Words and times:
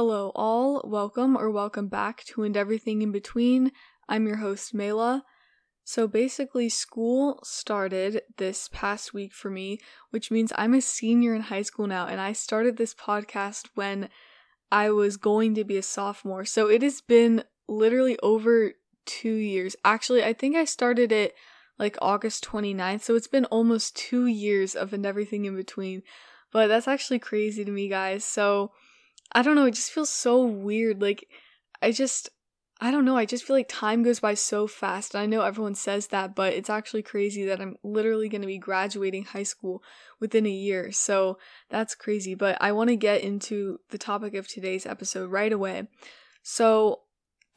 Hello, 0.00 0.30
all. 0.36 0.80
Welcome 0.84 1.36
or 1.36 1.50
welcome 1.50 1.88
back 1.88 2.22
to 2.26 2.44
And 2.44 2.56
Everything 2.56 3.02
in 3.02 3.10
Between. 3.10 3.72
I'm 4.08 4.28
your 4.28 4.36
host, 4.36 4.72
Mela. 4.72 5.24
So 5.82 6.06
basically, 6.06 6.68
school 6.68 7.40
started 7.42 8.22
this 8.36 8.68
past 8.72 9.12
week 9.12 9.32
for 9.32 9.50
me, 9.50 9.80
which 10.10 10.30
means 10.30 10.52
I'm 10.54 10.72
a 10.74 10.80
senior 10.80 11.34
in 11.34 11.40
high 11.40 11.62
school 11.62 11.88
now, 11.88 12.06
and 12.06 12.20
I 12.20 12.32
started 12.32 12.76
this 12.76 12.94
podcast 12.94 13.70
when 13.74 14.08
I 14.70 14.90
was 14.90 15.16
going 15.16 15.56
to 15.56 15.64
be 15.64 15.76
a 15.76 15.82
sophomore. 15.82 16.44
So 16.44 16.68
it 16.68 16.82
has 16.82 17.00
been 17.00 17.42
literally 17.66 18.16
over 18.22 18.74
two 19.04 19.34
years. 19.34 19.74
Actually, 19.84 20.22
I 20.22 20.32
think 20.32 20.54
I 20.54 20.64
started 20.64 21.10
it 21.10 21.34
like 21.76 21.98
August 22.00 22.44
29th, 22.44 23.02
so 23.02 23.16
it's 23.16 23.26
been 23.26 23.46
almost 23.46 23.96
two 23.96 24.26
years 24.26 24.76
of 24.76 24.92
And 24.92 25.04
Everything 25.04 25.44
in 25.44 25.56
Between. 25.56 26.04
But 26.52 26.68
that's 26.68 26.86
actually 26.86 27.18
crazy 27.18 27.64
to 27.64 27.72
me, 27.72 27.88
guys. 27.88 28.24
So 28.24 28.70
I 29.32 29.42
don't 29.42 29.56
know, 29.56 29.66
it 29.66 29.74
just 29.74 29.92
feels 29.92 30.10
so 30.10 30.44
weird. 30.44 31.02
Like, 31.02 31.28
I 31.82 31.92
just, 31.92 32.30
I 32.80 32.90
don't 32.90 33.04
know, 33.04 33.16
I 33.16 33.24
just 33.24 33.44
feel 33.44 33.56
like 33.56 33.68
time 33.68 34.02
goes 34.02 34.20
by 34.20 34.34
so 34.34 34.66
fast. 34.66 35.14
And 35.14 35.22
I 35.22 35.26
know 35.26 35.42
everyone 35.42 35.74
says 35.74 36.08
that, 36.08 36.34
but 36.34 36.54
it's 36.54 36.70
actually 36.70 37.02
crazy 37.02 37.44
that 37.46 37.60
I'm 37.60 37.76
literally 37.82 38.28
going 38.28 38.40
to 38.40 38.46
be 38.46 38.58
graduating 38.58 39.24
high 39.24 39.42
school 39.42 39.82
within 40.20 40.46
a 40.46 40.50
year. 40.50 40.92
So 40.92 41.38
that's 41.68 41.94
crazy. 41.94 42.34
But 42.34 42.56
I 42.60 42.72
want 42.72 42.88
to 42.90 42.96
get 42.96 43.22
into 43.22 43.78
the 43.90 43.98
topic 43.98 44.34
of 44.34 44.48
today's 44.48 44.86
episode 44.86 45.30
right 45.30 45.52
away. 45.52 45.88
So, 46.42 47.00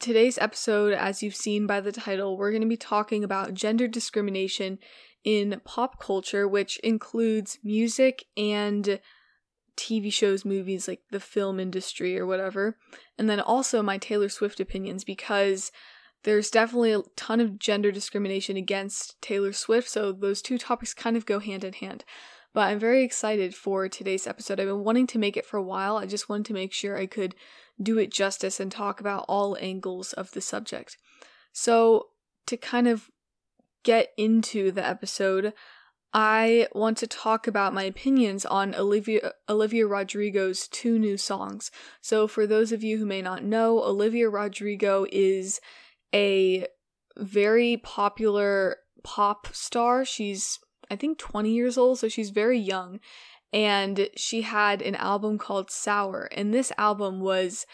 today's 0.00 0.36
episode, 0.38 0.92
as 0.92 1.22
you've 1.22 1.36
seen 1.36 1.66
by 1.66 1.80
the 1.80 1.92
title, 1.92 2.36
we're 2.36 2.50
going 2.50 2.62
to 2.62 2.68
be 2.68 2.76
talking 2.76 3.22
about 3.22 3.54
gender 3.54 3.86
discrimination 3.86 4.78
in 5.24 5.60
pop 5.64 6.00
culture, 6.00 6.48
which 6.48 6.78
includes 6.78 7.58
music 7.62 8.24
and 8.36 9.00
TV 9.76 10.12
shows, 10.12 10.44
movies, 10.44 10.86
like 10.86 11.00
the 11.10 11.20
film 11.20 11.58
industry 11.58 12.18
or 12.18 12.26
whatever. 12.26 12.76
And 13.18 13.28
then 13.28 13.40
also 13.40 13.82
my 13.82 13.98
Taylor 13.98 14.28
Swift 14.28 14.60
opinions 14.60 15.04
because 15.04 15.72
there's 16.24 16.50
definitely 16.50 16.92
a 16.92 17.02
ton 17.16 17.40
of 17.40 17.58
gender 17.58 17.90
discrimination 17.90 18.56
against 18.56 19.20
Taylor 19.20 19.52
Swift, 19.52 19.88
so 19.88 20.12
those 20.12 20.40
two 20.40 20.56
topics 20.56 20.94
kind 20.94 21.16
of 21.16 21.26
go 21.26 21.40
hand 21.40 21.64
in 21.64 21.72
hand. 21.72 22.04
But 22.54 22.68
I'm 22.68 22.78
very 22.78 23.02
excited 23.02 23.54
for 23.54 23.88
today's 23.88 24.26
episode. 24.26 24.60
I've 24.60 24.66
been 24.66 24.84
wanting 24.84 25.06
to 25.08 25.18
make 25.18 25.36
it 25.36 25.46
for 25.46 25.56
a 25.56 25.62
while. 25.62 25.96
I 25.96 26.06
just 26.06 26.28
wanted 26.28 26.46
to 26.46 26.52
make 26.52 26.72
sure 26.72 26.96
I 26.96 27.06
could 27.06 27.34
do 27.82 27.98
it 27.98 28.12
justice 28.12 28.60
and 28.60 28.70
talk 28.70 29.00
about 29.00 29.24
all 29.26 29.56
angles 29.58 30.12
of 30.12 30.30
the 30.32 30.40
subject. 30.40 30.98
So, 31.52 32.08
to 32.46 32.56
kind 32.56 32.86
of 32.86 33.10
get 33.82 34.08
into 34.16 34.70
the 34.70 34.86
episode, 34.86 35.54
I 36.14 36.68
want 36.72 36.98
to 36.98 37.06
talk 37.06 37.46
about 37.46 37.72
my 37.72 37.84
opinions 37.84 38.44
on 38.44 38.74
Olivia 38.74 39.32
Olivia 39.48 39.86
Rodrigo's 39.86 40.68
two 40.68 40.98
new 40.98 41.16
songs. 41.16 41.70
So 42.02 42.28
for 42.28 42.46
those 42.46 42.70
of 42.70 42.82
you 42.82 42.98
who 42.98 43.06
may 43.06 43.22
not 43.22 43.42
know, 43.42 43.82
Olivia 43.82 44.28
Rodrigo 44.28 45.06
is 45.10 45.60
a 46.14 46.66
very 47.16 47.78
popular 47.78 48.76
pop 49.02 49.48
star. 49.52 50.04
She's 50.04 50.58
I 50.90 50.96
think 50.96 51.18
20 51.18 51.50
years 51.50 51.78
old, 51.78 51.98
so 51.98 52.08
she's 52.08 52.30
very 52.30 52.58
young. 52.58 53.00
And 53.54 54.08
she 54.16 54.42
had 54.42 54.82
an 54.82 54.94
album 54.96 55.38
called 55.38 55.70
Sour, 55.70 56.28
and 56.32 56.52
this 56.52 56.72
album 56.76 57.20
was 57.20 57.66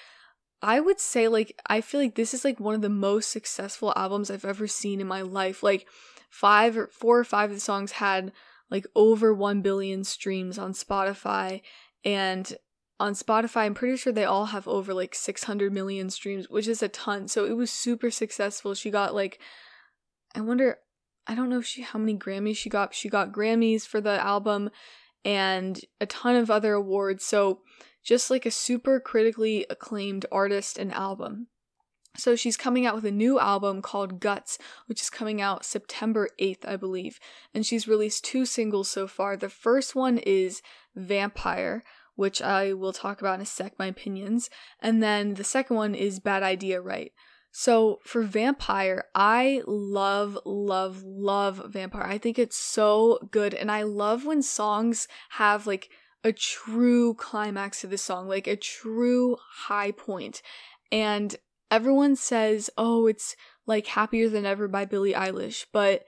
I 0.63 0.81
would 0.81 1.01
say 1.01 1.27
like 1.27 1.61
I 1.67 1.81
feel 1.81 2.01
like 2.01 2.15
this 2.15 2.35
is 2.35 2.45
like 2.45 2.61
one 2.61 2.75
of 2.75 2.83
the 2.83 2.89
most 2.89 3.31
successful 3.31 3.93
albums 3.97 4.31
I've 4.31 4.45
ever 4.45 4.69
seen 4.69 5.01
in 5.01 5.09
my 5.09 5.23
life. 5.23 5.63
Like 5.63 5.89
five 6.29 6.77
or 6.77 6.89
four 6.89 7.19
or 7.19 7.25
five 7.25 7.51
of 7.51 7.57
the 7.57 7.61
songs 7.61 7.93
had 7.93 8.33
like 8.71 8.87
over 8.95 9.33
1 9.33 9.63
billion 9.63 10.05
streams 10.05 10.59
on 10.59 10.73
Spotify. 10.73 11.63
And 12.05 12.57
on 13.01 13.15
Spotify 13.15 13.63
I'm 13.63 13.75
pretty 13.75 13.97
sure 13.97 14.13
they 14.13 14.25
all 14.25 14.47
have 14.47 14.69
over 14.69 14.93
like 14.93 15.15
600 15.15 15.73
million 15.73 16.11
streams 16.11 16.49
which 16.49 16.69
is 16.69 16.83
a 16.83 16.89
ton. 16.89 17.29
So 17.29 17.45
it 17.45 17.57
was 17.57 17.71
super 17.71 18.11
successful. 18.11 18.75
She 18.75 18.91
got 18.91 19.15
like 19.15 19.39
I 20.35 20.41
wonder 20.41 20.79
I 21.27 21.35
don't 21.35 21.49
know 21.49 21.59
if 21.59 21.67
she 21.67 21.83
how 21.83 21.99
many 21.99 22.17
Grammys 22.17 22.57
she 22.57 22.69
got 22.69 22.95
she 22.95 23.09
got 23.09 23.33
Grammys 23.33 23.87
for 23.87 24.01
the 24.01 24.21
album 24.21 24.71
and 25.25 25.81
a 26.01 26.07
ton 26.07 26.37
of 26.37 26.51
other 26.51 26.75
awards. 26.75 27.25
So 27.25 27.61
just 28.03 28.31
like 28.31 28.47
a 28.47 28.51
super 28.51 29.01
critically 29.01 29.67
acclaimed 29.69 30.27
artist 30.33 30.79
and 30.79 30.93
album 30.93 31.49
so 32.17 32.35
she's 32.35 32.57
coming 32.57 32.85
out 32.85 32.95
with 32.95 33.05
a 33.05 33.13
new 33.13 33.39
album 33.39 33.83
called 33.83 34.21
Guts, 34.21 34.59
which 34.87 35.01
is 35.01 35.11
coming 35.11 35.41
out 35.41 35.65
September 35.65 36.29
8th, 36.41 36.67
I 36.67 36.77
believe. 36.77 37.21
And 37.55 37.65
she's 37.65 37.87
released 37.87 38.25
two 38.25 38.45
singles 38.45 38.91
so 38.91 39.07
far. 39.07 39.37
The 39.37 39.49
first 39.49 39.95
one 39.95 40.19
is 40.19 40.63
Vampire, 40.97 41.85
which 42.17 42.43
I 42.43 42.73
will 42.73 42.93
talk 42.93 43.21
about 43.21 43.37
in 43.37 43.43
a 43.43 43.47
sec, 43.47 43.79
my 43.79 43.87
opinions. 43.87 44.51
And 44.81 45.03
then 45.03 45.35
the 45.35 45.45
second 45.45 45.77
one 45.77 45.95
is 45.95 46.19
Bad 46.19 46.43
Idea 46.43 46.81
Right. 46.81 47.13
So 47.51 48.01
for 48.05 48.23
Vampire, 48.23 49.05
I 49.15 49.63
love, 49.67 50.39
love, 50.45 51.03
love 51.05 51.63
Vampire. 51.69 52.05
I 52.05 52.19
think 52.19 52.39
it's 52.39 52.57
so 52.57 53.19
good. 53.31 53.55
And 53.55 53.71
I 53.71 53.83
love 53.83 54.27
when 54.27 54.43
songs 54.43 55.09
have 55.31 55.67
like 55.67 55.91
a 56.25 56.33
true 56.33 57.15
climax 57.15 57.81
to 57.81 57.87
the 57.87 57.99
song, 57.99 58.29
like 58.29 58.47
a 58.47 58.57
true 58.57 59.37
high 59.67 59.93
point. 59.93 60.43
And 60.93 61.37
everyone 61.71 62.17
says, 62.17 62.71
oh, 62.77 63.07
it's 63.07 63.37
like 63.67 63.87
Happier 63.89 64.29
Than 64.29 64.47
Ever 64.47 64.69
by 64.69 64.85
Billie 64.85 65.13
Eilish, 65.13 65.67
but 65.73 66.05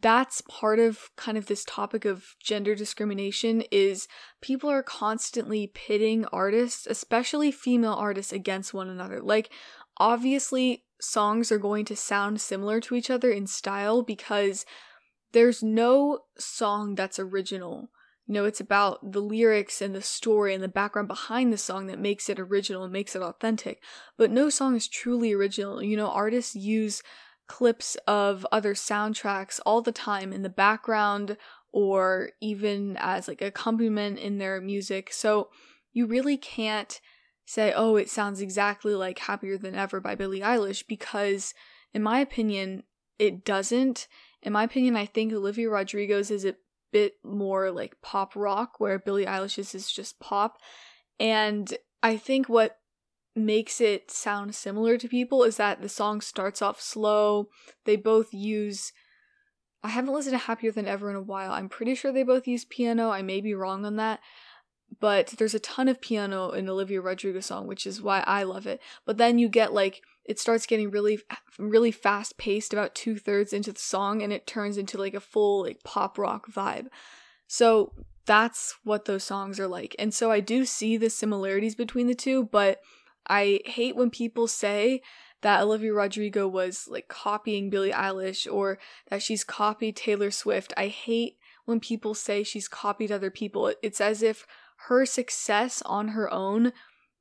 that's 0.00 0.42
part 0.42 0.78
of 0.78 1.10
kind 1.16 1.38
of 1.38 1.46
this 1.46 1.64
topic 1.64 2.04
of 2.04 2.34
gender 2.40 2.74
discrimination 2.74 3.62
is 3.70 4.08
people 4.40 4.68
are 4.68 4.82
constantly 4.82 5.68
pitting 5.68 6.24
artists, 6.26 6.86
especially 6.86 7.52
female 7.52 7.94
artists 7.94 8.32
against 8.32 8.74
one 8.74 8.88
another. 8.88 9.20
Like 9.20 9.50
obviously 9.98 10.84
songs 11.00 11.52
are 11.52 11.58
going 11.58 11.84
to 11.84 11.96
sound 11.96 12.40
similar 12.40 12.80
to 12.80 12.94
each 12.94 13.10
other 13.10 13.30
in 13.30 13.46
style 13.46 14.02
because 14.02 14.66
there's 15.32 15.62
no 15.62 16.20
song 16.38 16.94
that's 16.94 17.18
original. 17.18 17.90
You 18.26 18.34
know, 18.34 18.44
it's 18.44 18.60
about 18.60 19.12
the 19.12 19.20
lyrics 19.20 19.80
and 19.80 19.94
the 19.94 20.02
story 20.02 20.52
and 20.52 20.62
the 20.62 20.68
background 20.68 21.06
behind 21.06 21.52
the 21.52 21.58
song 21.58 21.86
that 21.86 21.98
makes 21.98 22.28
it 22.28 22.40
original 22.40 22.82
and 22.82 22.92
makes 22.92 23.14
it 23.14 23.22
authentic. 23.22 23.80
But 24.16 24.32
no 24.32 24.50
song 24.50 24.74
is 24.74 24.88
truly 24.88 25.32
original. 25.32 25.80
You 25.82 25.96
know, 25.96 26.08
artists 26.08 26.56
use 26.56 27.02
clips 27.46 27.96
of 28.08 28.44
other 28.50 28.74
soundtracks 28.74 29.60
all 29.64 29.80
the 29.80 29.92
time 29.92 30.32
in 30.32 30.42
the 30.42 30.48
background 30.48 31.36
or 31.70 32.30
even 32.40 32.96
as 32.98 33.28
like 33.28 33.42
accompaniment 33.42 34.18
in 34.18 34.38
their 34.38 34.60
music. 34.60 35.12
So 35.12 35.50
you 35.92 36.06
really 36.06 36.36
can't 36.36 37.00
say, 37.44 37.72
oh, 37.76 37.96
it 37.96 38.10
sounds 38.10 38.40
exactly 38.40 38.94
like 38.94 39.20
Happier 39.20 39.56
Than 39.56 39.74
Ever 39.74 40.00
by 40.00 40.16
Billie 40.16 40.40
Eilish 40.40 40.84
because, 40.88 41.54
in 41.94 42.02
my 42.02 42.18
opinion, 42.18 42.82
it 43.18 43.44
doesn't. 43.44 44.08
In 44.42 44.52
my 44.52 44.64
opinion, 44.64 44.96
I 44.96 45.06
think 45.06 45.32
Olivia 45.32 45.70
Rodrigo's 45.70 46.30
is 46.30 46.44
a 46.44 46.56
bit 46.96 47.14
more 47.22 47.70
like 47.70 48.00
pop 48.00 48.34
rock, 48.34 48.80
where 48.80 48.98
Billie 48.98 49.26
Eilish's 49.26 49.74
is 49.74 49.90
just 49.90 50.18
pop. 50.18 50.58
And 51.20 51.76
I 52.02 52.16
think 52.16 52.48
what 52.48 52.78
makes 53.34 53.80
it 53.80 54.10
sound 54.10 54.54
similar 54.54 54.96
to 54.96 55.08
people 55.08 55.44
is 55.44 55.58
that 55.58 55.82
the 55.82 55.88
song 55.88 56.22
starts 56.22 56.62
off 56.62 56.80
slow. 56.80 57.48
They 57.84 57.96
both 57.96 58.32
use. 58.32 58.92
I 59.82 59.88
haven't 59.88 60.14
listened 60.14 60.32
to 60.32 60.46
Happier 60.46 60.72
Than 60.72 60.88
Ever 60.88 61.10
in 61.10 61.16
a 61.16 61.22
while. 61.22 61.52
I'm 61.52 61.68
pretty 61.68 61.94
sure 61.94 62.12
they 62.12 62.22
both 62.22 62.48
use 62.48 62.64
piano. 62.64 63.10
I 63.10 63.22
may 63.22 63.40
be 63.40 63.54
wrong 63.54 63.84
on 63.84 63.96
that. 63.96 64.20
But 65.00 65.34
there's 65.38 65.54
a 65.54 65.60
ton 65.60 65.88
of 65.88 66.00
piano 66.00 66.50
in 66.50 66.68
Olivia 66.68 67.00
Rodrigo 67.00 67.40
song, 67.40 67.66
which 67.66 67.86
is 67.86 68.00
why 68.00 68.20
I 68.26 68.44
love 68.44 68.66
it. 68.66 68.80
But 69.04 69.18
then 69.18 69.38
you 69.38 69.48
get 69.48 69.74
like 69.74 70.00
it 70.26 70.38
starts 70.38 70.66
getting 70.66 70.90
really 70.90 71.20
really 71.58 71.90
fast 71.90 72.36
paced 72.36 72.72
about 72.72 72.94
two 72.94 73.16
thirds 73.16 73.52
into 73.52 73.72
the 73.72 73.80
song 73.80 74.22
and 74.22 74.32
it 74.32 74.46
turns 74.46 74.76
into 74.76 74.98
like 74.98 75.14
a 75.14 75.20
full 75.20 75.62
like 75.62 75.82
pop 75.84 76.18
rock 76.18 76.46
vibe. 76.50 76.86
So 77.46 77.92
that's 78.26 78.74
what 78.82 79.04
those 79.04 79.24
songs 79.24 79.60
are 79.60 79.68
like. 79.68 79.94
And 79.98 80.12
so 80.12 80.30
i 80.30 80.40
do 80.40 80.64
see 80.64 80.96
the 80.96 81.10
similarities 81.10 81.74
between 81.74 82.06
the 82.06 82.14
two 82.14 82.44
but 82.44 82.80
i 83.28 83.60
hate 83.64 83.96
when 83.96 84.10
people 84.10 84.46
say 84.46 85.02
that 85.42 85.62
olivia 85.62 85.92
rodrigo 85.92 86.46
was 86.46 86.86
like 86.88 87.08
copying 87.08 87.70
billie 87.70 87.90
eilish 87.90 88.50
or 88.52 88.78
that 89.08 89.22
she's 89.22 89.44
copied 89.44 89.96
taylor 89.96 90.30
swift. 90.30 90.72
I 90.76 90.88
hate 90.88 91.36
when 91.66 91.80
people 91.80 92.14
say 92.14 92.42
she's 92.42 92.68
copied 92.68 93.12
other 93.12 93.30
people. 93.30 93.72
It's 93.82 94.00
as 94.00 94.22
if 94.22 94.46
her 94.88 95.04
success 95.04 95.82
on 95.84 96.08
her 96.08 96.32
own 96.32 96.72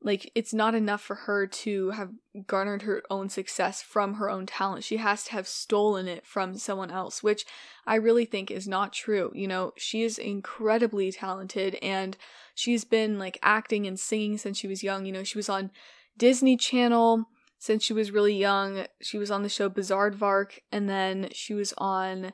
like 0.06 0.31
it's 0.36 0.54
not 0.54 0.75
enough 0.75 1.02
for 1.02 1.16
her 1.16 1.48
to 1.48 1.90
have 1.90 2.12
garnered 2.46 2.84
her 2.84 3.02
own 3.10 3.28
success 3.28 3.81
from 3.81 4.13
her 4.13 4.30
own 4.30 4.46
talent. 4.46 4.84
She 4.84 4.98
has 4.98 5.24
to 5.25 5.31
have 5.31 5.48
stolen 5.48 6.07
it 6.07 6.28
from 6.28 6.60
someone 6.60 6.92
else, 6.92 7.24
which 7.24 7.44
I 7.88 7.96
really 7.96 8.25
think 8.25 8.52
is 8.52 8.68
not 8.68 8.94
true. 8.94 9.31
You 9.34 9.48
know, 9.48 9.74
she 9.78 10.04
is 10.04 10.19
incredibly 10.19 11.12
talented 11.12 11.80
and 11.81 12.16
she's 12.54 12.86
been 12.86 13.18
like 13.18 13.40
acting 13.42 13.88
and 13.88 14.00
singing 14.00 14.38
since 14.38 14.60
she 14.60 14.68
was 14.68 14.84
young. 14.84 15.07
You 15.07 15.12
know, 15.12 15.24
she 15.24 15.40
was 15.40 15.50
on 15.50 15.72
Disney 16.16 16.56
Channel 16.56 17.25
since 17.58 17.84
she 17.84 17.94
was 17.94 18.12
really 18.12 18.36
young. 18.36 18.86
She 19.01 19.18
was 19.18 19.31
on 19.31 19.42
the 19.42 19.50
show 19.50 19.72
Bizaardvark 19.72 20.60
and 20.72 20.88
then 20.88 21.30
she 21.31 21.56
was 21.56 21.74
on 21.80 22.31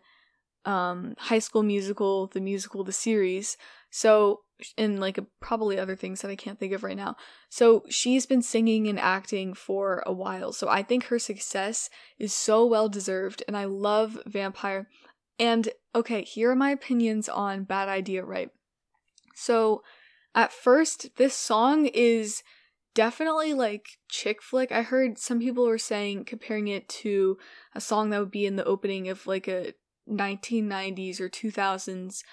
um 0.65 1.15
High 1.17 1.39
School 1.39 1.63
Musical, 1.63 2.27
the 2.27 2.41
musical, 2.41 2.83
the 2.83 2.91
series. 2.91 3.55
So 3.91 4.41
and 4.77 4.99
like 4.99 5.19
probably 5.39 5.77
other 5.77 5.95
things 5.95 6.21
that 6.21 6.31
I 6.31 6.35
can't 6.35 6.59
think 6.59 6.73
of 6.73 6.83
right 6.83 6.97
now. 6.97 7.15
So 7.49 7.83
she's 7.89 8.25
been 8.25 8.41
singing 8.41 8.87
and 8.87 8.99
acting 8.99 9.53
for 9.53 10.03
a 10.05 10.13
while. 10.13 10.53
So 10.53 10.67
I 10.67 10.83
think 10.83 11.05
her 11.05 11.19
success 11.19 11.89
is 12.19 12.33
so 12.33 12.65
well 12.65 12.89
deserved 12.89 13.43
and 13.47 13.57
I 13.57 13.65
love 13.65 14.17
Vampire. 14.25 14.87
And 15.39 15.69
okay, 15.95 16.23
here 16.23 16.51
are 16.51 16.55
my 16.55 16.71
opinions 16.71 17.27
on 17.29 17.63
Bad 17.63 17.89
Idea 17.89 18.23
Right. 18.23 18.49
So 19.35 19.83
at 20.35 20.51
first 20.51 21.15
this 21.17 21.35
song 21.35 21.87
is 21.87 22.43
definitely 22.93 23.53
like 23.53 23.87
chick 24.09 24.41
flick. 24.41 24.71
I 24.71 24.81
heard 24.81 25.17
some 25.17 25.39
people 25.39 25.65
were 25.65 25.77
saying 25.77 26.25
comparing 26.25 26.67
it 26.67 26.89
to 26.89 27.37
a 27.73 27.81
song 27.81 28.09
that 28.09 28.19
would 28.19 28.31
be 28.31 28.45
in 28.45 28.55
the 28.55 28.65
opening 28.65 29.09
of 29.09 29.25
like 29.27 29.47
a 29.47 29.73
1990s 30.09 31.19
or 31.19 31.29
2000s 31.29 32.23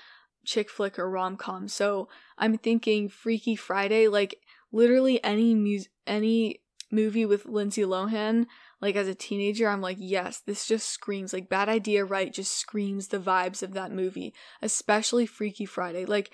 chick 0.49 0.71
flick 0.71 0.99
or 0.99 1.09
rom 1.11 1.37
com. 1.37 1.69
So 1.69 2.09
I'm 2.39 2.57
thinking 2.57 3.09
Freaky 3.09 3.55
Friday, 3.55 4.09
like 4.09 4.41
literally 4.73 5.23
any 5.23 5.55
mus- 5.55 5.89
any 6.07 6.61
movie 6.91 7.27
with 7.27 7.45
Lindsay 7.47 7.83
Lohan. 7.83 8.47
Like 8.81 8.97
as 8.97 9.09
a 9.09 9.15
teenager, 9.15 9.69
I'm 9.69 9.81
like, 9.81 9.99
yes, 10.01 10.41
this 10.41 10.67
just 10.67 10.89
screams 10.89 11.33
like 11.33 11.49
Bad 11.49 11.69
Idea, 11.69 12.05
right? 12.05 12.33
Just 12.33 12.57
screams 12.57 13.09
the 13.09 13.19
vibes 13.19 13.63
of 13.63 13.75
that 13.75 13.93
movie, 13.93 14.33
especially 14.63 15.27
Freaky 15.27 15.67
Friday. 15.67 16.07
Like, 16.07 16.31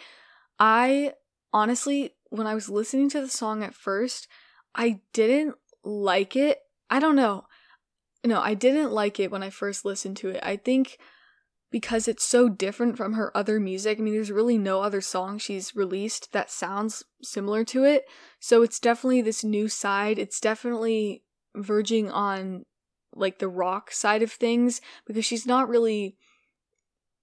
I 0.59 1.15
honestly, 1.53 2.15
when 2.29 2.47
I 2.47 2.55
was 2.55 2.69
listening 2.69 3.09
to 3.11 3.21
the 3.21 3.29
song 3.29 3.63
at 3.65 3.75
first, 3.75 4.29
I 4.75 5.01
didn't 5.13 5.57
like 5.83 6.37
it. 6.37 6.59
I 6.91 7.01
don't 7.01 7.17
know. 7.17 7.47
No, 8.25 8.41
I 8.41 8.55
didn't 8.55 8.93
like 8.93 9.19
it 9.19 9.31
when 9.31 9.43
I 9.43 9.51
first 9.51 9.85
listened 9.85 10.19
to 10.19 10.29
it. 10.29 10.41
I 10.43 10.57
think 10.57 10.99
because 11.75 12.07
it's 12.07 12.23
so 12.23 12.49
different 12.49 12.97
from 12.97 13.15
her 13.15 13.37
other 13.37 13.59
music. 13.59 13.99
I 13.99 14.03
mean, 14.03 14.15
there's 14.15 14.31
really 14.31 14.59
no 14.59 14.81
other 14.81 15.01
song 15.01 15.39
she's 15.39 15.75
released 15.75 16.31
that 16.31 16.49
sounds 16.49 17.03
similar 17.21 17.65
to 17.65 17.83
it. 17.83 18.05
So 18.39 18.63
it's 18.63 18.79
definitely 18.79 19.23
this 19.23 19.43
new 19.43 19.67
side. 19.67 20.17
It's 20.17 20.39
definitely 20.39 21.25
verging 21.57 22.13
on 22.13 22.65
like 23.13 23.41
the 23.41 23.49
rock 23.49 23.91
side 23.91 24.23
of 24.23 24.31
things 24.31 24.81
because 25.05 25.25
she's 25.25 25.47
not 25.47 25.69
really 25.69 26.17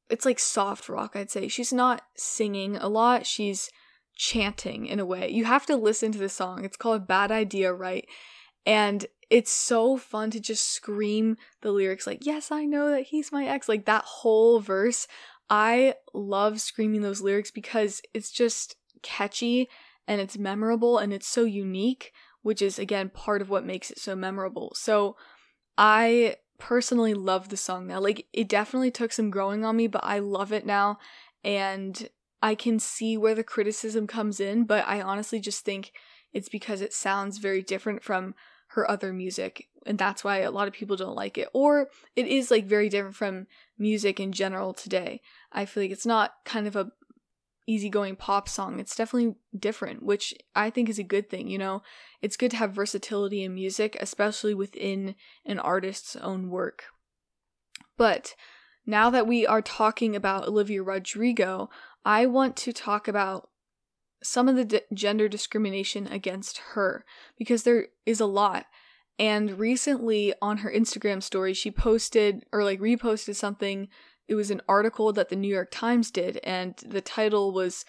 it's 0.09 0.25
like 0.25 0.37
soft 0.37 0.89
rock, 0.89 1.15
I'd 1.15 1.31
say. 1.31 1.47
She's 1.47 1.71
not 1.71 2.01
singing 2.17 2.75
a 2.75 2.89
lot. 2.89 3.25
She's 3.25 3.69
chanting 4.17 4.85
in 4.85 4.99
a 4.99 5.05
way. 5.05 5.29
You 5.29 5.45
have 5.45 5.65
to 5.67 5.77
listen 5.77 6.11
to 6.11 6.19
the 6.19 6.27
song. 6.27 6.65
It's 6.65 6.75
called 6.75 7.07
Bad 7.07 7.31
Idea, 7.31 7.71
right? 7.71 8.05
And 8.65 9.05
it's 9.31 9.51
so 9.51 9.95
fun 9.95 10.29
to 10.29 10.41
just 10.41 10.69
scream 10.69 11.37
the 11.61 11.71
lyrics 11.71 12.05
like, 12.05 12.25
Yes, 12.25 12.51
I 12.51 12.65
know 12.65 12.91
that 12.91 13.03
he's 13.03 13.31
my 13.31 13.45
ex. 13.45 13.67
Like 13.69 13.85
that 13.85 14.03
whole 14.03 14.59
verse. 14.59 15.07
I 15.49 15.95
love 16.13 16.61
screaming 16.61 17.01
those 17.01 17.21
lyrics 17.21 17.49
because 17.49 18.01
it's 18.13 18.29
just 18.29 18.75
catchy 19.01 19.69
and 20.07 20.21
it's 20.21 20.37
memorable 20.37 20.97
and 20.97 21.13
it's 21.13 21.27
so 21.27 21.45
unique, 21.45 22.11
which 22.41 22.61
is 22.61 22.77
again 22.77 23.09
part 23.09 23.41
of 23.41 23.49
what 23.49 23.65
makes 23.65 23.89
it 23.89 23.99
so 23.99 24.15
memorable. 24.15 24.73
So 24.75 25.15
I 25.77 26.35
personally 26.59 27.13
love 27.13 27.49
the 27.49 27.57
song 27.57 27.87
now. 27.87 28.01
Like 28.01 28.27
it 28.33 28.49
definitely 28.49 28.91
took 28.91 29.13
some 29.13 29.31
growing 29.31 29.63
on 29.63 29.77
me, 29.77 29.87
but 29.87 30.03
I 30.03 30.19
love 30.19 30.51
it 30.51 30.65
now 30.65 30.99
and 31.41 32.09
I 32.41 32.55
can 32.55 32.79
see 32.79 33.17
where 33.17 33.35
the 33.35 33.43
criticism 33.45 34.07
comes 34.07 34.41
in, 34.41 34.65
but 34.65 34.85
I 34.87 35.01
honestly 35.01 35.39
just 35.39 35.63
think 35.63 35.93
it's 36.33 36.49
because 36.49 36.81
it 36.81 36.93
sounds 36.93 37.37
very 37.37 37.61
different 37.61 38.03
from 38.03 38.35
her 38.73 38.89
other 38.89 39.11
music 39.13 39.67
and 39.85 39.97
that's 39.97 40.23
why 40.23 40.39
a 40.39 40.51
lot 40.51 40.67
of 40.67 40.73
people 40.73 40.95
don't 40.95 41.15
like 41.15 41.37
it. 41.37 41.49
Or 41.53 41.89
it 42.15 42.27
is 42.27 42.51
like 42.51 42.65
very 42.65 42.89
different 42.89 43.15
from 43.15 43.47
music 43.77 44.19
in 44.19 44.31
general 44.31 44.73
today. 44.73 45.21
I 45.51 45.65
feel 45.65 45.83
like 45.83 45.91
it's 45.91 46.05
not 46.05 46.35
kind 46.45 46.67
of 46.67 46.75
a 46.75 46.91
easygoing 47.67 48.15
pop 48.15 48.47
song. 48.49 48.79
It's 48.79 48.95
definitely 48.95 49.35
different 49.57 50.03
which 50.03 50.33
i 50.55 50.69
think 50.69 50.89
is 50.89 50.99
a 50.99 51.03
good 51.03 51.29
thing 51.29 51.47
you 51.47 51.57
know? 51.57 51.83
It's 52.21 52.37
good 52.37 52.51
to 52.51 52.57
have 52.57 52.73
versatility 52.73 53.43
in 53.43 53.53
music 53.53 53.97
especially 53.99 54.53
within 54.53 55.15
an 55.45 55.59
artist's 55.59 56.15
own 56.15 56.49
work. 56.49 56.85
But 57.97 58.35
now 58.85 59.09
that 59.11 59.27
we 59.27 59.45
are 59.45 59.61
talking 59.61 60.15
about 60.15 60.47
olivia 60.47 60.81
rodrigo 60.81 61.69
i 62.03 62.25
want 62.25 62.55
to 62.57 62.73
talk 62.73 63.07
about 63.07 63.50
some 64.23 64.47
of 64.47 64.55
the 64.55 64.65
d- 64.65 64.81
gender 64.93 65.27
discrimination 65.27 66.07
against 66.07 66.59
her 66.73 67.05
because 67.37 67.63
there 67.63 67.87
is 68.05 68.19
a 68.19 68.25
lot. 68.25 68.65
And 69.17 69.59
recently 69.59 70.33
on 70.41 70.57
her 70.57 70.71
Instagram 70.71 71.21
story, 71.21 71.53
she 71.53 71.71
posted 71.71 72.45
or 72.51 72.63
like 72.63 72.79
reposted 72.79 73.35
something. 73.35 73.87
It 74.27 74.35
was 74.35 74.51
an 74.51 74.61
article 74.67 75.13
that 75.13 75.29
the 75.29 75.35
New 75.35 75.53
York 75.53 75.69
Times 75.71 76.09
did, 76.09 76.39
and 76.43 76.75
the 76.85 77.01
title 77.01 77.51
was 77.51 77.85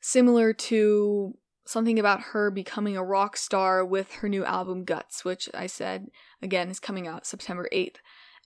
similar 0.00 0.52
to 0.52 1.34
something 1.66 1.98
about 1.98 2.20
her 2.32 2.50
becoming 2.50 2.96
a 2.96 3.04
rock 3.04 3.36
star 3.36 3.84
with 3.84 4.12
her 4.14 4.28
new 4.28 4.44
album 4.44 4.84
Guts, 4.84 5.24
which 5.24 5.48
I 5.54 5.66
said 5.66 6.08
again 6.42 6.70
is 6.70 6.80
coming 6.80 7.06
out 7.06 7.26
September 7.26 7.68
8th. 7.72 7.96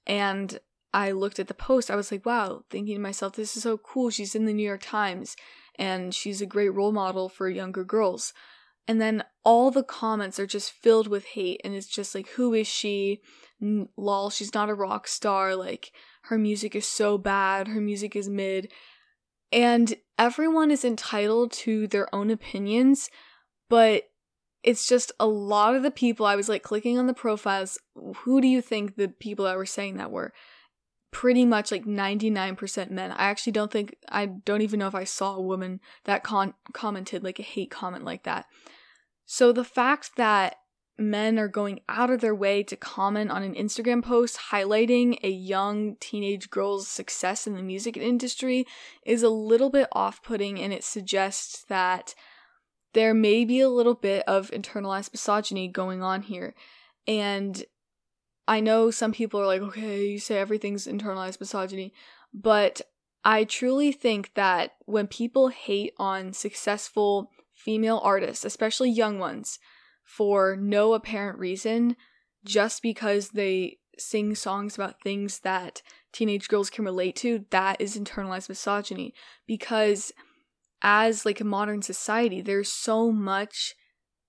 And 0.06 0.58
I 0.92 1.12
looked 1.12 1.38
at 1.38 1.48
the 1.48 1.54
post, 1.54 1.90
I 1.90 1.96
was 1.96 2.12
like, 2.12 2.26
wow, 2.26 2.64
thinking 2.68 2.96
to 2.96 3.00
myself, 3.00 3.34
this 3.34 3.56
is 3.56 3.62
so 3.62 3.78
cool. 3.78 4.10
She's 4.10 4.34
in 4.34 4.44
the 4.44 4.52
New 4.52 4.66
York 4.66 4.82
Times 4.82 5.36
and 5.78 6.14
she's 6.14 6.40
a 6.40 6.46
great 6.46 6.74
role 6.74 6.92
model 6.92 7.28
for 7.28 7.48
younger 7.48 7.84
girls. 7.84 8.32
And 8.88 9.00
then 9.00 9.22
all 9.44 9.70
the 9.70 9.84
comments 9.84 10.40
are 10.40 10.46
just 10.46 10.72
filled 10.72 11.06
with 11.06 11.24
hate, 11.24 11.60
and 11.64 11.74
it's 11.74 11.86
just 11.86 12.14
like, 12.14 12.28
who 12.30 12.52
is 12.52 12.66
she? 12.66 13.20
Lol, 13.96 14.30
she's 14.30 14.54
not 14.54 14.68
a 14.68 14.74
rock 14.74 15.06
star. 15.06 15.54
Like, 15.54 15.92
her 16.24 16.36
music 16.36 16.74
is 16.74 16.86
so 16.86 17.16
bad, 17.16 17.68
her 17.68 17.80
music 17.80 18.16
is 18.16 18.28
mid. 18.28 18.72
And 19.52 19.94
everyone 20.18 20.70
is 20.70 20.84
entitled 20.84 21.52
to 21.52 21.86
their 21.86 22.12
own 22.14 22.30
opinions, 22.30 23.08
but 23.68 24.04
it's 24.62 24.86
just 24.86 25.12
a 25.20 25.26
lot 25.26 25.74
of 25.74 25.82
the 25.82 25.90
people 25.90 26.24
I 26.24 26.36
was 26.36 26.48
like 26.48 26.62
clicking 26.62 26.98
on 26.98 27.06
the 27.06 27.14
profiles. 27.14 27.78
Who 28.24 28.40
do 28.40 28.48
you 28.48 28.60
think 28.62 28.96
the 28.96 29.08
people 29.08 29.44
that 29.44 29.56
were 29.56 29.66
saying 29.66 29.96
that 29.96 30.10
were? 30.10 30.32
Pretty 31.12 31.44
much 31.44 31.70
like 31.70 31.84
99% 31.84 32.90
men. 32.90 33.12
I 33.12 33.24
actually 33.24 33.52
don't 33.52 33.70
think, 33.70 33.96
I 34.08 34.26
don't 34.26 34.62
even 34.62 34.80
know 34.80 34.88
if 34.88 34.94
I 34.94 35.04
saw 35.04 35.36
a 35.36 35.42
woman 35.42 35.80
that 36.04 36.24
con- 36.24 36.54
commented 36.72 37.22
like 37.22 37.38
a 37.38 37.42
hate 37.42 37.70
comment 37.70 38.04
like 38.04 38.24
that. 38.24 38.46
So 39.26 39.52
the 39.52 39.64
fact 39.64 40.12
that 40.16 40.56
men 40.98 41.38
are 41.38 41.48
going 41.48 41.80
out 41.88 42.10
of 42.10 42.20
their 42.20 42.34
way 42.34 42.62
to 42.62 42.76
comment 42.76 43.30
on 43.30 43.42
an 43.42 43.54
Instagram 43.54 44.02
post 44.02 44.38
highlighting 44.50 45.18
a 45.22 45.30
young 45.30 45.96
teenage 46.00 46.50
girl's 46.50 46.88
success 46.88 47.46
in 47.46 47.54
the 47.54 47.62
music 47.62 47.96
industry 47.96 48.66
is 49.04 49.22
a 49.22 49.28
little 49.28 49.70
bit 49.70 49.88
off 49.92 50.22
putting 50.22 50.58
and 50.60 50.72
it 50.72 50.84
suggests 50.84 51.64
that 51.68 52.14
there 52.94 53.14
may 53.14 53.44
be 53.44 53.60
a 53.60 53.70
little 53.70 53.94
bit 53.94 54.22
of 54.26 54.50
internalized 54.50 55.12
misogyny 55.12 55.68
going 55.68 56.02
on 56.02 56.22
here. 56.22 56.54
And 57.06 57.64
I 58.46 58.60
know 58.60 58.90
some 58.90 59.12
people 59.12 59.40
are 59.40 59.46
like, 59.46 59.62
okay, 59.62 60.06
you 60.06 60.18
say 60.18 60.38
everything's 60.38 60.86
internalized 60.86 61.40
misogyny, 61.40 61.92
but 62.34 62.80
I 63.24 63.44
truly 63.44 63.92
think 63.92 64.32
that 64.34 64.72
when 64.86 65.06
people 65.06 65.48
hate 65.48 65.94
on 65.96 66.32
successful 66.32 67.30
female 67.54 68.00
artists, 68.02 68.44
especially 68.44 68.90
young 68.90 69.18
ones, 69.18 69.58
for 70.04 70.56
no 70.56 70.94
apparent 70.94 71.38
reason, 71.38 71.96
just 72.44 72.82
because 72.82 73.30
they 73.30 73.78
sing 73.98 74.34
songs 74.34 74.74
about 74.74 75.00
things 75.00 75.40
that 75.40 75.82
teenage 76.12 76.48
girls 76.48 76.70
can 76.70 76.84
relate 76.84 77.14
to, 77.16 77.44
that 77.50 77.80
is 77.80 77.96
internalized 77.96 78.48
misogyny. 78.48 79.14
Because 79.46 80.12
as 80.82 81.24
like 81.24 81.40
a 81.40 81.44
modern 81.44 81.82
society, 81.82 82.40
there's 82.40 82.72
so 82.72 83.12
much 83.12 83.74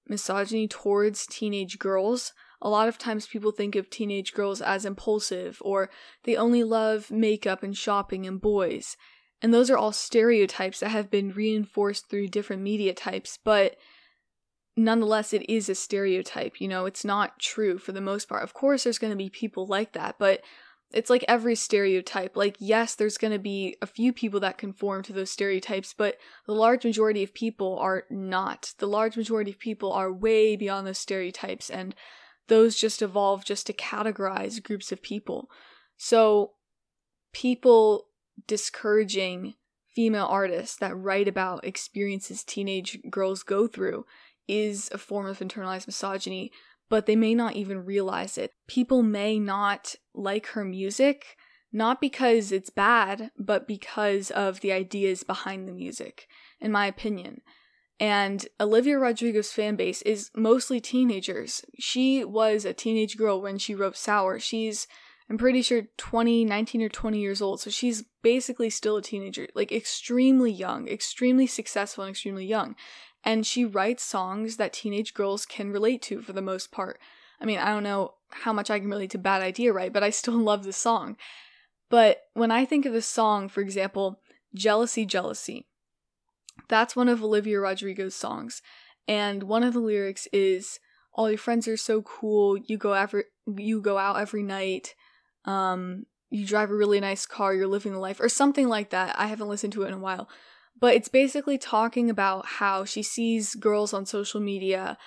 misogyny 0.07 0.67
towards 0.67 1.25
teenage 1.25 1.79
girls 1.79 2.33
a 2.63 2.69
lot 2.69 2.87
of 2.87 2.97
times 2.97 3.27
people 3.27 3.51
think 3.51 3.75
of 3.75 3.89
teenage 3.89 4.33
girls 4.33 4.61
as 4.61 4.85
impulsive 4.85 5.61
or 5.61 5.89
they 6.23 6.35
only 6.35 6.63
love 6.63 7.11
makeup 7.11 7.61
and 7.61 7.77
shopping 7.77 8.25
and 8.25 8.41
boys. 8.41 8.95
And 9.41 9.53
those 9.53 9.69
are 9.69 9.77
all 9.77 9.91
stereotypes 9.91 10.79
that 10.79 10.89
have 10.89 11.11
been 11.11 11.33
reinforced 11.33 12.09
through 12.09 12.29
different 12.29 12.61
media 12.61 12.93
types, 12.93 13.37
but 13.43 13.75
nonetheless, 14.77 15.33
it 15.33 15.47
is 15.49 15.67
a 15.67 15.75
stereotype. 15.75 16.61
You 16.61 16.69
know, 16.69 16.85
it's 16.85 17.03
not 17.03 17.39
true 17.39 17.77
for 17.77 17.91
the 17.91 18.01
most 18.01 18.29
part. 18.29 18.43
Of 18.43 18.53
course, 18.53 18.85
there's 18.85 18.97
going 18.97 19.11
to 19.11 19.17
be 19.17 19.29
people 19.29 19.67
like 19.67 19.91
that, 19.91 20.15
but 20.17 20.41
it's 20.93 21.09
like 21.09 21.25
every 21.27 21.55
stereotype. 21.55 22.37
Like, 22.37 22.55
yes, 22.59 22.95
there's 22.95 23.17
going 23.17 23.33
to 23.33 23.39
be 23.39 23.75
a 23.81 23.87
few 23.87 24.13
people 24.13 24.39
that 24.39 24.57
conform 24.57 25.03
to 25.03 25.13
those 25.13 25.31
stereotypes, 25.31 25.93
but 25.93 26.17
the 26.45 26.53
large 26.53 26.85
majority 26.85 27.23
of 27.23 27.33
people 27.33 27.77
are 27.79 28.05
not. 28.09 28.73
The 28.77 28.87
large 28.87 29.17
majority 29.17 29.51
of 29.51 29.59
people 29.59 29.91
are 29.91 30.13
way 30.13 30.55
beyond 30.55 30.87
those 30.87 30.99
stereotypes, 30.99 31.69
and 31.69 31.93
those 32.47 32.75
just 32.75 33.01
evolved 33.01 33.47
just 33.47 33.67
to 33.67 33.73
categorize 33.73 34.63
groups 34.63 34.91
of 34.91 35.01
people. 35.01 35.49
So, 35.97 36.51
people 37.33 38.07
discouraging 38.47 39.55
female 39.95 40.25
artists 40.25 40.75
that 40.77 40.97
write 40.97 41.27
about 41.27 41.65
experiences 41.65 42.43
teenage 42.43 42.99
girls 43.09 43.43
go 43.43 43.67
through 43.67 44.05
is 44.47 44.89
a 44.91 44.97
form 44.97 45.27
of 45.27 45.39
internalized 45.39 45.87
misogyny, 45.87 46.51
but 46.89 47.05
they 47.05 47.15
may 47.15 47.33
not 47.33 47.55
even 47.55 47.85
realize 47.85 48.37
it. 48.37 48.51
People 48.67 49.03
may 49.03 49.39
not 49.39 49.95
like 50.13 50.47
her 50.47 50.65
music, 50.65 51.37
not 51.71 52.01
because 52.01 52.51
it's 52.51 52.69
bad, 52.69 53.31
but 53.37 53.67
because 53.67 54.31
of 54.31 54.59
the 54.61 54.71
ideas 54.71 55.23
behind 55.23 55.67
the 55.67 55.73
music. 55.73 56.27
in 56.59 56.71
my 56.71 56.87
opinion. 56.87 57.41
And 57.99 58.47
Olivia 58.59 58.97
Rodrigo's 58.97 59.51
fan 59.51 59.75
base 59.75 60.01
is 60.01 60.31
mostly 60.35 60.81
teenagers. 60.81 61.63
She 61.79 62.23
was 62.23 62.65
a 62.65 62.73
teenage 62.73 63.17
girl 63.17 63.41
when 63.41 63.57
she 63.57 63.75
wrote 63.75 63.95
Sour. 63.95 64.39
She's, 64.39 64.87
I'm 65.29 65.37
pretty 65.37 65.61
sure, 65.61 65.83
20, 65.97 66.45
19 66.45 66.81
or 66.81 66.89
20 66.89 67.19
years 67.19 67.41
old. 67.41 67.61
So 67.61 67.69
she's 67.69 68.03
basically 68.21 68.69
still 68.69 68.97
a 68.97 69.01
teenager, 69.01 69.47
like 69.55 69.71
extremely 69.71 70.51
young, 70.51 70.87
extremely 70.87 71.47
successful, 71.47 72.03
and 72.03 72.11
extremely 72.11 72.45
young. 72.45 72.75
And 73.23 73.45
she 73.45 73.63
writes 73.63 74.03
songs 74.03 74.57
that 74.57 74.73
teenage 74.73 75.13
girls 75.13 75.45
can 75.45 75.71
relate 75.71 76.01
to 76.03 76.21
for 76.21 76.33
the 76.33 76.41
most 76.41 76.71
part. 76.71 76.99
I 77.39 77.45
mean, 77.45 77.59
I 77.59 77.67
don't 77.67 77.83
know 77.83 78.15
how 78.31 78.53
much 78.53 78.69
I 78.69 78.79
can 78.79 78.89
relate 78.89 79.11
to 79.11 79.17
Bad 79.17 79.41
Idea, 79.41 79.71
right? 79.71 79.93
But 79.93 80.03
I 80.03 80.09
still 80.09 80.33
love 80.37 80.63
the 80.63 80.73
song. 80.73 81.15
But 81.89 82.23
when 82.33 82.51
I 82.51 82.65
think 82.65 82.85
of 82.85 82.93
the 82.93 83.01
song, 83.01 83.49
for 83.49 83.61
example, 83.61 84.19
Jealousy, 84.55 85.05
Jealousy, 85.05 85.67
that's 86.73 86.95
one 86.95 87.07
of 87.07 87.23
Olivia 87.23 87.59
Rodrigo's 87.59 88.15
songs. 88.15 88.61
And 89.07 89.43
one 89.43 89.63
of 89.63 89.73
the 89.73 89.79
lyrics 89.79 90.27
is 90.33 90.79
all 91.13 91.29
your 91.29 91.37
friends 91.37 91.67
are 91.67 91.77
so 91.77 92.01
cool, 92.01 92.57
you 92.57 92.77
go 92.77 92.93
every 92.93 93.25
you 93.45 93.79
go 93.79 93.99
out 93.99 94.19
every 94.19 94.41
night, 94.41 94.95
um, 95.45 96.05
you 96.31 96.47
drive 96.47 96.71
a 96.71 96.75
really 96.75 96.99
nice 96.99 97.27
car, 97.27 97.53
you're 97.53 97.67
living 97.67 97.93
the 97.93 97.99
life, 97.99 98.19
or 98.19 98.27
something 98.27 98.67
like 98.67 98.89
that. 98.89 99.15
I 99.19 99.27
haven't 99.27 99.49
listened 99.49 99.73
to 99.73 99.83
it 99.83 99.89
in 99.89 99.93
a 99.93 99.99
while. 99.99 100.27
But 100.79 100.95
it's 100.95 101.09
basically 101.09 101.59
talking 101.59 102.09
about 102.09 102.45
how 102.45 102.85
she 102.85 103.03
sees 103.03 103.53
girls 103.53 103.93
on 103.93 104.07
social 104.07 104.41
media 104.41 104.97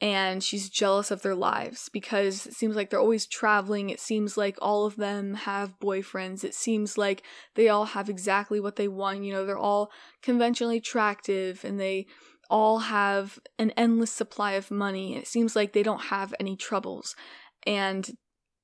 and 0.00 0.44
she's 0.44 0.68
jealous 0.68 1.10
of 1.10 1.22
their 1.22 1.34
lives 1.34 1.88
because 1.90 2.46
it 2.46 2.52
seems 2.52 2.76
like 2.76 2.90
they're 2.90 3.00
always 3.00 3.26
traveling. 3.26 3.88
It 3.88 4.00
seems 4.00 4.36
like 4.36 4.58
all 4.60 4.84
of 4.84 4.96
them 4.96 5.34
have 5.34 5.78
boyfriends. 5.80 6.44
It 6.44 6.54
seems 6.54 6.98
like 6.98 7.22
they 7.54 7.68
all 7.68 7.86
have 7.86 8.10
exactly 8.10 8.60
what 8.60 8.76
they 8.76 8.88
want. 8.88 9.24
You 9.24 9.32
know, 9.32 9.46
they're 9.46 9.56
all 9.56 9.90
conventionally 10.22 10.78
attractive 10.78 11.64
and 11.64 11.80
they 11.80 12.06
all 12.50 12.80
have 12.80 13.38
an 13.58 13.70
endless 13.70 14.12
supply 14.12 14.52
of 14.52 14.70
money. 14.70 15.16
It 15.16 15.26
seems 15.26 15.56
like 15.56 15.72
they 15.72 15.82
don't 15.82 16.04
have 16.04 16.34
any 16.38 16.56
troubles. 16.56 17.16
And 17.66 18.08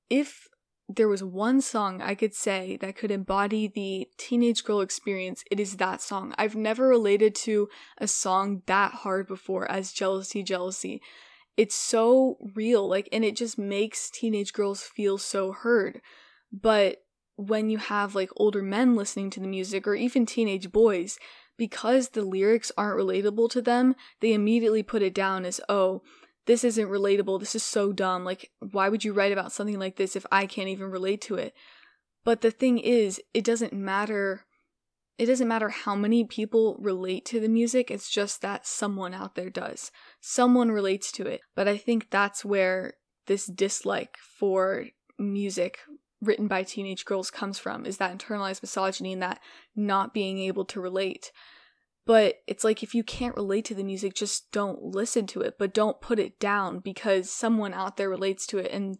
if 0.09 0.47
there 0.95 1.07
was 1.07 1.23
one 1.23 1.61
song 1.61 2.01
I 2.01 2.15
could 2.15 2.33
say 2.33 2.77
that 2.77 2.95
could 2.95 3.11
embody 3.11 3.67
the 3.67 4.07
teenage 4.17 4.63
girl 4.63 4.81
experience, 4.81 5.43
it 5.49 5.59
is 5.59 5.77
that 5.77 6.01
song. 6.01 6.33
I've 6.37 6.55
never 6.55 6.87
related 6.87 7.35
to 7.35 7.69
a 7.97 8.07
song 8.07 8.61
that 8.65 8.93
hard 8.93 9.27
before 9.27 9.69
as 9.69 9.91
Jealousy, 9.91 10.43
Jealousy. 10.43 11.01
It's 11.55 11.75
so 11.75 12.37
real, 12.55 12.87
like, 12.87 13.07
and 13.11 13.23
it 13.23 13.35
just 13.35 13.57
makes 13.57 14.09
teenage 14.09 14.53
girls 14.53 14.81
feel 14.81 15.17
so 15.17 15.51
heard. 15.51 16.01
But 16.51 17.03
when 17.35 17.69
you 17.69 17.77
have 17.77 18.15
like 18.15 18.29
older 18.37 18.61
men 18.61 18.95
listening 18.95 19.29
to 19.31 19.39
the 19.39 19.47
music 19.47 19.87
or 19.87 19.95
even 19.95 20.25
teenage 20.25 20.71
boys, 20.71 21.17
because 21.57 22.09
the 22.09 22.23
lyrics 22.23 22.71
aren't 22.77 22.99
relatable 22.99 23.49
to 23.51 23.61
them, 23.61 23.95
they 24.19 24.33
immediately 24.33 24.83
put 24.83 25.01
it 25.01 25.13
down 25.13 25.45
as, 25.45 25.61
oh, 25.69 26.01
this 26.45 26.63
isn't 26.63 26.89
relatable. 26.89 27.39
This 27.39 27.55
is 27.55 27.63
so 27.63 27.93
dumb. 27.93 28.23
Like, 28.25 28.51
why 28.59 28.89
would 28.89 29.03
you 29.03 29.13
write 29.13 29.31
about 29.31 29.51
something 29.51 29.79
like 29.79 29.95
this 29.95 30.15
if 30.15 30.25
I 30.31 30.45
can't 30.45 30.67
even 30.67 30.91
relate 30.91 31.21
to 31.21 31.35
it? 31.35 31.53
But 32.23 32.41
the 32.41 32.51
thing 32.51 32.77
is, 32.79 33.21
it 33.33 33.43
doesn't 33.43 33.73
matter. 33.73 34.45
It 35.17 35.27
doesn't 35.27 35.47
matter 35.47 35.69
how 35.69 35.95
many 35.95 36.23
people 36.23 36.75
relate 36.79 37.25
to 37.25 37.39
the 37.39 37.47
music, 37.47 37.91
it's 37.91 38.09
just 38.09 38.41
that 38.41 38.65
someone 38.65 39.13
out 39.13 39.35
there 39.35 39.49
does. 39.49 39.91
Someone 40.19 40.71
relates 40.71 41.11
to 41.13 41.27
it. 41.27 41.41
But 41.55 41.67
I 41.67 41.77
think 41.77 42.09
that's 42.09 42.43
where 42.43 42.95
this 43.27 43.45
dislike 43.45 44.17
for 44.17 44.87
music 45.19 45.79
written 46.21 46.47
by 46.47 46.63
teenage 46.63 47.05
girls 47.05 47.29
comes 47.29 47.59
from 47.59 47.85
is 47.85 47.97
that 47.97 48.17
internalized 48.17 48.61
misogyny 48.61 49.13
and 49.13 49.21
that 49.21 49.39
not 49.75 50.13
being 50.13 50.39
able 50.39 50.65
to 50.65 50.81
relate. 50.81 51.31
But 52.05 52.41
it's 52.47 52.63
like 52.63 52.83
if 52.83 52.93
you 52.93 53.03
can't 53.03 53.35
relate 53.35 53.65
to 53.65 53.75
the 53.75 53.83
music, 53.83 54.13
just 54.13 54.51
don't 54.51 54.83
listen 54.83 55.25
to 55.27 55.41
it, 55.41 55.55
but 55.57 55.73
don't 55.73 56.01
put 56.01 56.19
it 56.19 56.39
down 56.39 56.79
because 56.79 57.29
someone 57.29 57.73
out 57.73 57.97
there 57.97 58.09
relates 58.09 58.45
to 58.47 58.57
it. 58.57 58.71
And 58.71 58.97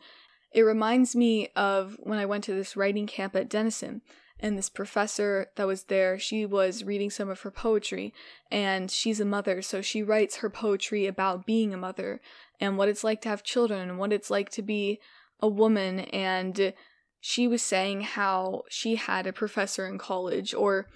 it 0.53 0.61
reminds 0.61 1.15
me 1.15 1.49
of 1.55 1.97
when 1.99 2.19
I 2.19 2.25
went 2.25 2.43
to 2.45 2.53
this 2.53 2.77
writing 2.77 3.07
camp 3.07 3.35
at 3.35 3.49
Denison. 3.49 4.01
And 4.39 4.57
this 4.57 4.69
professor 4.69 5.47
that 5.55 5.67
was 5.67 5.83
there, 5.85 6.19
she 6.19 6.45
was 6.45 6.83
reading 6.83 7.09
some 7.09 7.29
of 7.29 7.41
her 7.41 7.51
poetry, 7.51 8.13
and 8.51 8.91
she's 8.91 9.21
a 9.21 9.25
mother, 9.25 9.61
so 9.61 9.81
she 9.81 10.03
writes 10.03 10.37
her 10.37 10.49
poetry 10.49 11.05
about 11.05 11.45
being 11.45 11.73
a 11.73 11.77
mother 11.77 12.19
and 12.59 12.77
what 12.77 12.89
it's 12.89 13.05
like 13.05 13.21
to 13.21 13.29
have 13.29 13.43
children 13.43 13.89
and 13.89 13.99
what 13.99 14.11
it's 14.11 14.29
like 14.29 14.49
to 14.49 14.61
be 14.61 14.99
a 15.39 15.47
woman. 15.47 16.01
And 16.01 16.73
she 17.21 17.47
was 17.47 17.61
saying 17.61 18.01
how 18.01 18.63
she 18.69 18.95
had 18.95 19.27
a 19.27 19.31
professor 19.31 19.87
in 19.87 19.97
college, 19.97 20.53
or 20.53 20.89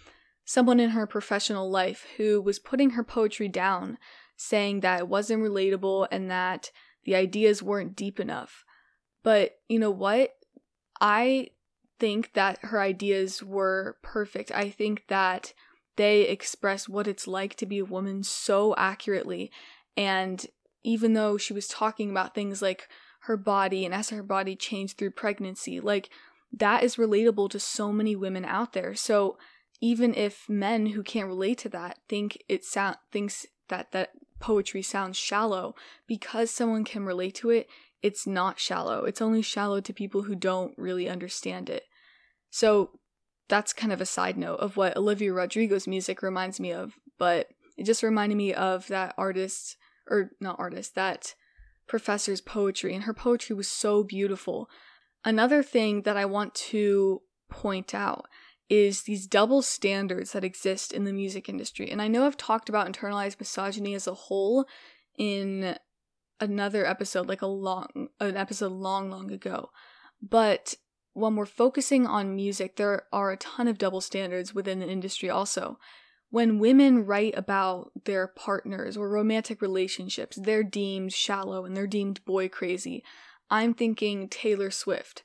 someone 0.48 0.80
in 0.80 0.92
her 0.92 1.06
professional 1.06 1.70
life 1.70 2.06
who 2.16 2.42
was 2.42 2.58
putting 2.58 2.92
her 2.92 3.04
poetry 3.04 3.50
down, 3.50 3.98
saying 4.38 4.80
that 4.80 5.00
it 5.00 5.08
wasn't 5.10 5.44
relatable 5.44 6.08
and 6.10 6.32
that 6.32 6.72
the 7.04 7.16
ideas 7.16 7.62
weren't 7.62 7.98
deep 7.98 8.18
enough. 8.18 8.63
But 9.24 9.58
you 9.68 9.77
know 9.77 9.92
what? 9.92 10.36
I 11.01 11.50
think 12.00 12.32
that 12.34 12.60
her 12.62 12.80
ideas 12.80 13.44
were 13.44 13.98
perfect. 14.01 14.50
I 14.54 14.70
think 14.70 15.04
that 15.10 15.54
they 15.98 16.22
express 16.22 16.88
what 16.88 17.08
it's 17.08 17.27
like 17.27 17.56
to 17.56 17.66
be 17.66 17.80
a 17.80 17.86
woman 17.86 18.24
so 18.24 18.74
accurately. 18.77 19.51
And 19.98 20.46
even 20.82 21.12
though 21.12 21.38
she 21.38 21.51
was 21.51 21.68
talking 21.68 22.10
about 22.10 22.34
things 22.34 22.62
like 22.62 22.88
her 23.24 23.36
body 23.36 23.84
and 23.84 23.94
as 23.94 24.12
her 24.12 24.24
body 24.24 24.56
changed 24.56 24.98
through 24.98 25.12
pregnancy, 25.12 25.82
like 25.82 26.10
that 26.54 26.84
is 26.84 26.96
relatable 26.96 27.50
to 27.50 27.60
so 27.60 27.92
many 27.92 28.16
women 28.16 28.46
out 28.46 28.72
there. 28.72 28.96
So 28.96 29.38
even 29.82 30.14
if 30.14 30.50
men 30.50 30.88
who 30.88 31.04
can't 31.04 31.28
relate 31.28 31.60
to 31.60 31.70
that 31.70 32.00
think 32.10 32.44
it 32.48 32.66
sound 32.66 32.98
thinks 33.12 33.46
that 33.70 33.92
that 33.92 34.12
poetry 34.40 34.82
sounds 34.82 35.18
shallow 35.18 35.76
because 36.08 36.52
someone 36.52 36.84
can 36.84 37.04
relate 37.04 37.36
to 37.36 37.50
it 37.50 37.68
it's 38.02 38.28
not 38.28 38.60
shallow. 38.60 39.06
It's 39.06 39.22
only 39.22 39.42
shallow 39.42 39.82
to 39.82 39.94
people 39.94 40.24
who 40.24 40.36
don't 40.36 40.78
really 40.78 41.10
understand 41.10 41.70
it. 41.70 41.84
So 42.50 43.00
that's 43.48 43.74
kind 43.74 43.94
of 43.94 44.02
a 44.02 44.06
side 44.06 44.38
note 44.38 44.60
of 44.60 44.76
what 44.76 44.98
olivia 44.98 45.32
rodrigo's 45.32 45.88
music 45.88 46.22
reminds 46.22 46.60
me 46.60 46.74
of 46.74 47.00
but 47.18 47.48
it 47.78 47.86
just 47.86 48.04
reminded 48.04 48.36
me 48.36 48.54
of 48.54 48.88
that 48.88 49.14
artist 49.18 49.78
or 50.10 50.32
not 50.42 50.60
artist 50.60 50.96
that 50.96 51.34
professor's 51.88 52.42
poetry 52.42 52.94
and 52.94 53.06
her 53.06 53.14
poetry 53.14 53.56
was 53.56 53.68
so 53.68 54.04
beautiful. 54.04 54.70
Another 55.24 55.64
thing 55.64 56.02
that 56.02 56.18
i 56.18 56.26
want 56.26 56.54
to 56.56 57.22
point 57.50 57.96
out 57.96 58.26
is 58.70 59.04
these 59.04 59.28
double 59.28 59.62
standards 59.62 60.34
that 60.34 60.44
exist 60.44 60.92
in 60.92 61.06
the 61.06 61.14
music 61.14 61.48
industry. 61.48 61.90
And 61.90 62.02
I 62.02 62.08
know 62.08 62.26
I've 62.26 62.38
talked 62.38 62.70
about 62.70 62.88
internalized 62.92 63.40
misogyny 63.40 63.96
as 63.96 64.08
a 64.08 64.14
whole 64.14 64.66
in 65.18 65.78
another 66.40 66.86
episode, 66.86 67.28
like 67.28 67.42
a 67.42 67.48
long, 67.48 68.10
an 68.20 68.36
episode 68.36 68.72
long, 68.72 69.10
long 69.10 69.32
ago. 69.32 69.70
But 70.22 70.76
when 71.14 71.36
we're 71.36 71.46
focusing 71.46 72.06
on 72.06 72.36
music, 72.36 72.76
there 72.76 73.04
are 73.12 73.32
a 73.32 73.38
ton 73.38 73.68
of 73.68 73.78
double 73.78 74.02
standards 74.02 74.54
within 74.54 74.80
the 74.80 74.90
industry 74.90 75.30
also. 75.30 75.80
When 76.30 76.60
women 76.60 77.06
write 77.06 77.38
about 77.38 77.92
their 78.06 78.28
partners 78.28 78.98
or 78.98 79.10
romantic 79.10 79.62
relationships, 79.62 80.38
they're 80.40 80.64
deemed 80.64 81.14
shallow 81.14 81.64
and 81.64 81.76
they're 81.76 81.88
deemed 81.88 82.24
boy 82.26 82.50
crazy. 82.50 83.04
I'm 83.50 83.74
thinking 83.74 84.28
Taylor 84.28 84.70
Swift. 84.70 85.24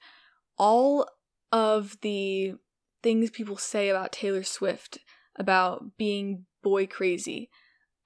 All 0.56 1.08
of 1.50 2.00
the 2.02 2.54
things 3.02 3.30
people 3.30 3.56
say 3.56 3.88
about 3.88 4.12
Taylor 4.12 4.42
Swift 4.42 4.98
about 5.36 5.96
being 5.96 6.44
boy 6.62 6.86
crazy. 6.86 7.50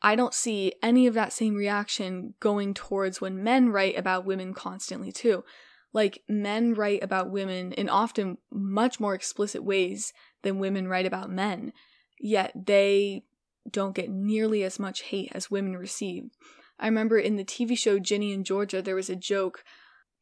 I 0.03 0.15
don't 0.15 0.35
see 0.35 0.75
any 0.83 1.07
of 1.07 1.15
that 1.15 1.33
same 1.33 1.55
reaction 1.55 2.35
going 2.41 2.75
towards 2.75 3.21
when 3.21 3.43
men 3.43 3.71
write 3.71 3.99
about 3.99 4.27
women 4.27 4.55
constantly, 4.55 5.11
too. 5.11 5.45
Like, 5.93 6.23
men 6.29 6.75
write 6.75 7.03
about 7.03 7.31
women 7.31 7.73
in 7.73 7.89
often 7.89 8.39
much 8.51 9.01
more 9.01 9.15
explicit 9.15 9.65
ways 9.65 10.13
than 10.43 10.59
women 10.59 10.89
write 10.89 11.07
about 11.07 11.31
men, 11.31 11.73
yet 12.21 12.53
they 12.67 13.25
don't 13.71 13.95
get 13.95 14.11
nearly 14.11 14.63
as 14.63 14.79
much 14.79 15.03
hate 15.03 15.33
as 15.33 15.51
women 15.51 15.77
receive. 15.77 16.31
I 16.79 16.87
remember 16.87 17.19
in 17.19 17.37
the 17.37 17.45
TV 17.45 17.77
show 17.77 17.99
Ginny 17.99 18.33
and 18.33 18.45
Georgia, 18.45 18.83
there 18.83 18.95
was 18.95 19.09
a 19.09 19.17
joke. 19.17 19.65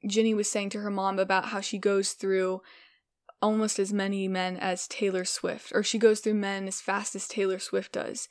Ginny 0.07 0.35
was 0.35 0.50
saying 0.50 0.71
to 0.71 0.81
her 0.81 0.90
mom 0.90 1.19
about 1.19 1.47
how 1.47 1.61
she 1.61 1.78
goes 1.78 2.12
through 2.12 2.62
almost 3.44 3.78
as 3.78 3.92
many 3.92 4.26
men 4.26 4.56
as 4.56 4.88
Taylor 4.88 5.26
Swift, 5.26 5.70
or 5.74 5.82
she 5.82 5.98
goes 5.98 6.20
through 6.20 6.32
men 6.32 6.66
as 6.66 6.80
fast 6.80 7.14
as 7.14 7.28
Taylor 7.28 7.58
Swift 7.58 7.92
does. 7.92 8.26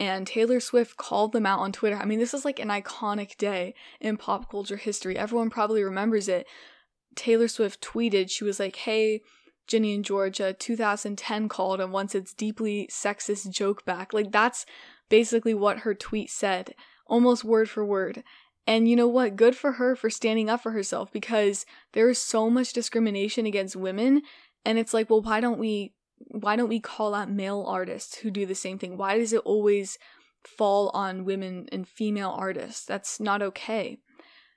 And 0.00 0.26
Taylor 0.26 0.58
Swift 0.58 0.96
called 0.96 1.32
them 1.32 1.46
out 1.46 1.60
on 1.60 1.70
Twitter. 1.70 1.96
I 1.96 2.04
mean, 2.04 2.18
this 2.18 2.34
is 2.34 2.44
like 2.44 2.58
an 2.58 2.68
iconic 2.68 3.36
day 3.38 3.76
in 4.00 4.16
pop 4.16 4.50
culture 4.50 4.76
history. 4.76 5.16
Everyone 5.16 5.50
probably 5.50 5.84
remembers 5.84 6.26
it. 6.28 6.48
Taylor 7.14 7.46
Swift 7.46 7.80
tweeted, 7.80 8.28
she 8.28 8.42
was 8.42 8.58
like, 8.58 8.74
Hey, 8.74 9.20
Ginny 9.68 9.94
and 9.94 10.04
Georgia, 10.04 10.52
2010 10.52 11.48
called 11.48 11.80
and 11.80 11.92
wants 11.92 12.16
its 12.16 12.34
deeply 12.34 12.88
sexist 12.90 13.48
joke 13.50 13.84
back. 13.84 14.12
Like, 14.12 14.32
that's 14.32 14.66
basically 15.08 15.54
what 15.54 15.78
her 15.78 15.94
tweet 15.94 16.28
said, 16.28 16.74
almost 17.06 17.44
word 17.44 17.70
for 17.70 17.84
word. 17.84 18.24
And 18.66 18.88
you 18.88 18.96
know 18.96 19.06
what? 19.06 19.36
Good 19.36 19.54
for 19.54 19.72
her 19.72 19.94
for 19.94 20.10
standing 20.10 20.50
up 20.50 20.60
for 20.60 20.72
herself 20.72 21.12
because 21.12 21.64
there 21.92 22.10
is 22.10 22.18
so 22.18 22.50
much 22.50 22.72
discrimination 22.72 23.46
against 23.46 23.76
women 23.76 24.22
and 24.66 24.78
it's 24.78 24.92
like, 24.92 25.08
well, 25.08 25.22
why 25.22 25.40
don't 25.40 25.58
we 25.58 25.94
why 26.18 26.56
don't 26.56 26.68
we 26.68 26.80
call 26.80 27.14
out 27.14 27.30
male 27.30 27.64
artists 27.66 28.16
who 28.16 28.30
do 28.30 28.44
the 28.44 28.54
same 28.54 28.78
thing? 28.78 28.96
Why 28.96 29.18
does 29.18 29.32
it 29.32 29.42
always 29.44 29.98
fall 30.44 30.90
on 30.92 31.24
women 31.24 31.66
and 31.70 31.86
female 31.86 32.34
artists? 32.36 32.84
That's 32.84 33.20
not 33.20 33.42
okay. 33.42 33.98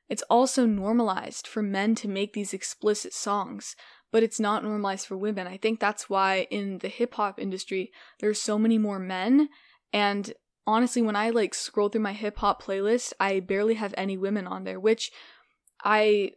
It's 0.09 0.23
also 0.23 0.65
normalized 0.65 1.45
for 1.45 1.61
men 1.61 1.95
to 1.95 2.07
make 2.07 2.33
these 2.33 2.53
explicit 2.53 3.13
songs, 3.13 3.75
but 4.11 4.23
it's 4.23 4.39
not 4.39 4.63
normalized 4.63 5.05
for 5.05 5.17
women. 5.17 5.45
I 5.45 5.57
think 5.57 5.79
that's 5.79 6.09
why 6.09 6.47
in 6.49 6.79
the 6.79 6.87
hip 6.87 7.13
hop 7.15 7.39
industry, 7.39 7.91
there's 8.19 8.41
so 8.41 8.57
many 8.57 8.79
more 8.79 8.99
men. 8.99 9.49
And 9.93 10.33
honestly, 10.65 11.03
when 11.03 11.15
I 11.15 11.29
like 11.29 11.53
scroll 11.53 11.89
through 11.89 12.01
my 12.01 12.13
hip 12.13 12.39
hop 12.39 12.63
playlist, 12.63 13.13
I 13.19 13.41
barely 13.41 13.75
have 13.75 13.93
any 13.95 14.17
women 14.17 14.47
on 14.47 14.63
there, 14.63 14.79
which 14.79 15.11
I 15.83 16.31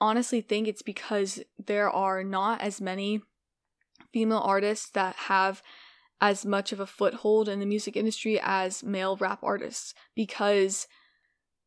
honestly 0.00 0.40
think 0.40 0.68
it's 0.68 0.82
because 0.82 1.42
there 1.64 1.90
are 1.90 2.24
not 2.24 2.60
as 2.60 2.80
many 2.80 3.22
female 4.12 4.42
artists 4.44 4.90
that 4.90 5.14
have 5.16 5.62
as 6.20 6.46
much 6.46 6.72
of 6.72 6.80
a 6.80 6.86
foothold 6.86 7.48
in 7.48 7.60
the 7.60 7.66
music 7.66 7.96
industry 7.96 8.40
as 8.42 8.82
male 8.82 9.16
rap 9.16 9.40
artists 9.42 9.94
because 10.14 10.86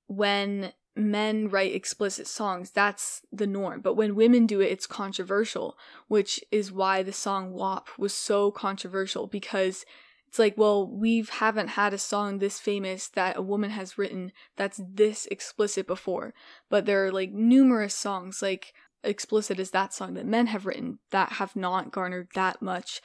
when 0.08 0.74
men 0.96 1.50
write 1.50 1.76
explicit 1.76 2.28
songs, 2.28 2.72
that's 2.72 3.22
the 3.32 3.48
norm. 3.48 3.82
But 3.82 3.94
when 3.94 4.16
women 4.16 4.48
do 4.48 4.62
it, 4.62 4.72
it's 4.72 4.88
controversial, 4.88 5.78
which 6.08 6.44
is 6.52 6.72
why 6.72 7.04
the 7.04 7.14
song 7.14 7.54
WAP 7.54 7.90
was 7.98 8.14
so 8.14 8.52
controversial 8.52 9.28
because 9.28 9.86
it's 10.28 10.40
like, 10.40 10.58
well, 10.58 10.86
we 10.88 11.26
haven't 11.30 11.70
had 11.70 11.94
a 11.94 11.98
song 11.98 12.40
this 12.40 12.60
famous 12.60 13.08
that 13.10 13.38
a 13.38 13.42
woman 13.42 13.70
has 13.72 13.98
written 13.98 14.32
that's 14.56 14.82
this 14.86 15.26
explicit 15.28 15.88
before. 15.88 16.34
But 16.70 16.86
there 16.86 17.06
are 17.06 17.12
like 17.12 17.32
numerous 17.32 17.96
songs, 17.96 18.42
like 18.42 18.74
explicit 19.04 19.60
as 19.60 19.72
that 19.72 19.94
song 19.94 20.16
that 20.16 20.26
men 20.26 20.48
have 20.48 20.66
written 20.66 21.00
that 21.12 21.34
have 21.34 21.56
not 21.56 21.92
garnered 21.92 22.28
that 22.36 22.62
much 22.62 23.02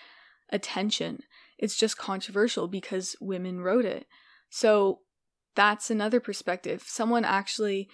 attention. 0.50 1.20
It's 1.58 1.76
just 1.76 1.96
controversial 1.96 2.66
because 2.66 3.14
women 3.20 3.60
wrote 3.60 3.84
it. 3.84 4.06
So 4.50 5.00
that's 5.54 5.90
another 5.90 6.18
perspective. 6.18 6.82
Someone 6.86 7.24
actually 7.24 7.88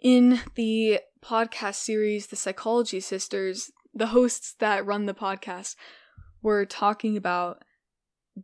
in 0.00 0.40
the 0.54 1.00
podcast 1.24 1.76
series, 1.76 2.28
The 2.28 2.36
Psychology 2.36 3.00
Sisters, 3.00 3.72
the 3.92 4.08
hosts 4.08 4.54
that 4.60 4.86
run 4.86 5.06
the 5.06 5.14
podcast 5.14 5.74
were 6.42 6.64
talking 6.64 7.16
about 7.16 7.62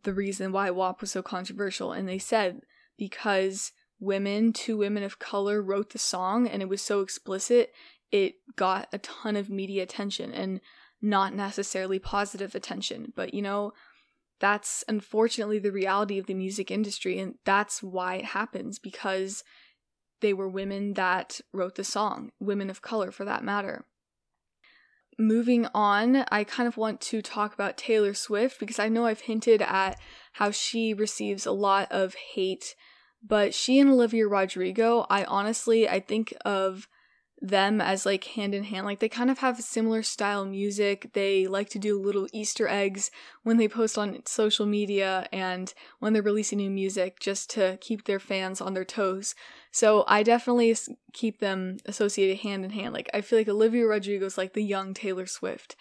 the 0.01 0.13
reason 0.13 0.51
why 0.51 0.69
WAP 0.69 1.01
was 1.01 1.11
so 1.11 1.21
controversial. 1.21 1.91
And 1.91 2.07
they 2.07 2.19
said 2.19 2.61
because 2.97 3.71
women, 3.99 4.53
two 4.53 4.77
women 4.77 5.03
of 5.03 5.19
color, 5.19 5.61
wrote 5.61 5.91
the 5.91 5.99
song 5.99 6.47
and 6.47 6.61
it 6.61 6.69
was 6.69 6.81
so 6.81 7.01
explicit, 7.01 7.71
it 8.11 8.35
got 8.55 8.87
a 8.91 8.97
ton 8.97 9.35
of 9.35 9.49
media 9.49 9.83
attention 9.83 10.33
and 10.33 10.61
not 11.01 11.33
necessarily 11.33 11.99
positive 11.99 12.55
attention. 12.55 13.13
But 13.15 13.33
you 13.33 13.41
know, 13.41 13.73
that's 14.39 14.83
unfortunately 14.87 15.59
the 15.59 15.71
reality 15.71 16.17
of 16.17 16.25
the 16.25 16.33
music 16.33 16.71
industry, 16.71 17.19
and 17.19 17.35
that's 17.45 17.81
why 17.83 18.15
it 18.15 18.25
happens 18.25 18.79
because 18.79 19.43
they 20.21 20.33
were 20.33 20.49
women 20.49 20.93
that 20.93 21.39
wrote 21.51 21.75
the 21.75 21.83
song, 21.83 22.31
women 22.39 22.69
of 22.69 22.81
color 22.81 23.11
for 23.11 23.25
that 23.25 23.43
matter. 23.43 23.85
Moving 25.19 25.67
on, 25.73 26.25
I 26.31 26.43
kind 26.43 26.67
of 26.67 26.77
want 26.77 27.01
to 27.01 27.21
talk 27.21 27.53
about 27.53 27.77
Taylor 27.77 28.13
Swift 28.13 28.59
because 28.59 28.79
I 28.79 28.89
know 28.89 29.05
I've 29.05 29.21
hinted 29.21 29.61
at 29.61 29.99
how 30.33 30.51
she 30.51 30.93
receives 30.93 31.45
a 31.45 31.51
lot 31.51 31.91
of 31.91 32.15
hate, 32.33 32.75
but 33.21 33.53
she 33.53 33.79
and 33.79 33.91
Olivia 33.91 34.27
Rodrigo, 34.27 35.05
I 35.09 35.23
honestly 35.25 35.87
I 35.87 35.99
think 35.99 36.33
of 36.45 36.87
them 37.43 37.81
as 37.81 38.05
like 38.05 38.23
hand 38.23 38.55
in 38.55 38.63
hand. 38.63 38.85
Like 38.85 38.99
they 38.99 39.09
kind 39.09 39.29
of 39.29 39.39
have 39.39 39.59
similar 39.59 40.01
style 40.01 40.45
music. 40.45 41.11
They 41.11 41.45
like 41.45 41.69
to 41.71 41.79
do 41.79 41.99
little 41.99 42.27
Easter 42.31 42.69
eggs 42.69 43.11
when 43.43 43.57
they 43.57 43.67
post 43.67 43.97
on 43.97 44.25
social 44.25 44.65
media 44.65 45.27
and 45.33 45.73
when 45.99 46.13
they're 46.13 46.21
releasing 46.21 46.59
new 46.59 46.69
music 46.69 47.19
just 47.19 47.49
to 47.51 47.77
keep 47.81 48.05
their 48.05 48.19
fans 48.19 48.61
on 48.61 48.73
their 48.73 48.85
toes. 48.85 49.35
So 49.71 50.05
I 50.07 50.23
definitely 50.23 50.73
keep 51.11 51.39
them 51.39 51.77
associated 51.85 52.39
hand 52.39 52.63
in 52.63 52.71
hand. 52.71 52.93
Like 52.93 53.09
I 53.13 53.19
feel 53.19 53.37
like 53.37 53.49
Olivia 53.49 53.85
Rodrigo 53.85 54.25
is 54.25 54.37
like 54.37 54.53
the 54.53 54.63
young 54.63 54.93
Taylor 54.93 55.25
Swift. 55.25 55.75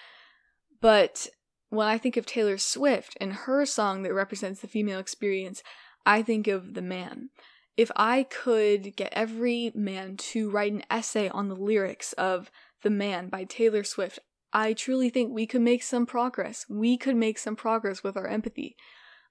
But 0.80 1.28
when 1.68 1.86
I 1.86 1.96
think 1.96 2.16
of 2.16 2.26
Taylor 2.26 2.58
Swift 2.58 3.16
and 3.20 3.32
her 3.32 3.64
song 3.64 4.02
that 4.02 4.12
represents 4.12 4.60
the 4.60 4.66
female 4.66 4.98
experience, 4.98 5.62
I 6.04 6.22
think 6.22 6.48
of 6.48 6.74
The 6.74 6.82
Man 6.82 7.30
if 7.76 7.90
I 7.96 8.24
could 8.24 8.96
get 8.96 9.12
every 9.12 9.72
man 9.74 10.16
to 10.18 10.50
write 10.50 10.72
an 10.72 10.84
essay 10.90 11.28
on 11.28 11.48
the 11.48 11.54
lyrics 11.54 12.12
of 12.14 12.50
The 12.82 12.90
Man 12.90 13.28
by 13.28 13.44
Taylor 13.44 13.84
Swift, 13.84 14.18
I 14.52 14.74
truly 14.74 15.08
think 15.08 15.32
we 15.32 15.46
could 15.46 15.62
make 15.62 15.82
some 15.82 16.04
progress. 16.04 16.66
We 16.68 16.98
could 16.98 17.16
make 17.16 17.38
some 17.38 17.56
progress 17.56 18.02
with 18.02 18.16
our 18.16 18.26
empathy. 18.26 18.76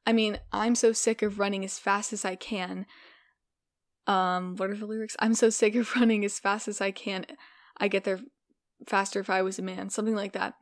I 0.06 0.14
mean, 0.14 0.40
I'm 0.52 0.74
so 0.74 0.94
sick 0.94 1.22
of 1.22 1.38
running 1.38 1.64
as 1.64 1.78
fast 1.78 2.12
as 2.12 2.26
I 2.26 2.36
can. 2.36 2.88
Um, 4.08 4.56
what 4.56 4.72
are 4.72 4.76
the 4.76 4.88
lyrics? 4.88 5.16
I'm 5.20 5.36
so 5.36 5.52
sick 5.52 5.76
of 5.76 5.96
running 5.96 6.26
as 6.26 6.40
fast 6.40 6.68
as 6.68 6.82
I 6.82 6.90
can. 6.90 7.26
I 7.78 7.88
get 7.88 8.04
there 8.04 8.20
faster 8.88 9.20
if 9.20 9.30
I 9.30 9.44
was 9.44 9.60
a 9.60 9.64
man, 9.64 9.92
something 9.92 10.16
like 10.16 10.34
that. 10.34 10.56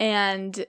And 0.00 0.66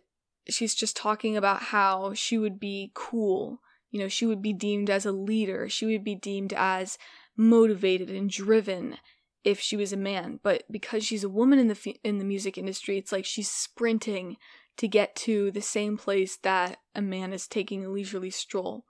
she's 0.48 0.76
just 0.76 0.96
talking 0.96 1.36
about 1.36 1.64
how 1.64 2.14
she 2.14 2.38
would 2.38 2.60
be 2.60 2.92
cool 2.94 3.60
you 3.92 4.00
know, 4.00 4.08
she 4.08 4.26
would 4.26 4.42
be 4.42 4.54
deemed 4.54 4.90
as 4.90 5.06
a 5.06 5.12
leader. 5.12 5.70
She 5.70 5.86
would 5.86 6.04
be 6.04 6.16
deemed 6.16 6.54
as 6.54 6.98
motivated 7.38 8.10
and 8.10 8.30
driven 8.30 8.98
if 9.44 9.60
she 9.60 9.76
was 9.76 9.92
a 9.92 9.98
man. 9.98 10.40
But 10.42 10.64
because 10.72 11.06
she's 11.06 11.24
a 11.24 11.30
woman 11.30 11.60
in 11.60 11.68
the 11.68 11.96
in 12.04 12.18
the 12.18 12.26
music 12.26 12.58
industry, 12.58 12.98
it's 12.98 13.12
like 13.12 13.26
she's 13.26 13.50
sprinting 13.50 14.38
to 14.78 14.88
get 14.88 15.16
to 15.16 15.52
the 15.52 15.62
same 15.62 15.98
place 15.98 16.38
that 16.38 16.78
a 16.96 17.02
man 17.02 17.34
is 17.34 17.48
taking 17.48 17.86
a 17.86 17.90
leisurely 17.90 18.30
stroll. 18.30 18.86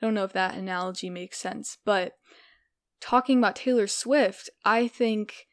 I 0.00 0.06
don't 0.06 0.14
know 0.14 0.24
if 0.24 0.32
that 0.32 0.54
analogy 0.54 1.10
makes 1.10 1.38
sense, 1.38 1.78
but 1.84 2.12
talking 3.00 3.38
about 3.38 3.56
Taylor 3.56 3.86
Swift, 3.86 4.48
I 4.64 4.86
think 4.86 5.46